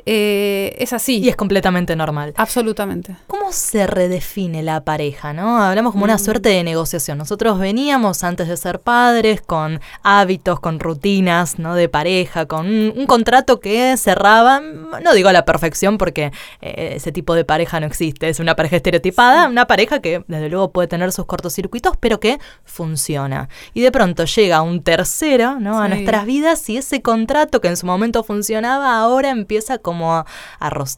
Eh, 0.07 0.77
es 0.79 0.93
así, 0.93 1.19
Y 1.19 1.29
es 1.29 1.37
completamente 1.37 1.95
normal. 1.97 2.33
absolutamente. 2.37 3.17
¿Cómo 3.27 3.53
se 3.53 3.87
redefine 3.87 4.63
la 4.63 4.83
pareja, 4.85 5.33
no? 5.33 5.63
Hablamos 5.63 5.93
como 5.93 6.05
una 6.05 6.17
Mm. 6.17 6.19
suerte 6.21 6.49
de 6.51 6.63
negociación. 6.65 7.19
Nosotros 7.19 7.59
veníamos 7.59 8.23
antes 8.25 8.49
de 8.49 8.57
ser 8.57 8.81
padres 8.81 9.41
con 9.43 9.81
hábitos, 10.03 10.61
con 10.61 10.81
rutinas, 10.81 11.59
¿no? 11.59 11.75
De 11.75 11.89
pareja, 11.89 12.47
con 12.47 12.67
un, 12.67 12.93
un 12.97 13.07
contrato 13.07 13.61
que 13.61 13.97
cerraba, 13.97 14.61
no 14.61 15.13
digo 15.15 15.29
a 15.29 15.33
la 15.33 15.45
perfección 15.45 15.99
porque 15.99 16.33
eh, 16.61 16.93
ese 16.97 17.13
tipo 17.13 17.35
de 17.35 17.45
pareja 17.45 17.81
no 17.81 17.87
existe, 17.87 18.29
es 18.29 18.41
una 18.41 18.57
pareja 18.57 18.77
estereotipada, 18.77 19.49
una 19.49 19.67
pareja 19.67 20.01
que 20.01 20.25
desde 20.29 20.49
luego 20.49 20.71
puede 20.73 20.89
tener 20.89 21.13
sus 21.13 21.27
cortocircuitos, 21.27 21.97
pero 21.99 22.21
que 22.21 22.39
funciona. 22.65 23.49
Y 23.75 23.81
de 23.83 23.93
pronto 23.93 24.25
llega 24.25 24.63
un 24.63 24.83
tercero, 24.83 25.59
¿no? 25.61 25.81
A 25.81 25.89
nuestras 25.89 26.25
vidas 26.27 26.69
y 26.71 26.77
ese 26.77 27.03
contrato 27.03 27.61
que 27.61 27.69
en 27.69 27.77
su 27.77 27.87
momento 27.87 28.23
funcionaba 28.25 28.99
ahora 28.99 29.31
empieza 29.31 29.79
como 29.90 30.14
a, 30.14 30.24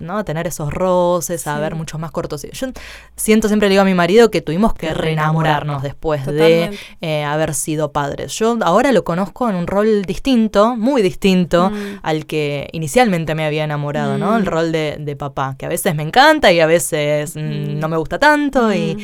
¿no? 0.01 0.19
a 0.19 0.25
tener 0.25 0.47
esos 0.47 0.73
roces, 0.73 1.47
a 1.47 1.55
Sí. 1.57 1.61
ver 1.61 1.75
muchos 1.75 1.99
más 2.01 2.11
cortos. 2.11 2.43
Yo 2.53 2.67
siento, 3.17 3.49
siempre 3.49 3.69
le 3.69 3.75
digo 3.75 3.83
a 3.83 3.85
mi 3.87 3.95
marido 3.95 4.31
que 4.31 4.41
tuvimos 4.43 4.75
que 4.75 4.93
reenamorarnos 4.95 5.83
después 5.83 6.25
Totalmente. 6.25 6.79
de 7.01 7.19
eh, 7.21 7.25
haber 7.25 7.55
sido 7.55 7.93
padres. 7.93 8.33
Yo 8.39 8.59
ahora 8.63 8.93
lo 8.93 9.05
conozco 9.05 9.49
en 9.49 9.57
un 9.57 9.67
rol 9.67 10.03
distinto, 10.03 10.77
muy 10.77 11.03
distinto 11.03 11.71
Mm. 11.71 11.99
al 12.03 12.27
que 12.27 12.69
inicialmente 12.73 13.35
me 13.35 13.45
había 13.47 13.65
enamorado, 13.65 14.19
¿no? 14.19 14.33
Mm. 14.33 14.37
El 14.37 14.47
rol 14.47 14.73
de, 14.73 14.97
de 15.01 15.17
papá, 15.17 15.55
que 15.59 15.67
a 15.67 15.69
veces 15.69 15.95
me 15.95 16.03
encanta 16.03 16.53
y 16.53 16.61
a 16.61 16.67
veces 16.67 17.35
Mm. 17.37 17.79
no 17.79 17.89
me 17.89 17.97
gusta 17.97 18.19
tanto 18.19 18.73
y... 18.73 18.97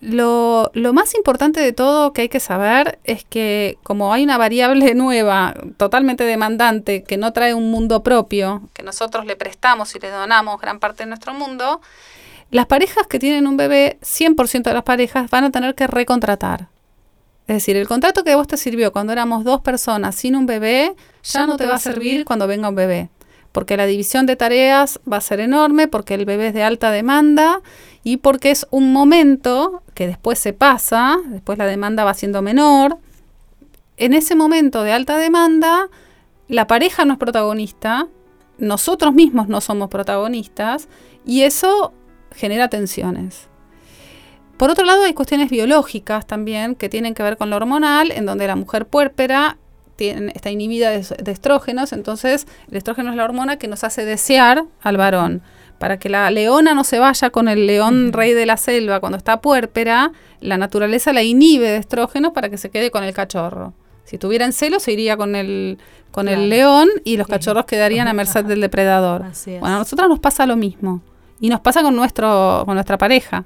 Lo, 0.00 0.70
lo 0.74 0.92
más 0.92 1.14
importante 1.14 1.60
de 1.60 1.72
todo 1.72 2.12
que 2.12 2.22
hay 2.22 2.28
que 2.28 2.40
saber 2.40 2.98
es 3.04 3.24
que 3.24 3.78
como 3.82 4.12
hay 4.12 4.24
una 4.24 4.36
variable 4.36 4.94
nueva, 4.96 5.54
totalmente 5.76 6.24
demandante, 6.24 7.02
que 7.02 7.16
no 7.16 7.32
trae 7.32 7.54
un 7.54 7.70
mundo 7.70 8.02
propio, 8.02 8.62
que 8.74 8.82
nosotros 8.82 9.26
le 9.26 9.36
prestamos 9.36 9.94
y 9.94 9.98
le 9.98 10.10
donamos 10.10 10.60
gran 10.60 10.80
parte 10.80 11.04
de 11.04 11.08
nuestro 11.08 11.32
mundo, 11.34 11.80
las 12.50 12.66
parejas 12.66 13.06
que 13.06 13.18
tienen 13.18 13.46
un 13.46 13.56
bebé, 13.56 13.98
100% 14.02 14.62
de 14.62 14.74
las 14.74 14.84
parejas 14.84 15.30
van 15.30 15.44
a 15.44 15.50
tener 15.50 15.74
que 15.74 15.86
recontratar. 15.86 16.68
Es 17.46 17.56
decir, 17.56 17.76
el 17.76 17.86
contrato 17.86 18.24
que 18.24 18.34
vos 18.34 18.46
te 18.46 18.56
sirvió 18.56 18.92
cuando 18.92 19.12
éramos 19.12 19.44
dos 19.44 19.60
personas 19.60 20.14
sin 20.16 20.34
un 20.34 20.46
bebé, 20.46 20.94
ya 21.22 21.46
no 21.46 21.56
te 21.56 21.66
va 21.66 21.76
a 21.76 21.78
servir 21.78 22.24
cuando 22.24 22.46
venga 22.46 22.68
un 22.68 22.74
bebé. 22.74 23.08
Porque 23.56 23.78
la 23.78 23.86
división 23.86 24.26
de 24.26 24.36
tareas 24.36 25.00
va 25.10 25.16
a 25.16 25.22
ser 25.22 25.40
enorme, 25.40 25.88
porque 25.88 26.12
el 26.12 26.26
bebé 26.26 26.48
es 26.48 26.52
de 26.52 26.62
alta 26.62 26.90
demanda 26.90 27.62
y 28.04 28.18
porque 28.18 28.50
es 28.50 28.66
un 28.70 28.92
momento 28.92 29.82
que 29.94 30.06
después 30.06 30.38
se 30.38 30.52
pasa, 30.52 31.16
después 31.28 31.56
la 31.56 31.64
demanda 31.64 32.04
va 32.04 32.12
siendo 32.12 32.42
menor. 32.42 32.98
En 33.96 34.12
ese 34.12 34.34
momento 34.34 34.82
de 34.82 34.92
alta 34.92 35.16
demanda, 35.16 35.88
la 36.48 36.66
pareja 36.66 37.06
no 37.06 37.14
es 37.14 37.18
protagonista, 37.18 38.08
nosotros 38.58 39.14
mismos 39.14 39.48
no 39.48 39.62
somos 39.62 39.88
protagonistas 39.88 40.86
y 41.24 41.40
eso 41.40 41.94
genera 42.34 42.68
tensiones. 42.68 43.48
Por 44.58 44.68
otro 44.68 44.84
lado, 44.84 45.04
hay 45.04 45.14
cuestiones 45.14 45.48
biológicas 45.48 46.26
también 46.26 46.74
que 46.74 46.90
tienen 46.90 47.14
que 47.14 47.22
ver 47.22 47.38
con 47.38 47.48
lo 47.48 47.56
hormonal, 47.56 48.10
en 48.10 48.26
donde 48.26 48.48
la 48.48 48.56
mujer 48.56 48.86
puérpera 48.86 49.56
tiene- 49.96 50.32
está 50.34 50.50
inhibida 50.50 50.90
de, 50.90 51.04
de 51.22 51.32
estrógenos, 51.32 51.92
entonces 51.92 52.46
el 52.70 52.76
estrógeno 52.76 53.10
es 53.10 53.16
la 53.16 53.24
hormona 53.24 53.56
que 53.56 53.68
nos 53.68 53.82
hace 53.84 54.04
desear 54.04 54.64
al 54.82 54.96
varón. 54.96 55.42
Para 55.78 55.98
que 55.98 56.08
la 56.08 56.30
leona 56.30 56.72
no 56.74 56.84
se 56.84 56.98
vaya 56.98 57.28
con 57.30 57.48
el 57.48 57.66
león 57.66 58.12
rey 58.14 58.32
de 58.32 58.46
la 58.46 58.56
selva 58.56 59.00
cuando 59.00 59.18
está 59.18 59.40
puérpera, 59.42 60.12
la 60.40 60.56
naturaleza 60.56 61.12
la 61.12 61.22
inhibe 61.22 61.68
de 61.68 61.76
estrógenos 61.76 62.32
para 62.32 62.48
que 62.48 62.56
se 62.56 62.70
quede 62.70 62.90
con 62.90 63.04
el 63.04 63.12
cachorro. 63.12 63.74
Si 64.04 64.16
tuviera 64.18 64.44
en 64.46 64.52
celo, 64.52 64.80
se 64.80 64.92
iría 64.92 65.16
con 65.18 65.34
el, 65.34 65.76
con 66.12 66.26
Claro. 66.26 66.40
el 66.40 66.48
león 66.48 66.88
y 67.04 67.16
los 67.18 67.26
Sí. 67.26 67.32
cachorros 67.32 67.66
quedarían 67.66 68.08
a 68.08 68.14
merced 68.14 68.44
del 68.46 68.60
depredador. 68.62 69.24
Bueno, 69.60 69.76
a 69.76 69.78
nosotras 69.80 70.08
nos 70.08 70.18
pasa 70.20 70.46
lo 70.46 70.56
mismo. 70.56 71.02
Y 71.40 71.50
nos 71.50 71.60
pasa 71.60 71.82
con, 71.82 71.94
nuestro, 71.94 72.62
con 72.64 72.74
nuestra 72.74 72.96
pareja. 72.96 73.44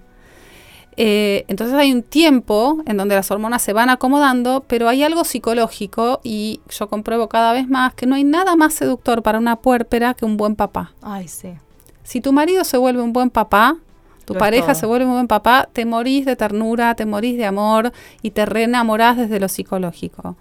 Eh, 1.03 1.47
entonces 1.49 1.75
hay 1.77 1.95
un 1.95 2.03
tiempo 2.03 2.83
en 2.85 2.99
donde 2.99 3.15
las 3.15 3.31
hormonas 3.31 3.63
se 3.63 3.73
van 3.73 3.89
acomodando, 3.89 4.65
pero 4.67 4.87
hay 4.87 5.03
algo 5.03 5.25
psicológico 5.25 6.21
y 6.23 6.61
yo 6.69 6.91
compruebo 6.91 7.27
cada 7.27 7.55
vez 7.55 7.67
más 7.71 7.95
que 7.95 8.05
no 8.05 8.17
hay 8.17 8.25
nada 8.25 8.55
más 8.55 8.75
seductor 8.75 9.23
para 9.23 9.39
una 9.39 9.57
puérpera 9.57 10.13
que 10.13 10.27
un 10.27 10.37
buen 10.37 10.57
papá. 10.57 10.93
Ay, 11.01 11.27
sí. 11.27 11.55
Si 12.03 12.21
tu 12.21 12.35
marido 12.35 12.65
se 12.65 12.77
vuelve 12.77 13.01
un 13.01 13.15
buen 13.15 13.31
papá, 13.31 13.79
tu 14.27 14.35
Lo 14.35 14.41
pareja 14.41 14.75
se 14.75 14.85
vuelve 14.85 15.07
un 15.07 15.13
buen 15.13 15.27
papá, 15.27 15.71
te 15.73 15.87
morís 15.87 16.27
de 16.27 16.37
ternura, 16.37 16.95
te 16.95 17.07
morís 17.07 17.39
de 17.39 17.47
amor 17.47 17.95
y 18.21 18.33
te 18.33 18.45
reenamorás 18.45 19.17
desde 19.17 19.41
lo 19.41 19.49
psicológico. 19.49 20.37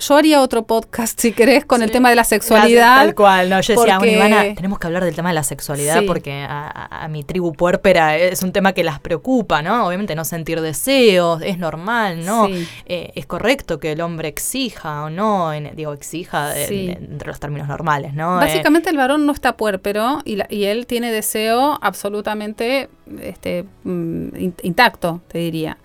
Yo 0.00 0.14
haría 0.16 0.40
otro 0.42 0.64
podcast, 0.64 1.18
si 1.20 1.32
querés, 1.32 1.64
con 1.64 1.82
el 1.82 1.90
tema 1.90 2.08
de 2.08 2.14
la 2.14 2.22
sexualidad. 2.22 2.98
Tal 2.98 3.14
cual, 3.16 3.50
no, 3.50 3.60
yo 3.60 3.74
decía, 3.74 3.98
bueno, 3.98 4.12
Ivana, 4.12 4.54
tenemos 4.54 4.78
que 4.78 4.86
hablar 4.86 5.04
del 5.04 5.16
tema 5.16 5.30
de 5.30 5.34
la 5.34 5.42
sexualidad 5.42 5.98
Sí. 5.98 6.06
porque 6.06 6.42
a, 6.48 6.68
a- 6.68 7.04
a 7.04 7.08
mi 7.08 7.24
tribu 7.24 7.52
puérpera 7.52 8.16
es 8.16 8.44
un 8.44 8.52
tema 8.52 8.72
que 8.74 8.84
las 8.84 9.00
preocupa, 9.00 9.60
¿no? 9.60 9.88
Obviamente 9.88 10.14
no 10.14 10.24
sentir 10.24 10.60
deseos, 10.60 11.42
es 11.42 11.58
normal, 11.58 12.24
¿no? 12.24 12.46
Sí. 12.46 12.68
Eh, 12.86 13.10
es 13.16 13.26
correcto 13.26 13.80
que 13.80 13.90
el 13.90 14.00
hombre 14.00 14.28
exija 14.28 15.02
o 15.02 15.10
no, 15.10 15.52
en- 15.52 15.74
digo, 15.74 15.92
exija 15.92 16.50
de- 16.50 16.92
entre 16.92 17.26
los 17.26 17.40
términos 17.40 17.66
normales, 17.66 18.14
¿no? 18.14 18.36
Eh, 18.40 18.44
Básicamente 18.44 18.90
el 18.90 18.96
varón 18.96 19.26
no 19.26 19.32
está 19.32 19.56
puérpero 19.56 20.20
y, 20.24 20.36
la- 20.36 20.46
y 20.48 20.66
él 20.66 20.86
tiene 20.86 21.10
deseo 21.10 21.76
absolutamente 21.82 22.88
este, 23.20 23.64
mm, 23.82 24.36
in- 24.36 24.54
intacto, 24.62 25.22
te 25.26 25.38
diría. 25.38 25.76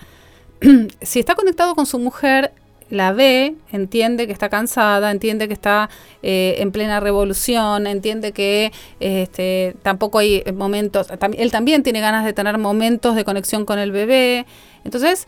si 1.01 1.19
está 1.19 1.33
conectado 1.33 1.73
con 1.73 1.87
su 1.87 1.97
mujer, 1.97 2.53
la 2.89 3.11
ve, 3.11 3.55
entiende 3.71 4.27
que 4.27 4.33
está 4.33 4.49
cansada, 4.49 5.11
entiende 5.11 5.47
que 5.47 5.53
está 5.53 5.89
eh, 6.21 6.55
en 6.59 6.71
plena 6.71 6.99
revolución, 6.99 7.87
entiende 7.87 8.31
que 8.31 8.71
este, 8.99 9.75
tampoco 9.81 10.19
hay 10.19 10.43
momentos, 10.53 11.07
él 11.37 11.51
también 11.51 11.83
tiene 11.83 12.01
ganas 12.01 12.25
de 12.25 12.33
tener 12.33 12.57
momentos 12.57 13.15
de 13.15 13.23
conexión 13.23 13.65
con 13.65 13.79
el 13.79 13.91
bebé. 13.91 14.45
Entonces, 14.83 15.27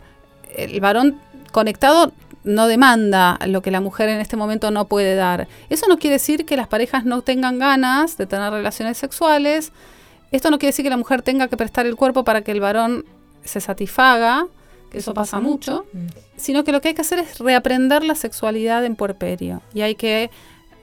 el 0.56 0.80
varón 0.80 1.20
conectado 1.52 2.12
no 2.46 2.68
demanda 2.68 3.38
lo 3.46 3.60
que 3.60 3.70
la 3.70 3.80
mujer 3.80 4.08
en 4.08 4.20
este 4.20 4.36
momento 4.36 4.70
no 4.70 4.86
puede 4.86 5.16
dar. 5.16 5.48
Eso 5.68 5.86
no 5.88 5.98
quiere 5.98 6.14
decir 6.14 6.46
que 6.46 6.56
las 6.56 6.68
parejas 6.68 7.04
no 7.04 7.22
tengan 7.22 7.58
ganas 7.58 8.16
de 8.16 8.26
tener 8.26 8.52
relaciones 8.52 8.96
sexuales. 8.96 9.72
Esto 10.30 10.50
no 10.50 10.58
quiere 10.58 10.70
decir 10.70 10.84
que 10.84 10.90
la 10.90 10.96
mujer 10.96 11.22
tenga 11.22 11.48
que 11.48 11.56
prestar 11.56 11.86
el 11.86 11.96
cuerpo 11.96 12.24
para 12.24 12.42
que 12.42 12.52
el 12.52 12.60
varón 12.60 13.04
se 13.44 13.60
satisfaga, 13.60 14.46
que 14.90 14.98
eso 14.98 15.14
pasa 15.14 15.40
mucho, 15.40 15.84
Mm. 15.92 16.06
sino 16.36 16.64
que 16.64 16.72
lo 16.72 16.80
que 16.80 16.88
hay 16.88 16.94
que 16.94 17.00
hacer 17.02 17.18
es 17.18 17.38
reaprender 17.38 18.04
la 18.04 18.14
sexualidad 18.14 18.84
en 18.84 18.96
puerperio. 18.96 19.62
Y 19.74 19.82
hay 19.82 19.94
que 19.94 20.30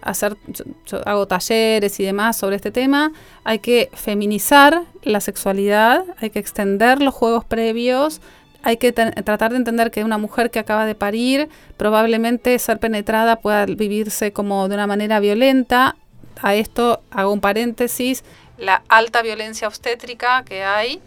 hacer, 0.01 0.35
yo, 0.47 0.65
yo 0.85 1.07
hago 1.07 1.27
talleres 1.27 1.99
y 1.99 2.03
demás 2.03 2.35
sobre 2.37 2.57
este 2.57 2.71
tema, 2.71 3.11
hay 3.43 3.59
que 3.59 3.89
feminizar 3.93 4.81
la 5.03 5.21
sexualidad, 5.21 6.03
hay 6.19 6.29
que 6.29 6.39
extender 6.39 7.01
los 7.01 7.13
juegos 7.13 7.45
previos, 7.45 8.19
hay 8.63 8.77
que 8.77 8.91
tratar 8.93 9.51
de 9.51 9.57
entender 9.57 9.91
que 9.91 10.03
una 10.03 10.17
mujer 10.17 10.49
que 10.49 10.59
acaba 10.59 10.85
de 10.85 10.95
parir, 10.95 11.49
probablemente 11.77 12.57
ser 12.59 12.79
penetrada 12.79 13.37
pueda 13.37 13.65
vivirse 13.65 14.31
como 14.31 14.67
de 14.69 14.75
una 14.75 14.87
manera 14.87 15.19
violenta. 15.19 15.95
A 16.41 16.55
esto 16.55 17.01
hago 17.11 17.31
un 17.31 17.41
paréntesis, 17.41 18.23
la 18.57 18.81
alta 18.87 19.21
violencia 19.21 19.67
obstétrica 19.67 20.43
que 20.43 20.63
hay, 20.63 21.01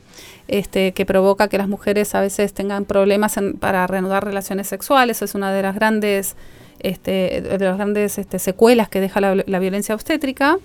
este, 0.48 0.92
que 0.92 1.04
provoca 1.06 1.48
que 1.48 1.58
las 1.58 1.68
mujeres 1.68 2.14
a 2.14 2.20
veces 2.20 2.52
tengan 2.54 2.84
problemas 2.84 3.36
en- 3.36 3.54
para 3.58 3.86
reanudar 3.86 4.24
relaciones 4.24 4.66
sexuales, 4.68 5.22
es 5.22 5.34
una 5.34 5.52
de 5.52 5.62
las 5.62 5.74
grandes, 5.74 6.36
este, 6.78 7.40
de 7.40 7.58
las 7.64 7.76
grandes 7.76 8.18
este, 8.18 8.38
secuelas 8.38 8.88
que 8.88 9.00
deja 9.00 9.20
la, 9.20 9.34
la 9.46 9.58
violencia 9.58 9.94
obstétrica. 9.94 10.58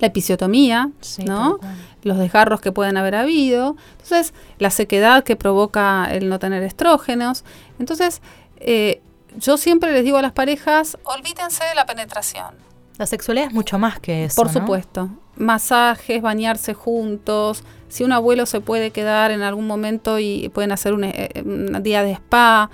la 0.00 0.08
episiotomía, 0.08 0.90
Sí, 1.00 1.24
¿no? 1.24 1.58
los 2.02 2.18
desgarros 2.18 2.60
que 2.60 2.70
pueden 2.72 2.96
haber 2.96 3.14
habido, 3.14 3.76
entonces 3.92 4.34
la 4.58 4.70
sequedad 4.70 5.22
que 5.24 5.36
provoca 5.36 6.08
el 6.12 6.28
no 6.28 6.38
tener 6.38 6.62
estrógenos. 6.64 7.44
Entonces, 7.78 8.20
eh, 8.58 9.00
yo 9.38 9.56
siempre 9.56 9.92
les 9.92 10.04
digo 10.04 10.18
a 10.18 10.22
las 10.22 10.32
parejas, 10.32 10.98
olvídense 11.04 11.64
de 11.64 11.74
la 11.76 11.86
penetración. 11.86 12.54
La 12.98 13.06
sexualidad 13.06 13.48
es 13.48 13.52
mucho 13.54 13.78
más 13.78 14.00
que 14.00 14.24
eso. 14.24 14.36
Por 14.36 14.46
¿no? 14.46 14.52
supuesto. 14.60 15.10
Masajes, 15.36 16.22
bañarse 16.22 16.74
juntos. 16.74 17.62
Si 17.88 18.04
un 18.04 18.12
abuelo 18.12 18.46
se 18.46 18.60
puede 18.60 18.90
quedar 18.90 19.30
en 19.30 19.42
algún 19.42 19.66
momento 19.66 20.18
y 20.18 20.48
pueden 20.54 20.72
hacer 20.72 20.92
un, 20.94 21.04
eh, 21.04 21.30
un 21.44 21.82
día 21.82 22.02
de 22.02 22.12
spa. 22.12 22.70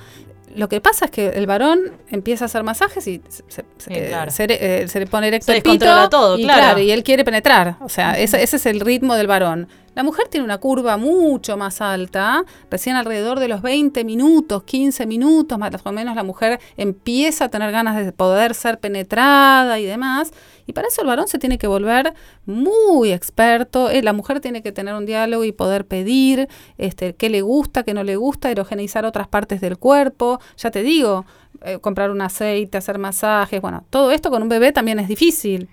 Lo 0.54 0.68
que 0.68 0.80
pasa 0.82 1.06
es 1.06 1.10
que 1.10 1.28
el 1.30 1.46
varón 1.46 1.80
empieza 2.10 2.44
a 2.44 2.46
hacer 2.46 2.62
masajes 2.62 3.06
y 3.06 3.22
se, 3.28 3.42
se- 3.48 3.64
Sí, 3.78 3.94
claro. 4.08 4.30
se, 4.30 4.46
eh, 4.48 4.86
se 4.86 5.00
le 5.00 5.06
pone 5.06 5.28
erecto 5.28 5.46
Se 5.46 5.56
el 5.56 5.62
pito 5.62 6.08
todo, 6.10 6.38
y, 6.38 6.44
claro. 6.44 6.78
y 6.78 6.90
él 6.90 7.02
quiere 7.02 7.24
penetrar. 7.24 7.76
O 7.80 7.88
sea, 7.88 8.18
ese, 8.18 8.42
ese 8.42 8.56
es 8.56 8.66
el 8.66 8.80
ritmo 8.80 9.14
del 9.14 9.26
varón. 9.26 9.66
La 9.94 10.02
mujer 10.02 10.28
tiene 10.28 10.44
una 10.44 10.58
curva 10.58 10.96
mucho 10.96 11.56
más 11.56 11.82
alta, 11.82 12.44
recién 12.70 12.96
alrededor 12.96 13.38
de 13.40 13.48
los 13.48 13.60
20 13.60 14.04
minutos, 14.04 14.62
15 14.64 15.06
minutos, 15.06 15.58
más 15.58 15.72
o 15.84 15.92
menos 15.92 16.16
la 16.16 16.22
mujer 16.22 16.60
empieza 16.78 17.44
a 17.46 17.48
tener 17.50 17.70
ganas 17.72 18.02
de 18.02 18.10
poder 18.12 18.54
ser 18.54 18.78
penetrada 18.78 19.78
y 19.78 19.84
demás. 19.84 20.32
Y 20.66 20.72
para 20.72 20.88
eso 20.88 21.02
el 21.02 21.08
varón 21.08 21.28
se 21.28 21.38
tiene 21.38 21.58
que 21.58 21.66
volver 21.66 22.14
muy 22.46 23.12
experto. 23.12 23.90
eh, 23.90 24.02
la 24.02 24.12
mujer 24.12 24.40
tiene 24.40 24.62
que 24.62 24.72
tener 24.72 24.94
un 24.94 25.04
diálogo 25.04 25.44
y 25.44 25.52
poder 25.52 25.86
pedir 25.86 26.48
este, 26.78 27.14
qué 27.14 27.28
le 27.28 27.42
gusta, 27.42 27.82
qué 27.82 27.92
no 27.92 28.04
le 28.04 28.16
gusta, 28.16 28.50
erogenizar 28.50 29.04
otras 29.04 29.28
partes 29.28 29.60
del 29.60 29.76
cuerpo. 29.76 30.40
Ya 30.56 30.70
te 30.70 30.82
digo, 30.82 31.26
eh, 31.64 31.78
comprar 31.80 32.10
un 32.10 32.20
aceite, 32.20 32.78
hacer 32.78 32.98
masajes. 32.98 33.60
Bueno, 33.60 33.84
todo 33.90 34.10
esto 34.12 34.30
con 34.30 34.42
un 34.42 34.48
bebé 34.48 34.72
también 34.72 34.98
es 34.98 35.08
difícil. 35.08 35.68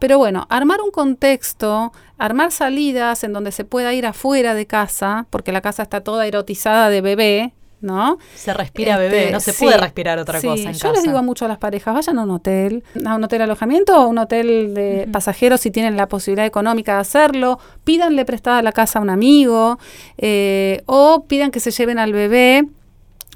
Pero 0.00 0.18
bueno, 0.18 0.46
armar 0.50 0.80
un 0.80 0.90
contexto, 0.90 1.92
armar 2.18 2.50
salidas 2.52 3.24
en 3.24 3.32
donde 3.32 3.52
se 3.52 3.64
pueda 3.64 3.92
ir 3.94 4.06
afuera 4.06 4.54
de 4.54 4.66
casa, 4.66 5.26
porque 5.30 5.52
la 5.52 5.60
casa 5.60 5.82
está 5.82 6.00
toda 6.02 6.26
erotizada 6.26 6.90
de 6.90 7.00
bebé, 7.00 7.54
¿no? 7.80 8.18
Se 8.34 8.52
respira 8.54 8.94
Este, 8.94 9.08
bebé, 9.08 9.30
no 9.30 9.40
se 9.40 9.52
sí, 9.52 9.64
puede 9.64 9.76
respirar 9.78 10.18
otra 10.18 10.40
sí. 10.40 10.46
cosa 10.46 10.62
en 10.62 10.72
Yo 10.72 10.78
casa. 10.80 10.92
les 10.92 11.02
digo 11.04 11.22
mucho 11.22 11.44
a 11.44 11.48
las 11.48 11.58
parejas, 11.58 11.94
vayan 11.94 12.18
a 12.18 12.22
un 12.24 12.30
hotel, 12.30 12.82
a 13.06 13.14
un 13.14 13.24
hotel 13.24 13.42
alojamiento 13.42 13.96
o 13.98 14.08
un 14.08 14.18
hotel 14.18 14.74
de 14.74 15.08
pasajeros 15.12 15.60
si 15.60 15.70
tienen 15.70 15.96
la 15.96 16.08
posibilidad 16.08 16.46
económica 16.46 16.94
de 16.94 17.00
hacerlo, 17.00 17.58
pídanle 17.84 18.24
prestada 18.24 18.62
la 18.62 18.72
casa 18.72 18.98
a 18.98 19.02
un 19.02 19.10
amigo 19.10 19.78
eh, 20.18 20.82
o 20.86 21.24
pidan 21.28 21.50
que 21.50 21.60
se 21.60 21.70
lleven 21.70 21.98
al 21.98 22.12
bebé 22.12 22.66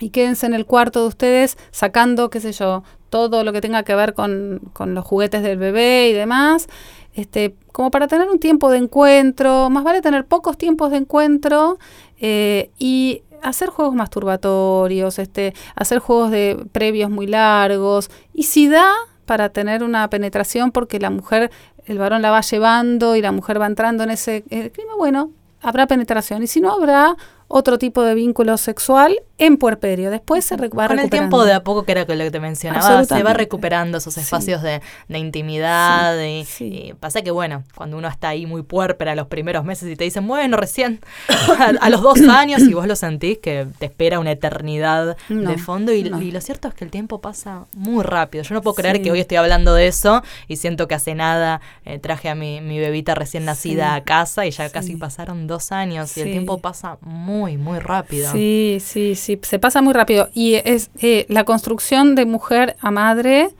y 0.00 0.10
quédense 0.10 0.46
en 0.46 0.54
el 0.54 0.66
cuarto 0.66 1.02
de 1.02 1.08
ustedes 1.08 1.58
sacando, 1.70 2.30
qué 2.30 2.40
sé 2.40 2.52
yo, 2.52 2.82
todo 3.10 3.44
lo 3.44 3.52
que 3.52 3.60
tenga 3.60 3.82
que 3.82 3.94
ver 3.94 4.14
con, 4.14 4.60
con 4.72 4.94
los 4.94 5.04
juguetes 5.04 5.42
del 5.42 5.58
bebé 5.58 6.08
y 6.10 6.12
demás, 6.12 6.68
este, 7.14 7.56
como 7.72 7.90
para 7.90 8.06
tener 8.06 8.28
un 8.28 8.38
tiempo 8.38 8.70
de 8.70 8.78
encuentro, 8.78 9.70
más 9.70 9.84
vale 9.84 10.02
tener 10.02 10.26
pocos 10.26 10.56
tiempos 10.56 10.90
de 10.90 10.98
encuentro 10.98 11.78
eh, 12.18 12.70
y 12.78 13.22
hacer 13.42 13.70
juegos 13.70 13.94
masturbatorios, 13.94 15.18
este, 15.18 15.54
hacer 15.74 15.98
juegos 15.98 16.30
de 16.30 16.64
previos 16.72 17.10
muy 17.10 17.26
largos, 17.26 18.10
y 18.32 18.44
si 18.44 18.68
da 18.68 18.92
para 19.26 19.50
tener 19.50 19.82
una 19.82 20.08
penetración 20.10 20.70
porque 20.70 20.98
la 20.98 21.10
mujer, 21.10 21.50
el 21.86 21.98
varón 21.98 22.22
la 22.22 22.30
va 22.30 22.40
llevando 22.40 23.16
y 23.16 23.22
la 23.22 23.32
mujer 23.32 23.60
va 23.60 23.66
entrando 23.66 24.04
en 24.04 24.10
ese 24.10 24.44
eh, 24.50 24.70
clima, 24.70 24.92
bueno, 24.96 25.30
habrá 25.60 25.86
penetración, 25.86 26.42
y 26.42 26.46
si 26.46 26.60
no 26.60 26.72
habrá 26.72 27.16
otro 27.48 27.78
tipo 27.78 28.02
de 28.02 28.14
vínculo 28.14 28.56
sexual 28.58 29.16
en 29.38 29.56
puerperio. 29.56 30.10
Después 30.10 30.44
se 30.44 30.56
va 30.56 30.68
Con 30.68 30.98
el 30.98 31.08
tiempo 31.10 31.44
de 31.44 31.52
a 31.54 31.62
poco, 31.62 31.84
que 31.84 31.92
era 31.92 32.02
lo 32.02 32.06
que 32.06 32.30
te 32.30 32.40
mencionaba, 32.40 33.04
se 33.04 33.22
va 33.22 33.32
recuperando 33.32 33.98
esos 33.98 34.14
Sí. 34.14 34.20
espacios 34.20 34.62
de, 34.62 34.82
de 35.08 35.18
intimidad. 35.18 36.20
y, 36.22 36.44
sí. 36.44 36.88
y 36.88 36.92
pasa 36.94 37.22
que, 37.22 37.30
bueno, 37.30 37.64
cuando 37.74 37.96
uno 37.96 38.08
está 38.08 38.28
ahí 38.30 38.46
muy 38.46 38.62
puérpera 38.62 39.14
los 39.14 39.28
primeros 39.28 39.64
meses 39.64 39.90
y 39.90 39.96
te 39.96 40.04
dicen, 40.04 40.26
bueno, 40.26 40.56
recién 40.56 41.00
a, 41.58 41.72
a 41.80 41.90
los 41.90 42.02
dos 42.02 42.20
años 42.28 42.62
y 42.62 42.74
vos 42.74 42.86
lo 42.86 42.96
sentís 42.96 43.38
que 43.38 43.66
te 43.78 43.86
espera 43.86 44.18
una 44.18 44.32
eternidad 44.32 45.16
No, 45.28 45.50
de 45.50 45.58
fondo. 45.58 45.92
Y, 45.92 46.02
no. 46.04 46.20
y 46.20 46.30
lo 46.32 46.40
cierto 46.40 46.68
es 46.68 46.74
que 46.74 46.84
el 46.84 46.90
tiempo 46.90 47.20
pasa 47.20 47.64
muy 47.72 48.02
rápido. 48.04 48.44
Yo 48.44 48.54
no 48.54 48.60
puedo 48.62 48.74
creer 48.74 49.00
que 49.00 49.10
hoy 49.10 49.20
estoy 49.20 49.36
hablando 49.38 49.72
de 49.74 49.86
eso 49.86 50.22
y 50.48 50.56
siento 50.56 50.86
que 50.88 50.94
hace 50.96 51.14
nada 51.14 51.60
eh, 51.84 51.98
traje 51.98 52.28
a 52.28 52.34
mi, 52.34 52.60
mi 52.60 52.78
bebita 52.78 53.14
recién 53.14 53.44
nacida 53.44 53.94
a 53.94 54.04
casa 54.04 54.44
y 54.46 54.50
ya 54.50 54.68
casi 54.70 54.96
pasaron 54.96 55.46
dos 55.46 55.72
años 55.72 56.14
y 56.16 56.20
el 56.22 56.30
tiempo 56.32 56.58
pasa 56.58 56.98
muy, 57.00 57.37
muy 57.46 57.78
rápido. 57.78 58.30
Sí, 58.32 58.78
sí, 58.80 59.14
sí, 59.14 59.38
se 59.42 59.58
pasa 59.58 59.80
muy 59.82 59.92
rápido. 59.94 60.28
Y 60.34 60.54
es 60.54 60.90
eh, 61.00 61.26
la 61.28 61.44
construcción 61.44 62.14
de 62.14 62.26
mujer 62.26 62.76
a 62.80 62.90
madre, 62.90 63.50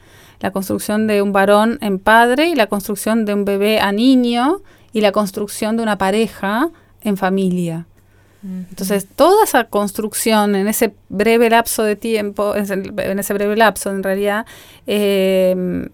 la 0.41 0.51
construcción 0.51 1.07
de 1.07 1.23
un 1.23 1.33
varón 1.33 1.79
en 1.81 1.99
padre 1.99 2.49
y 2.49 2.55
la 2.55 2.67
construcción 2.67 3.25
de 3.25 3.35
un 3.35 3.45
bebé 3.45 3.81
a 3.81 3.93
niño 3.93 4.61
y 4.93 5.01
la 5.01 5.13
construcción 5.13 5.77
de 5.77 5.83
una 5.83 5.99
pareja 5.99 6.69
en 7.03 7.17
familia. 7.17 7.87
Entonces, 8.71 9.07
toda 9.17 9.43
esa 9.45 9.65
construcción 9.65 10.55
en 10.55 10.69
ese 10.69 10.95
breve 11.09 11.51
lapso 11.51 11.83
de 11.83 11.97
tiempo, 11.97 12.55
en 12.55 12.63
ese- 12.63 12.75
en 13.11 13.19
ese 13.19 13.35
breve 13.35 13.57
lapso 13.57 13.91
en 13.91 14.03
realidad, 14.05 14.47
eh, 14.87 15.89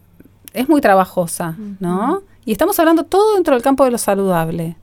es 0.52 0.68
muy 0.68 0.80
trabajosa, 0.80 1.56
¿no? 1.80 2.22
Y 2.44 2.52
estamos 2.52 2.78
hablando 2.78 3.04
todo 3.04 3.34
dentro 3.34 3.54
del 3.54 3.62
campo 3.62 3.84
de 3.84 3.90
lo 3.90 3.98
saludable. 3.98 4.76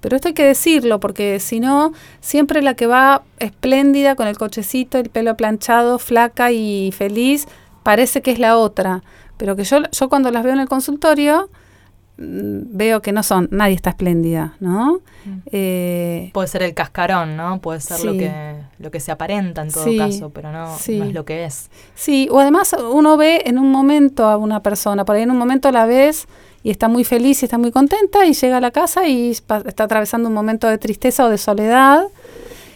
Pero 0.00 0.16
esto 0.16 0.28
hay 0.28 0.34
que 0.34 0.44
decirlo, 0.44 1.00
porque 1.00 1.40
si 1.40 1.60
no, 1.60 1.92
siempre 2.20 2.62
la 2.62 2.74
que 2.74 2.86
va 2.86 3.22
espléndida 3.38 4.14
con 4.16 4.26
el 4.28 4.36
cochecito, 4.38 4.98
el 4.98 5.08
pelo 5.10 5.36
planchado, 5.36 5.98
flaca 5.98 6.50
y 6.52 6.92
feliz, 6.92 7.46
parece 7.82 8.22
que 8.22 8.30
es 8.32 8.38
la 8.38 8.56
otra. 8.56 9.02
Pero 9.36 9.56
que 9.56 9.64
yo, 9.64 9.78
yo 9.90 10.08
cuando 10.08 10.30
las 10.30 10.42
veo 10.44 10.52
en 10.52 10.60
el 10.60 10.68
consultorio, 10.68 11.48
mm, 12.18 12.76
veo 12.76 13.00
que 13.00 13.12
no 13.12 13.22
son, 13.22 13.48
nadie 13.50 13.74
está 13.74 13.90
espléndida, 13.90 14.54
¿no? 14.60 15.00
Eh, 15.52 16.30
Puede 16.34 16.48
ser 16.48 16.62
el 16.62 16.74
cascarón, 16.74 17.36
¿no? 17.36 17.60
Puede 17.60 17.80
ser 17.80 18.04
lo 18.04 18.12
que 18.12 18.30
lo 18.78 18.90
que 18.90 19.00
se 19.00 19.10
aparenta 19.12 19.62
en 19.62 19.70
todo 19.70 19.84
Sí, 19.84 19.96
caso, 19.98 20.30
pero 20.30 20.52
no, 20.52 20.76
sí. 20.78 20.98
no 20.98 21.04
es 21.06 21.14
lo 21.14 21.24
que 21.24 21.44
es. 21.44 21.70
Sí, 21.94 22.28
o 22.30 22.40
además 22.40 22.74
uno 22.92 23.16
ve 23.16 23.42
en 23.46 23.58
un 23.58 23.70
momento 23.70 24.26
a 24.26 24.36
una 24.36 24.62
persona, 24.62 25.04
por 25.04 25.16
ahí 25.16 25.22
en 25.22 25.30
un 25.30 25.38
momento 25.38 25.70
la 25.72 25.86
ves 25.86 26.26
y 26.62 26.70
está 26.70 26.88
muy 26.88 27.04
feliz 27.04 27.42
y 27.42 27.46
está 27.46 27.58
muy 27.58 27.70
contenta 27.70 28.26
y 28.26 28.34
llega 28.34 28.58
a 28.58 28.60
la 28.60 28.70
casa 28.70 29.06
y 29.06 29.30
está 29.30 29.62
atravesando 29.84 30.28
un 30.28 30.34
momento 30.34 30.68
de 30.68 30.78
tristeza 30.78 31.24
o 31.24 31.28
de 31.28 31.38
soledad, 31.38 32.04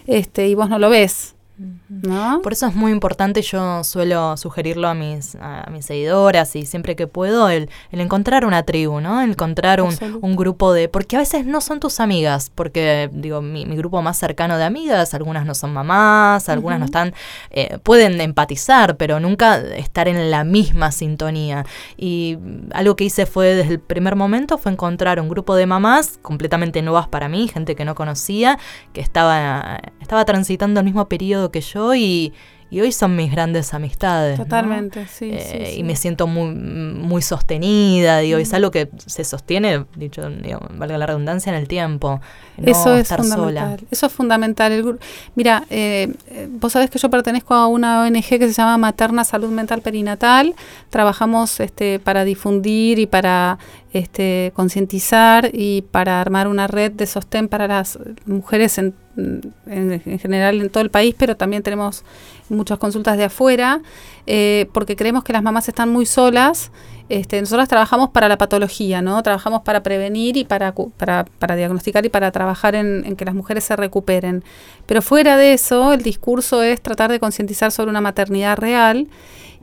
este, 0.06 0.48
y 0.48 0.54
vos 0.54 0.68
no 0.68 0.78
lo 0.78 0.90
ves, 0.90 1.33
¿no? 1.56 2.40
Por 2.42 2.52
eso 2.52 2.66
es 2.66 2.74
muy 2.74 2.90
importante, 2.90 3.42
yo 3.42 3.84
suelo 3.84 4.36
sugerirlo 4.36 4.88
a 4.88 4.94
mis, 4.94 5.36
a 5.36 5.68
mis 5.70 5.86
seguidoras 5.86 6.56
y 6.56 6.66
siempre 6.66 6.96
que 6.96 7.06
puedo, 7.06 7.48
el, 7.48 7.70
el 7.92 8.00
encontrar 8.00 8.44
una 8.44 8.64
tribu, 8.64 9.00
¿no? 9.00 9.20
El 9.20 9.30
encontrar 9.30 9.80
un, 9.80 10.36
grupo 10.36 10.72
de... 10.72 10.88
Porque 10.88 11.16
a 11.16 11.20
veces 11.20 11.46
no 11.46 11.60
son 11.60 11.78
tus 11.78 12.00
amigas, 12.00 12.50
porque 12.54 13.08
digo, 13.12 13.40
mi, 13.40 13.66
mi 13.66 13.76
grupo 13.76 14.02
más 14.02 14.18
cercano 14.18 14.58
de 14.58 14.64
amigas, 14.64 15.14
algunas 15.14 15.46
no 15.46 15.54
son 15.54 15.72
mamás, 15.72 16.48
algunas 16.48 16.80
no 16.80 16.86
están... 16.86 17.14
eh, 17.50 17.78
pueden 17.82 18.20
empatizar, 18.20 18.96
pero 18.96 19.20
nunca 19.20 19.58
estar 19.58 20.08
en 20.08 20.30
la 20.30 20.42
misma 20.42 20.90
sintonía. 20.90 21.64
Y 21.96 22.38
algo 22.72 22.96
que 22.96 23.04
hice 23.04 23.26
fue 23.26 23.54
desde 23.54 23.74
el 23.74 23.80
primer 23.80 24.16
momento 24.16 24.58
fue 24.58 24.72
encontrar 24.72 25.20
un 25.20 25.28
grupo 25.28 25.54
de 25.54 25.66
mamás 25.66 26.18
completamente 26.22 26.82
nuevas 26.82 27.06
para 27.06 27.28
mí, 27.28 27.46
gente 27.48 27.76
que 27.76 27.84
no 27.84 27.94
conocía, 27.94 28.58
que 28.92 29.00
estaba, 29.00 29.80
estaba 30.00 30.24
transitando 30.24 30.80
el 30.80 30.84
mismo 30.84 31.08
periodo 31.08 31.43
que 31.50 31.60
yo 31.60 31.94
y, 31.94 32.32
y 32.70 32.80
hoy 32.80 32.90
son 32.90 33.14
mis 33.14 33.30
grandes 33.30 33.72
amistades. 33.72 34.38
¿no? 34.38 34.44
Totalmente, 34.44 35.06
sí, 35.06 35.30
Eh, 35.32 35.64
sí, 35.66 35.72
sí. 35.74 35.80
Y 35.80 35.82
me 35.84 35.94
siento 35.94 36.26
muy, 36.26 36.52
muy 36.54 37.22
sostenida, 37.22 38.18
digo, 38.18 38.38
es 38.38 38.52
algo 38.52 38.70
que 38.70 38.88
se 38.96 39.22
sostiene, 39.22 39.84
dicho, 39.94 40.28
digo, 40.28 40.60
valga 40.72 40.98
la 40.98 41.06
redundancia, 41.06 41.50
en 41.52 41.58
el 41.58 41.68
tiempo. 41.68 42.20
no 42.56 42.70
Eso 42.70 42.94
es 42.94 43.02
estar 43.02 43.20
fundamental. 43.20 43.78
sola. 43.78 43.88
Eso 43.90 44.06
es 44.06 44.12
fundamental. 44.12 44.72
El 44.72 44.98
Mira, 45.36 45.64
eh, 45.70 46.12
eh, 46.28 46.48
vos 46.50 46.72
sabés 46.72 46.90
que 46.90 46.98
yo 46.98 47.08
pertenezco 47.10 47.54
a 47.54 47.66
una 47.68 48.02
ONG 48.02 48.22
que 48.24 48.48
se 48.48 48.52
llama 48.54 48.76
Materna 48.78 49.22
Salud 49.24 49.50
Mental 49.50 49.80
Perinatal. 49.80 50.54
Trabajamos 50.90 51.60
este, 51.60 52.00
para 52.00 52.24
difundir 52.24 52.98
y 52.98 53.06
para 53.06 53.58
este, 53.94 54.52
concientizar 54.54 55.48
y 55.52 55.82
para 55.90 56.20
armar 56.20 56.48
una 56.48 56.66
red 56.66 56.92
de 56.92 57.06
sostén 57.06 57.48
para 57.48 57.66
las 57.68 57.98
mujeres 58.26 58.76
en, 58.76 58.92
en- 59.16 60.02
en 60.04 60.18
general 60.18 60.60
en 60.60 60.68
todo 60.68 60.82
el 60.82 60.90
país, 60.90 61.14
pero 61.16 61.36
también 61.36 61.62
tenemos 61.62 62.04
muchas 62.48 62.78
consultas 62.78 63.16
de 63.16 63.24
afuera, 63.24 63.80
eh, 64.26 64.66
porque 64.74 64.96
creemos 64.96 65.24
que 65.24 65.32
las 65.32 65.42
mamás 65.42 65.68
están 65.68 65.88
muy 65.90 66.04
solas. 66.06 66.70
Este, 67.08 67.38
nosotros 67.40 67.68
trabajamos 67.68 68.10
para 68.10 68.28
la 68.28 68.36
patología, 68.38 69.00
¿no? 69.02 69.22
Trabajamos 69.22 69.62
para 69.62 69.82
prevenir 69.82 70.36
y 70.38 70.44
para, 70.44 70.74
para, 70.96 71.26
para 71.38 71.54
diagnosticar 71.54 72.04
y 72.04 72.08
para 72.08 72.32
trabajar 72.32 72.74
en, 72.74 73.04
en 73.06 73.14
que 73.14 73.24
las 73.26 73.34
mujeres 73.34 73.62
se 73.64 73.76
recuperen. 73.76 74.42
Pero 74.86 75.02
fuera 75.02 75.36
de 75.36 75.52
eso, 75.52 75.92
el 75.92 76.02
discurso 76.02 76.62
es 76.62 76.80
tratar 76.80 77.10
de 77.12 77.20
concientizar 77.20 77.70
sobre 77.72 77.90
una 77.90 78.00
maternidad 78.00 78.56
real. 78.58 79.06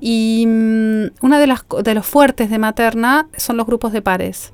Y 0.01 0.45
mm, 0.47 1.05
una 1.21 1.39
de 1.39 1.47
las 1.47 1.63
de 1.83 1.93
los 1.93 2.05
fuertes 2.05 2.49
de 2.49 2.59
materna 2.59 3.27
son 3.37 3.55
los 3.55 3.65
grupos 3.65 3.93
de 3.93 4.01
pares. 4.01 4.51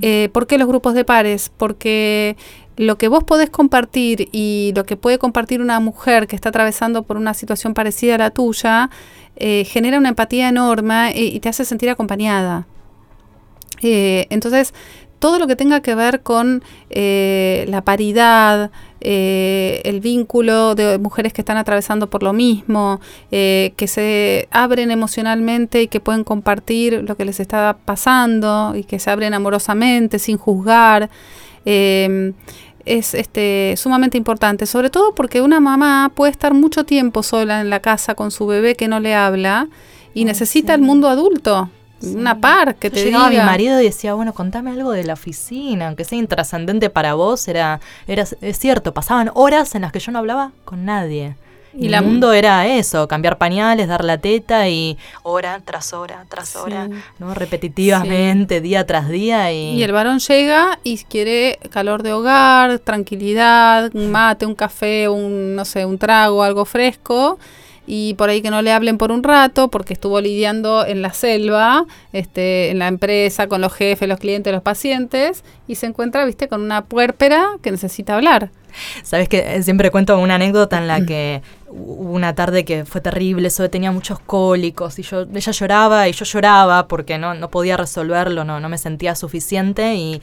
Eh, 0.00 0.30
¿Por 0.32 0.46
qué 0.46 0.56
los 0.56 0.68
grupos 0.68 0.94
de 0.94 1.04
pares? 1.04 1.50
Porque 1.54 2.36
lo 2.76 2.96
que 2.96 3.08
vos 3.08 3.24
podés 3.24 3.50
compartir 3.50 4.28
y 4.32 4.72
lo 4.74 4.86
que 4.86 4.96
puede 4.96 5.18
compartir 5.18 5.60
una 5.60 5.80
mujer 5.80 6.26
que 6.28 6.36
está 6.36 6.48
atravesando 6.48 7.02
por 7.02 7.18
una 7.18 7.34
situación 7.34 7.74
parecida 7.74 8.14
a 8.14 8.18
la 8.18 8.30
tuya, 8.30 8.88
eh, 9.36 9.64
genera 9.64 9.98
una 9.98 10.08
empatía 10.08 10.48
enorme 10.48 11.12
y, 11.14 11.26
y 11.26 11.40
te 11.40 11.50
hace 11.50 11.64
sentir 11.66 11.90
acompañada. 11.90 12.66
Eh, 13.82 14.26
entonces, 14.30 14.72
todo 15.18 15.38
lo 15.38 15.46
que 15.46 15.56
tenga 15.56 15.80
que 15.80 15.94
ver 15.94 16.22
con 16.22 16.64
eh, 16.88 17.64
la 17.68 17.82
paridad, 17.82 18.70
eh, 19.00 19.80
el 19.84 20.00
vínculo 20.00 20.74
de 20.74 20.98
mujeres 20.98 21.32
que 21.32 21.40
están 21.42 21.56
atravesando 21.56 22.08
por 22.10 22.22
lo 22.22 22.32
mismo, 22.32 23.00
que 23.30 23.86
se 23.86 24.48
abren 24.50 24.90
emocionalmente 24.90 25.82
y 25.82 25.88
que 25.88 26.00
pueden 26.00 26.24
compartir 26.24 27.04
lo 27.06 27.16
que 27.16 27.24
les 27.24 27.40
está 27.40 27.76
pasando 27.84 28.74
y 28.76 28.84
que 28.84 28.98
se 28.98 29.10
abren 29.10 29.34
amorosamente, 29.34 30.18
sin 30.18 30.36
juzgar. 30.36 31.10
es 31.64 33.14
este, 33.14 33.74
sumamente 33.76 34.16
importante, 34.18 34.66
sobre 34.66 34.90
todo 34.90 35.14
porque 35.14 35.42
una 35.42 35.60
mamá 35.60 36.10
puede 36.14 36.32
estar 36.32 36.54
mucho 36.54 36.84
tiempo 36.84 37.22
sola 37.22 37.60
en 37.60 37.70
la 37.70 37.80
casa 37.80 38.14
con 38.14 38.30
su 38.30 38.46
bebé 38.46 38.74
que 38.74 38.88
no 38.88 39.00
le 39.00 39.14
habla 39.14 39.68
y 40.14 40.24
necesita 40.24 40.74
el 40.74 40.80
mundo 40.80 41.08
adulto 41.08 41.70
una 42.02 42.40
par 42.40 42.76
que 42.76 42.90
te 42.90 43.04
llegaba 43.04 43.28
diga. 43.28 43.42
mi 43.42 43.46
marido 43.46 43.80
y 43.80 43.84
decía, 43.84 44.14
bueno, 44.14 44.32
contame 44.32 44.70
algo 44.70 44.92
de 44.92 45.04
la 45.04 45.14
oficina, 45.14 45.88
aunque 45.88 46.04
sea 46.04 46.18
intrascendente 46.18 46.90
para 46.90 47.14
vos, 47.14 47.46
era, 47.48 47.80
era 48.06 48.24
es 48.40 48.58
cierto, 48.58 48.94
pasaban 48.94 49.30
horas 49.34 49.74
en 49.74 49.82
las 49.82 49.92
que 49.92 50.00
yo 50.00 50.12
no 50.12 50.18
hablaba 50.18 50.52
con 50.64 50.84
nadie. 50.84 51.34
Y, 51.72 51.92
el 51.92 52.02
mundo 52.02 52.32
era 52.32 52.66
eso, 52.66 53.06
cambiar 53.06 53.38
pañales, 53.38 53.86
dar 53.86 54.04
la 54.04 54.18
teta 54.18 54.68
y 54.68 54.98
hora 55.22 55.60
tras 55.64 55.92
hora 55.92 56.26
tras 56.28 56.56
hora, 56.56 56.88
¿no? 57.20 57.32
Repetitivamente, 57.32 58.60
día 58.60 58.84
tras 58.86 59.08
día. 59.08 59.52
Y... 59.52 59.76
y 59.76 59.82
el 59.84 59.92
varón 59.92 60.18
llega 60.18 60.80
y 60.82 60.98
quiere 61.04 61.60
calor 61.70 62.02
de 62.02 62.12
hogar, 62.12 62.80
tranquilidad, 62.80 63.90
un 63.94 64.10
mate, 64.10 64.46
un 64.46 64.56
café, 64.56 65.08
un, 65.08 65.54
no 65.54 65.64
sé, 65.64 65.86
un 65.86 65.96
trago, 65.96 66.42
algo 66.42 66.64
fresco 66.64 67.38
y 67.92 68.14
por 68.14 68.28
ahí 68.30 68.40
que 68.40 68.52
no 68.52 68.62
le 68.62 68.70
hablen 68.70 68.98
por 68.98 69.10
un 69.10 69.24
rato 69.24 69.66
porque 69.66 69.94
estuvo 69.94 70.20
lidiando 70.20 70.86
en 70.86 71.02
la 71.02 71.12
selva, 71.12 71.86
este, 72.12 72.70
en 72.70 72.78
la 72.78 72.86
empresa, 72.86 73.48
con 73.48 73.60
los 73.60 73.72
jefes, 73.72 74.08
los 74.08 74.20
clientes, 74.20 74.52
los 74.52 74.62
pacientes 74.62 75.42
y 75.70 75.76
se 75.76 75.86
encuentra, 75.86 76.24
viste, 76.24 76.48
con 76.48 76.62
una 76.62 76.84
puérpera 76.84 77.50
que 77.62 77.70
necesita 77.70 78.16
hablar. 78.16 78.50
Sabes 79.04 79.28
que 79.28 79.62
siempre 79.62 79.90
cuento 79.90 80.18
una 80.18 80.34
anécdota 80.34 80.78
en 80.78 80.88
la 80.88 81.04
que 81.04 81.42
hubo 81.72 82.12
una 82.12 82.34
tarde 82.34 82.64
que 82.64 82.84
fue 82.84 83.00
terrible, 83.00 83.48
Zoe 83.50 83.68
tenía 83.68 83.92
muchos 83.92 84.18
cólicos 84.18 84.98
y 84.98 85.02
yo, 85.02 85.22
ella 85.32 85.52
lloraba 85.52 86.08
y 86.08 86.12
yo 86.12 86.24
lloraba 86.24 86.88
porque 86.88 87.16
no, 87.16 87.34
no 87.34 87.48
podía 87.48 87.76
resolverlo, 87.76 88.44
no, 88.44 88.58
no 88.58 88.68
me 88.68 88.76
sentía 88.76 89.14
suficiente 89.14 89.94
y, 89.94 90.20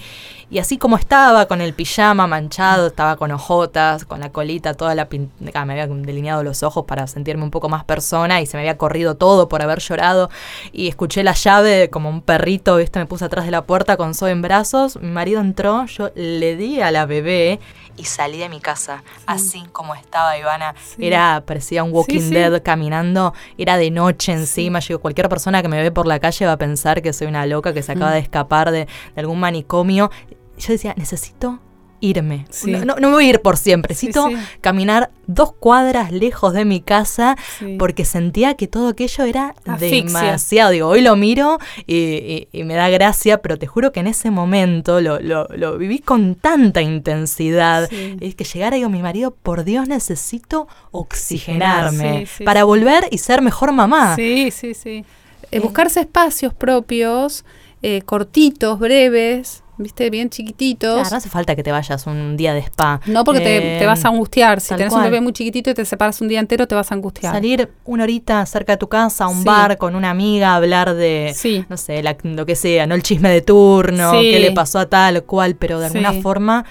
y 0.50 0.60
así 0.60 0.78
como 0.78 0.98
estaba 0.98 1.46
con 1.46 1.62
el 1.62 1.74
pijama 1.74 2.28
manchado, 2.28 2.88
estaba 2.88 3.16
con 3.16 3.32
ojotas, 3.32 4.04
con 4.04 4.20
la 4.20 4.30
colita, 4.30 4.74
toda 4.74 4.94
la 4.94 5.08
pintada, 5.08 5.66
me 5.66 5.80
había 5.80 5.88
delineado 5.88 6.44
los 6.44 6.64
ojos 6.64 6.86
para 6.86 7.08
sentirme 7.08 7.44
un 7.44 7.52
poco 7.52 7.70
más 7.70 7.86
persona 7.86 8.42
y 8.42 8.46
se 8.46 8.58
me 8.58 8.64
había 8.64 8.78
corrido 8.78 9.16
todo 9.16 9.48
por 9.48 9.62
haber 9.62 9.80
llorado 9.80 10.30
y 10.74 10.90
escuché 10.90 11.24
la 11.24 11.34
llave 11.34 11.90
como 11.90 12.10
un 12.10 12.22
perrito, 12.22 12.76
viste, 12.76 13.00
me 13.00 13.06
puse 13.06 13.24
atrás 13.24 13.46
de 13.46 13.52
la 13.52 13.64
puerta 13.64 13.96
con 13.96 14.14
Zoe 14.14 14.32
en 14.32 14.42
brazos, 14.42 15.00
mi 15.00 15.12
marido 15.12 15.37
entró, 15.40 15.86
yo 15.86 16.10
le 16.16 16.56
di 16.56 16.82
a 16.82 16.92
la 16.92 17.06
bebé 17.06 17.60
y 17.98 18.06
salí 18.06 18.38
de 18.38 18.50
mi 18.50 18.60
casa, 18.60 19.04
así 19.26 19.64
como 19.72 19.96
estaba 19.96 20.38
Ivana. 20.38 20.76
Era, 21.00 21.44
parecía 21.46 21.84
un 21.84 21.92
Walking 21.92 22.30
Dead 22.30 22.62
caminando, 22.64 23.34
era 23.58 23.78
de 23.78 23.90
noche 23.92 24.32
encima. 24.32 24.80
Yo, 24.80 25.00
cualquier 25.00 25.30
persona 25.30 25.62
que 25.62 25.68
me 25.68 25.82
ve 25.82 25.92
por 25.92 26.08
la 26.08 26.20
calle 26.20 26.46
va 26.46 26.54
a 26.54 26.58
pensar 26.58 27.02
que 27.02 27.14
soy 27.14 27.28
una 27.28 27.46
loca 27.46 27.74
que 27.74 27.82
se 27.82 27.92
acaba 27.92 28.12
de 28.12 28.20
escapar 28.20 28.72
de, 28.72 28.86
de 28.86 29.22
algún 29.22 29.40
manicomio. 29.40 30.12
Yo 30.58 30.74
decía, 30.74 30.94
necesito 30.98 31.60
irme. 32.00 32.46
No, 32.66 32.96
no, 32.96 33.10
me 33.10 33.16
voy 33.16 33.26
a 33.26 33.30
ir 33.30 33.42
por 33.42 33.58
siempre. 33.58 33.94
Necesito 33.94 34.30
caminar 34.62 35.12
dos 35.26 35.52
cuadras 35.52 36.12
lejos 36.12 36.54
de 36.54 36.66
mi 36.66 36.82
casa 36.82 37.38
porque 37.78 38.06
sentía 38.06 38.56
que 38.56 38.68
todo 38.68 38.90
aquello 38.90 39.24
era 39.24 39.56
demasiado. 39.80 40.72
Digo, 40.72 40.88
hoy 40.88 41.02
lo 41.02 41.16
miro 41.16 41.60
y, 41.86 42.48
me 42.54 42.76
da 42.76 42.90
gracia, 42.90 43.42
pero 43.42 43.58
te 43.58 43.68
juro 43.68 43.92
que 43.92 44.00
en 44.00 44.08
ese 44.08 44.32
momento 44.32 45.02
lo, 45.02 45.20
lo, 45.20 45.78
viví 45.78 46.00
con 46.00 46.36
tanta 46.36 46.82
intensidad. 46.82 47.90
Es 47.92 48.36
que 48.36 48.44
llegara 48.44 48.76
y 48.76 48.80
digo, 48.80 48.90
mi 48.90 49.02
marido, 49.02 49.32
por 49.32 49.64
Dios 49.64 49.88
necesito 49.88 50.68
oxigenarme 50.92 52.28
para 52.46 52.64
volver 52.64 53.08
y 53.12 53.18
ser 53.18 53.42
mejor 53.42 53.72
mamá. 53.72 54.16
Sí, 54.16 54.52
sí, 54.52 54.74
sí. 54.74 55.06
Eh, 55.52 55.60
buscarse 55.60 56.02
espacios 56.02 56.54
propios, 56.54 57.46
eh, 57.82 58.02
cortitos, 58.02 58.80
breves, 58.80 59.64
¿viste? 59.78 60.10
Bien 60.10 60.30
chiquititos. 60.30 60.94
Claro, 60.94 61.10
no 61.10 61.18
hace 61.18 61.30
falta 61.30 61.56
que 61.56 61.64
te 61.64 61.72
vayas 61.72 62.06
un 62.08 62.38
día 62.38 62.54
de 62.54 62.60
spa. 62.62 63.02
No, 63.06 63.24
porque 63.24 63.42
te, 63.80 63.86
vas 63.86 64.04
a 64.04 64.08
eh, 64.08 64.12
angustiar. 64.12 64.62
Si 64.62 64.76
tenés 64.76 64.94
un 64.94 65.04
bebé 65.04 65.22
muy 65.22 65.34
chiquitito 65.34 65.70
y 65.70 65.74
te 65.74 65.86
separas 65.86 66.20
un 66.22 66.28
día 66.28 66.40
entero, 66.40 66.68
te 66.68 66.76
vas 66.76 66.92
a 66.92 66.96
angustiar. 66.96 67.34
Salir 67.34 67.70
una 67.86 68.04
horita 68.04 68.46
cerca 68.46 68.74
de 68.74 68.78
tu 68.78 68.88
casa, 68.88 69.26
a 69.26 69.28
un 69.28 69.44
bar 69.44 69.78
con 69.78 69.96
una 69.96 70.10
amiga, 70.10 70.56
hablar 70.56 70.96
de, 70.96 71.36
no 71.70 71.78
sé, 71.78 72.04
lo 72.24 72.46
que 72.46 72.56
sea, 72.56 72.88
no 72.88 72.96
el 72.96 73.04
chisme 73.04 73.30
de 73.30 73.42
turno, 73.42 74.12
qué 74.14 74.40
le 74.40 74.52
pasó 74.52 74.80
a 74.80 74.90
tal 74.90 75.18
o 75.18 75.26
cual, 75.26 75.56
pero 75.56 75.80
de 75.80 75.88
alguna 75.88 76.14
forma 76.14 76.66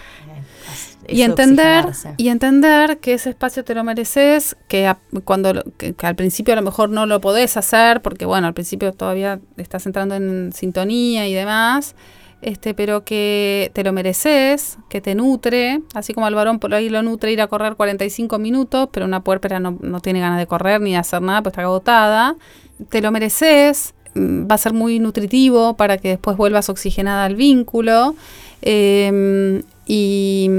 y 1.09 1.23
entender 1.23 1.87
y 2.17 2.29
entender 2.29 2.99
que 2.99 3.15
ese 3.15 3.31
espacio 3.31 3.65
te 3.65 3.75
lo 3.75 3.85
mereces 3.85 4.57
que 4.69 4.93
cuando 5.25 5.65
que, 5.77 5.95
al 6.03 6.17
principio 6.17 6.55
a 6.55 6.57
lo 6.57 6.63
mejor 6.63 6.91
no 6.91 7.07
lo 7.07 7.21
podés 7.21 7.57
hacer 7.57 8.03
porque 8.03 8.25
bueno 8.25 8.47
al 8.47 8.55
principio 8.55 8.93
todavía 8.93 9.41
estás 9.57 9.87
entrando 9.87 10.15
en 10.15 10.53
sintonía 10.53 11.29
y 11.29 11.35
demás 11.35 11.95
este, 12.43 12.75
pero 12.75 13.05
que 13.05 13.71
te 13.75 13.83
lo 13.83 13.93
mereces, 13.93 14.79
que 14.89 15.01
te 15.01 15.15
nutre, 15.15 15.83
así 15.95 16.15
como 16.15 16.27
al 16.27 16.35
varón 16.35 16.59
por 16.59 16.75
ahí 16.75 16.89
lo 16.89 17.03
nutre 17.03 17.33
ir 17.33 17.41
a 17.41 17.47
correr 17.47 17.77
45 17.77 18.39
minutos, 18.39 18.89
pero 18.93 19.07
una 19.07 19.21
puérpera 19.21 19.59
no, 19.59 19.79
no 19.81 20.01
tiene 20.01 20.21
ganas 20.21 20.39
de 20.39 20.47
correr 20.47 20.81
ni 20.81 20.93
de 20.93 20.99
hacer 20.99 21.23
nada, 21.23 21.43
pues 21.43 21.53
está 21.53 21.63
agotada. 21.63 22.37
Te 22.91 23.01
lo 23.01 23.11
mereces, 23.11 23.95
mm, 24.15 24.51
va 24.51 24.57
a 24.57 24.59
ser 24.59 24.75
muy 24.75 24.99
nutritivo 24.99 25.75
para 25.75 25.99
que 25.99 26.09
después 26.11 26.37
vuelvas 26.37 26.69
oxigenada 26.69 27.25
al 27.25 27.37
vínculo. 27.37 28.15
Em, 28.63 29.63
y, 29.87 30.51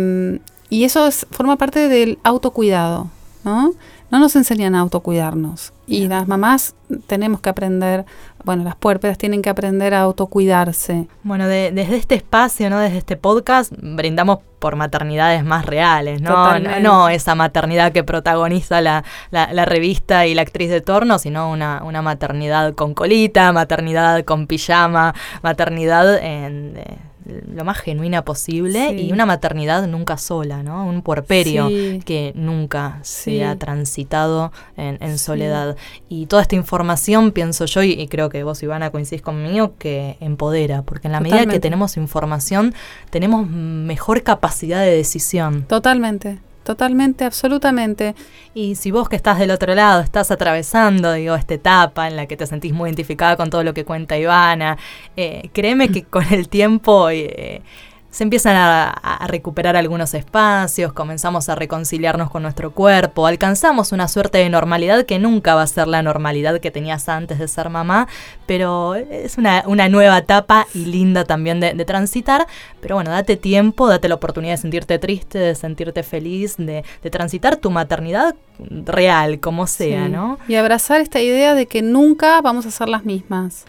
y, 0.70 0.84
eso 0.84 1.10
forma 1.32 1.58
parte 1.58 1.90
del 1.90 2.18
autocuidado, 2.24 3.10
¿no? 3.44 3.74
No 4.10 4.20
nos 4.20 4.36
enseñan 4.36 4.76
a 4.76 4.80
autocuidarnos. 4.80 5.74
Y 5.86 6.08
las 6.08 6.28
mamás 6.28 6.76
tenemos 7.08 7.42
que 7.42 7.50
aprender, 7.50 8.06
bueno, 8.44 8.64
las 8.64 8.76
puérperas 8.76 9.18
tienen 9.18 9.42
que 9.42 9.50
aprender 9.50 9.94
a 9.94 10.02
autocuidarse. 10.02 11.08
Bueno, 11.24 11.48
desde 11.48 11.96
este 11.96 12.16
espacio, 12.16 12.70
¿no? 12.70 12.80
Desde 12.80 12.98
este 12.98 13.18
podcast, 13.18 13.72
brindamos 13.78 14.40
por 14.60 14.76
maternidades 14.76 15.44
más 15.44 15.66
reales, 15.66 16.22
¿no? 16.22 16.60
No, 16.60 17.10
esa 17.10 17.36
maternidad 17.36 17.92
que 17.92 18.04
protagoniza 18.04 18.82
la, 18.82 19.04
la, 19.32 19.66
revista 19.66 20.26
y 20.26 20.34
la 20.34 20.42
actriz 20.42 20.70
de 20.70 20.82
torno, 20.82 21.20
sino 21.20 21.50
una, 21.52 21.84
una 21.84 22.02
maternidad 22.02 22.74
con 22.74 22.94
colita, 22.94 23.52
maternidad 23.52 24.24
con 24.24 24.48
pijama, 24.48 25.14
maternidad 25.42 26.18
en 26.18 26.80
lo 27.28 27.66
más 27.66 27.78
genuina 27.78 28.24
posible 28.24 28.94
y 28.94 29.12
una 29.12 29.26
maternidad 29.26 29.88
nunca 29.88 30.18
sola, 30.18 30.64
¿no? 30.64 30.86
Un 30.86 31.02
puerperio 31.02 31.68
que 32.06 32.32
nunca 32.36 33.00
se 33.04 33.44
ha 33.44 33.56
transitado 33.58 34.52
en, 34.78 35.18
soledad. 35.18 35.76
Y 36.10 36.28
toda 36.28 36.42
esta 36.42 36.56
información, 36.56 37.32
pienso 37.32 37.66
yo, 37.66 37.84
y, 37.84 38.08
creo 38.08 38.30
que 38.30 38.44
vos, 38.44 38.62
Ivana, 38.64 38.92
coincidís 38.92 39.22
conmigo, 39.22 39.74
que 39.78 40.18
empodera, 40.20 40.84
porque 40.84 41.08
en 41.08 41.12
la 41.14 41.20
medida 41.20 41.46
que 41.46 41.60
tenemos 41.60 41.98
información, 41.98 42.74
tenemos 43.10 43.48
mejor 43.50 44.24
capacidad 44.24 44.82
de 44.82 44.96
decisión. 44.96 45.64
Totalmente. 45.64 46.40
Totalmente, 46.68 47.24
absolutamente. 47.24 48.14
Y 48.54 48.76
si 48.76 48.92
vos 48.92 49.08
que 49.08 49.16
estás 49.16 49.40
del 49.40 49.52
otro 49.52 49.74
lado 49.74 50.02
estás 50.02 50.32
atravesando, 50.32 51.14
digo, 51.14 51.34
esta 51.34 51.54
etapa 51.54 52.10
en 52.10 52.18
la 52.18 52.26
que 52.26 52.36
te 52.36 52.46
sentís 52.46 52.74
muy 52.74 52.90
identificada 52.90 53.38
con 53.38 53.50
todo 53.50 53.64
lo 53.64 53.74
que 53.74 53.86
cuenta 53.86 54.18
Ivana, 54.18 54.78
eh, 55.16 55.50
créeme 55.54 55.88
que 55.88 56.04
con 56.04 56.26
el 56.34 56.50
tiempo 56.50 57.10
eh, 57.10 57.62
se 58.10 58.24
empiezan 58.24 58.56
a, 58.56 59.28
recuperar 59.28 59.76
algunos 59.76 60.14
espacios, 60.14 60.94
comenzamos 60.94 61.50
a 61.50 61.56
reconciliarnos 61.56 62.30
con 62.30 62.44
nuestro 62.44 62.72
cuerpo, 62.72 63.28
alcanzamos 63.28 63.92
una 63.92 64.08
suerte 64.08 64.38
de 64.38 64.50
normalidad 64.50 65.06
que 65.06 65.20
nunca 65.20 65.56
va 65.56 65.64
a 65.64 65.68
ser 65.68 65.88
la 65.88 66.02
normalidad 66.02 66.60
que 66.60 66.72
tenías 66.72 67.10
antes 67.10 67.40
de 67.40 67.48
ser 67.48 67.70
mamá, 67.70 68.08
pero 68.46 68.96
es 68.96 69.38
una, 69.38 69.64
nueva 69.90 70.18
etapa 70.18 70.68
y 70.74 70.86
linda 70.86 71.26
también 71.26 71.60
de, 71.60 71.74
transitar, 71.86 72.48
pero 72.82 72.96
bueno, 72.96 73.12
date 73.12 73.36
tiempo, 73.36 73.88
date 73.88 74.08
la 74.08 74.16
oportunidad 74.16 74.54
de 74.54 74.58
sentirte 74.58 75.00
triste, 75.00 75.38
de 75.38 75.56
sentirte 75.56 76.04
feliz, 76.04 76.56
de, 76.58 76.84
transitar 77.12 77.58
tu 77.58 77.72
maternidad 77.72 78.36
real, 78.60 79.40
como 79.40 79.68
sea, 79.68 80.08
¿no? 80.10 80.40
Y 80.48 80.56
abrazar 80.56 81.02
esta 81.02 81.22
idea 81.22 81.54
de 81.54 81.68
que 81.68 81.82
nunca 81.82 82.42
vamos 82.42 82.66
a 82.66 82.72
ser 82.72 82.90
las 82.90 83.06
mismas. 83.06 83.66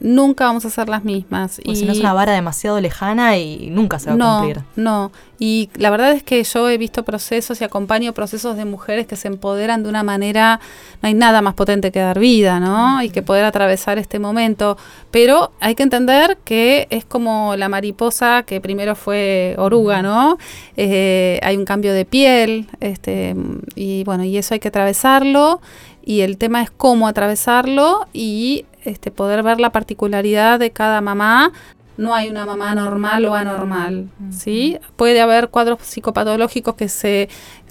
Nunca 0.00 0.46
vamos 0.46 0.64
a 0.64 0.70
ser 0.70 0.88
las 0.88 1.04
mismas. 1.04 1.60
y 1.62 1.76
si 1.76 1.84
no 1.84 1.92
es 1.92 2.00
una 2.00 2.14
vara 2.14 2.32
demasiado 2.32 2.80
lejana 2.80 3.36
y 3.36 3.68
nunca 3.70 3.98
se 3.98 4.10
va 4.10 4.14
a 4.14 4.38
cumplir. 4.38 4.62
No, 4.76 5.12
y 5.38 5.68
la 5.74 5.90
verdad 5.90 6.12
es 6.12 6.22
que 6.22 6.42
yo 6.42 6.68
he 6.70 6.78
visto 6.78 7.04
procesos 7.04 7.60
y 7.60 7.64
acompaño 7.64 8.14
procesos 8.14 8.56
de 8.56 8.64
mujeres 8.64 9.06
que 9.06 9.16
se 9.16 9.28
empoderan 9.28 9.82
de 9.82 9.90
una 9.90 10.02
manera, 10.02 10.60
no 11.02 11.08
hay 11.08 11.14
nada 11.14 11.42
más 11.42 11.54
potente 11.54 11.92
que 11.92 12.00
dar 12.00 12.18
vida, 12.18 12.58
¿no? 12.60 13.02
Y 13.02 13.10
que 13.10 13.22
poder 13.22 13.44
atravesar 13.44 13.98
este 13.98 14.18
momento. 14.18 14.78
Pero 15.10 15.52
hay 15.60 15.74
que 15.74 15.82
entender 15.82 16.38
que 16.44 16.86
es 16.88 17.04
como 17.04 17.54
la 17.56 17.68
mariposa 17.68 18.44
que 18.44 18.62
primero 18.62 18.96
fue 18.96 19.54
oruga, 19.58 20.00
¿no? 20.00 20.38
Eh, 20.78 21.38
hay 21.42 21.56
un 21.56 21.66
cambio 21.66 21.92
de 21.92 22.06
piel, 22.06 22.68
este, 22.80 23.36
y 23.74 24.04
bueno, 24.04 24.24
y 24.24 24.38
eso 24.38 24.54
hay 24.54 24.60
que 24.60 24.68
atravesarlo. 24.68 25.60
Y 26.02 26.20
el 26.20 26.38
tema 26.38 26.62
es 26.62 26.70
cómo 26.70 27.08
atravesarlo 27.08 28.06
y 28.12 28.64
este, 28.86 29.10
poder 29.10 29.42
ver 29.42 29.60
la 29.60 29.70
particularidad 29.70 30.58
de 30.58 30.70
cada 30.70 31.00
mamá. 31.00 31.52
No 31.96 32.14
hay 32.14 32.28
una 32.28 32.44
mamá 32.44 32.74
normal 32.74 33.24
o 33.24 33.34
anormal, 33.34 34.10
¿sí? 34.30 34.78
Puede 34.96 35.20
haber 35.20 35.48
cuadros 35.48 35.80
psicopatológicos 35.82 36.74
que 36.74 36.88
se 36.88 37.28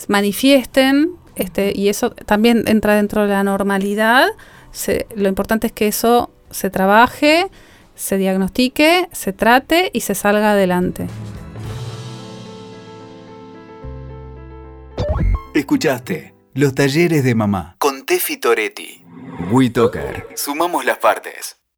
manifiesten 0.07 1.11
este, 1.35 1.73
y 1.75 1.89
eso 1.89 2.11
también 2.11 2.63
entra 2.67 2.95
dentro 2.95 3.23
de 3.23 3.29
la 3.29 3.43
normalidad. 3.43 4.27
lo 5.15 5.29
importante 5.29 5.67
es 5.67 5.73
que 5.73 5.87
eso 5.87 6.31
se 6.49 6.69
trabaje, 6.69 7.49
se 7.95 8.17
diagnostique, 8.17 9.07
se 9.11 9.33
trate 9.33 9.89
y 9.93 10.01
se 10.01 10.15
salga 10.15 10.51
adelante. 10.51 11.07
Escuchaste 15.53 16.33
los 16.53 16.73
talleres 16.73 17.23
de 17.23 17.35
mamá 17.35 17.75
con 17.79 18.05
Tefi 18.05 18.37
Toretti. 18.37 19.04
Sumamos 20.35 20.85
las 20.85 20.97
partes. 20.97 21.64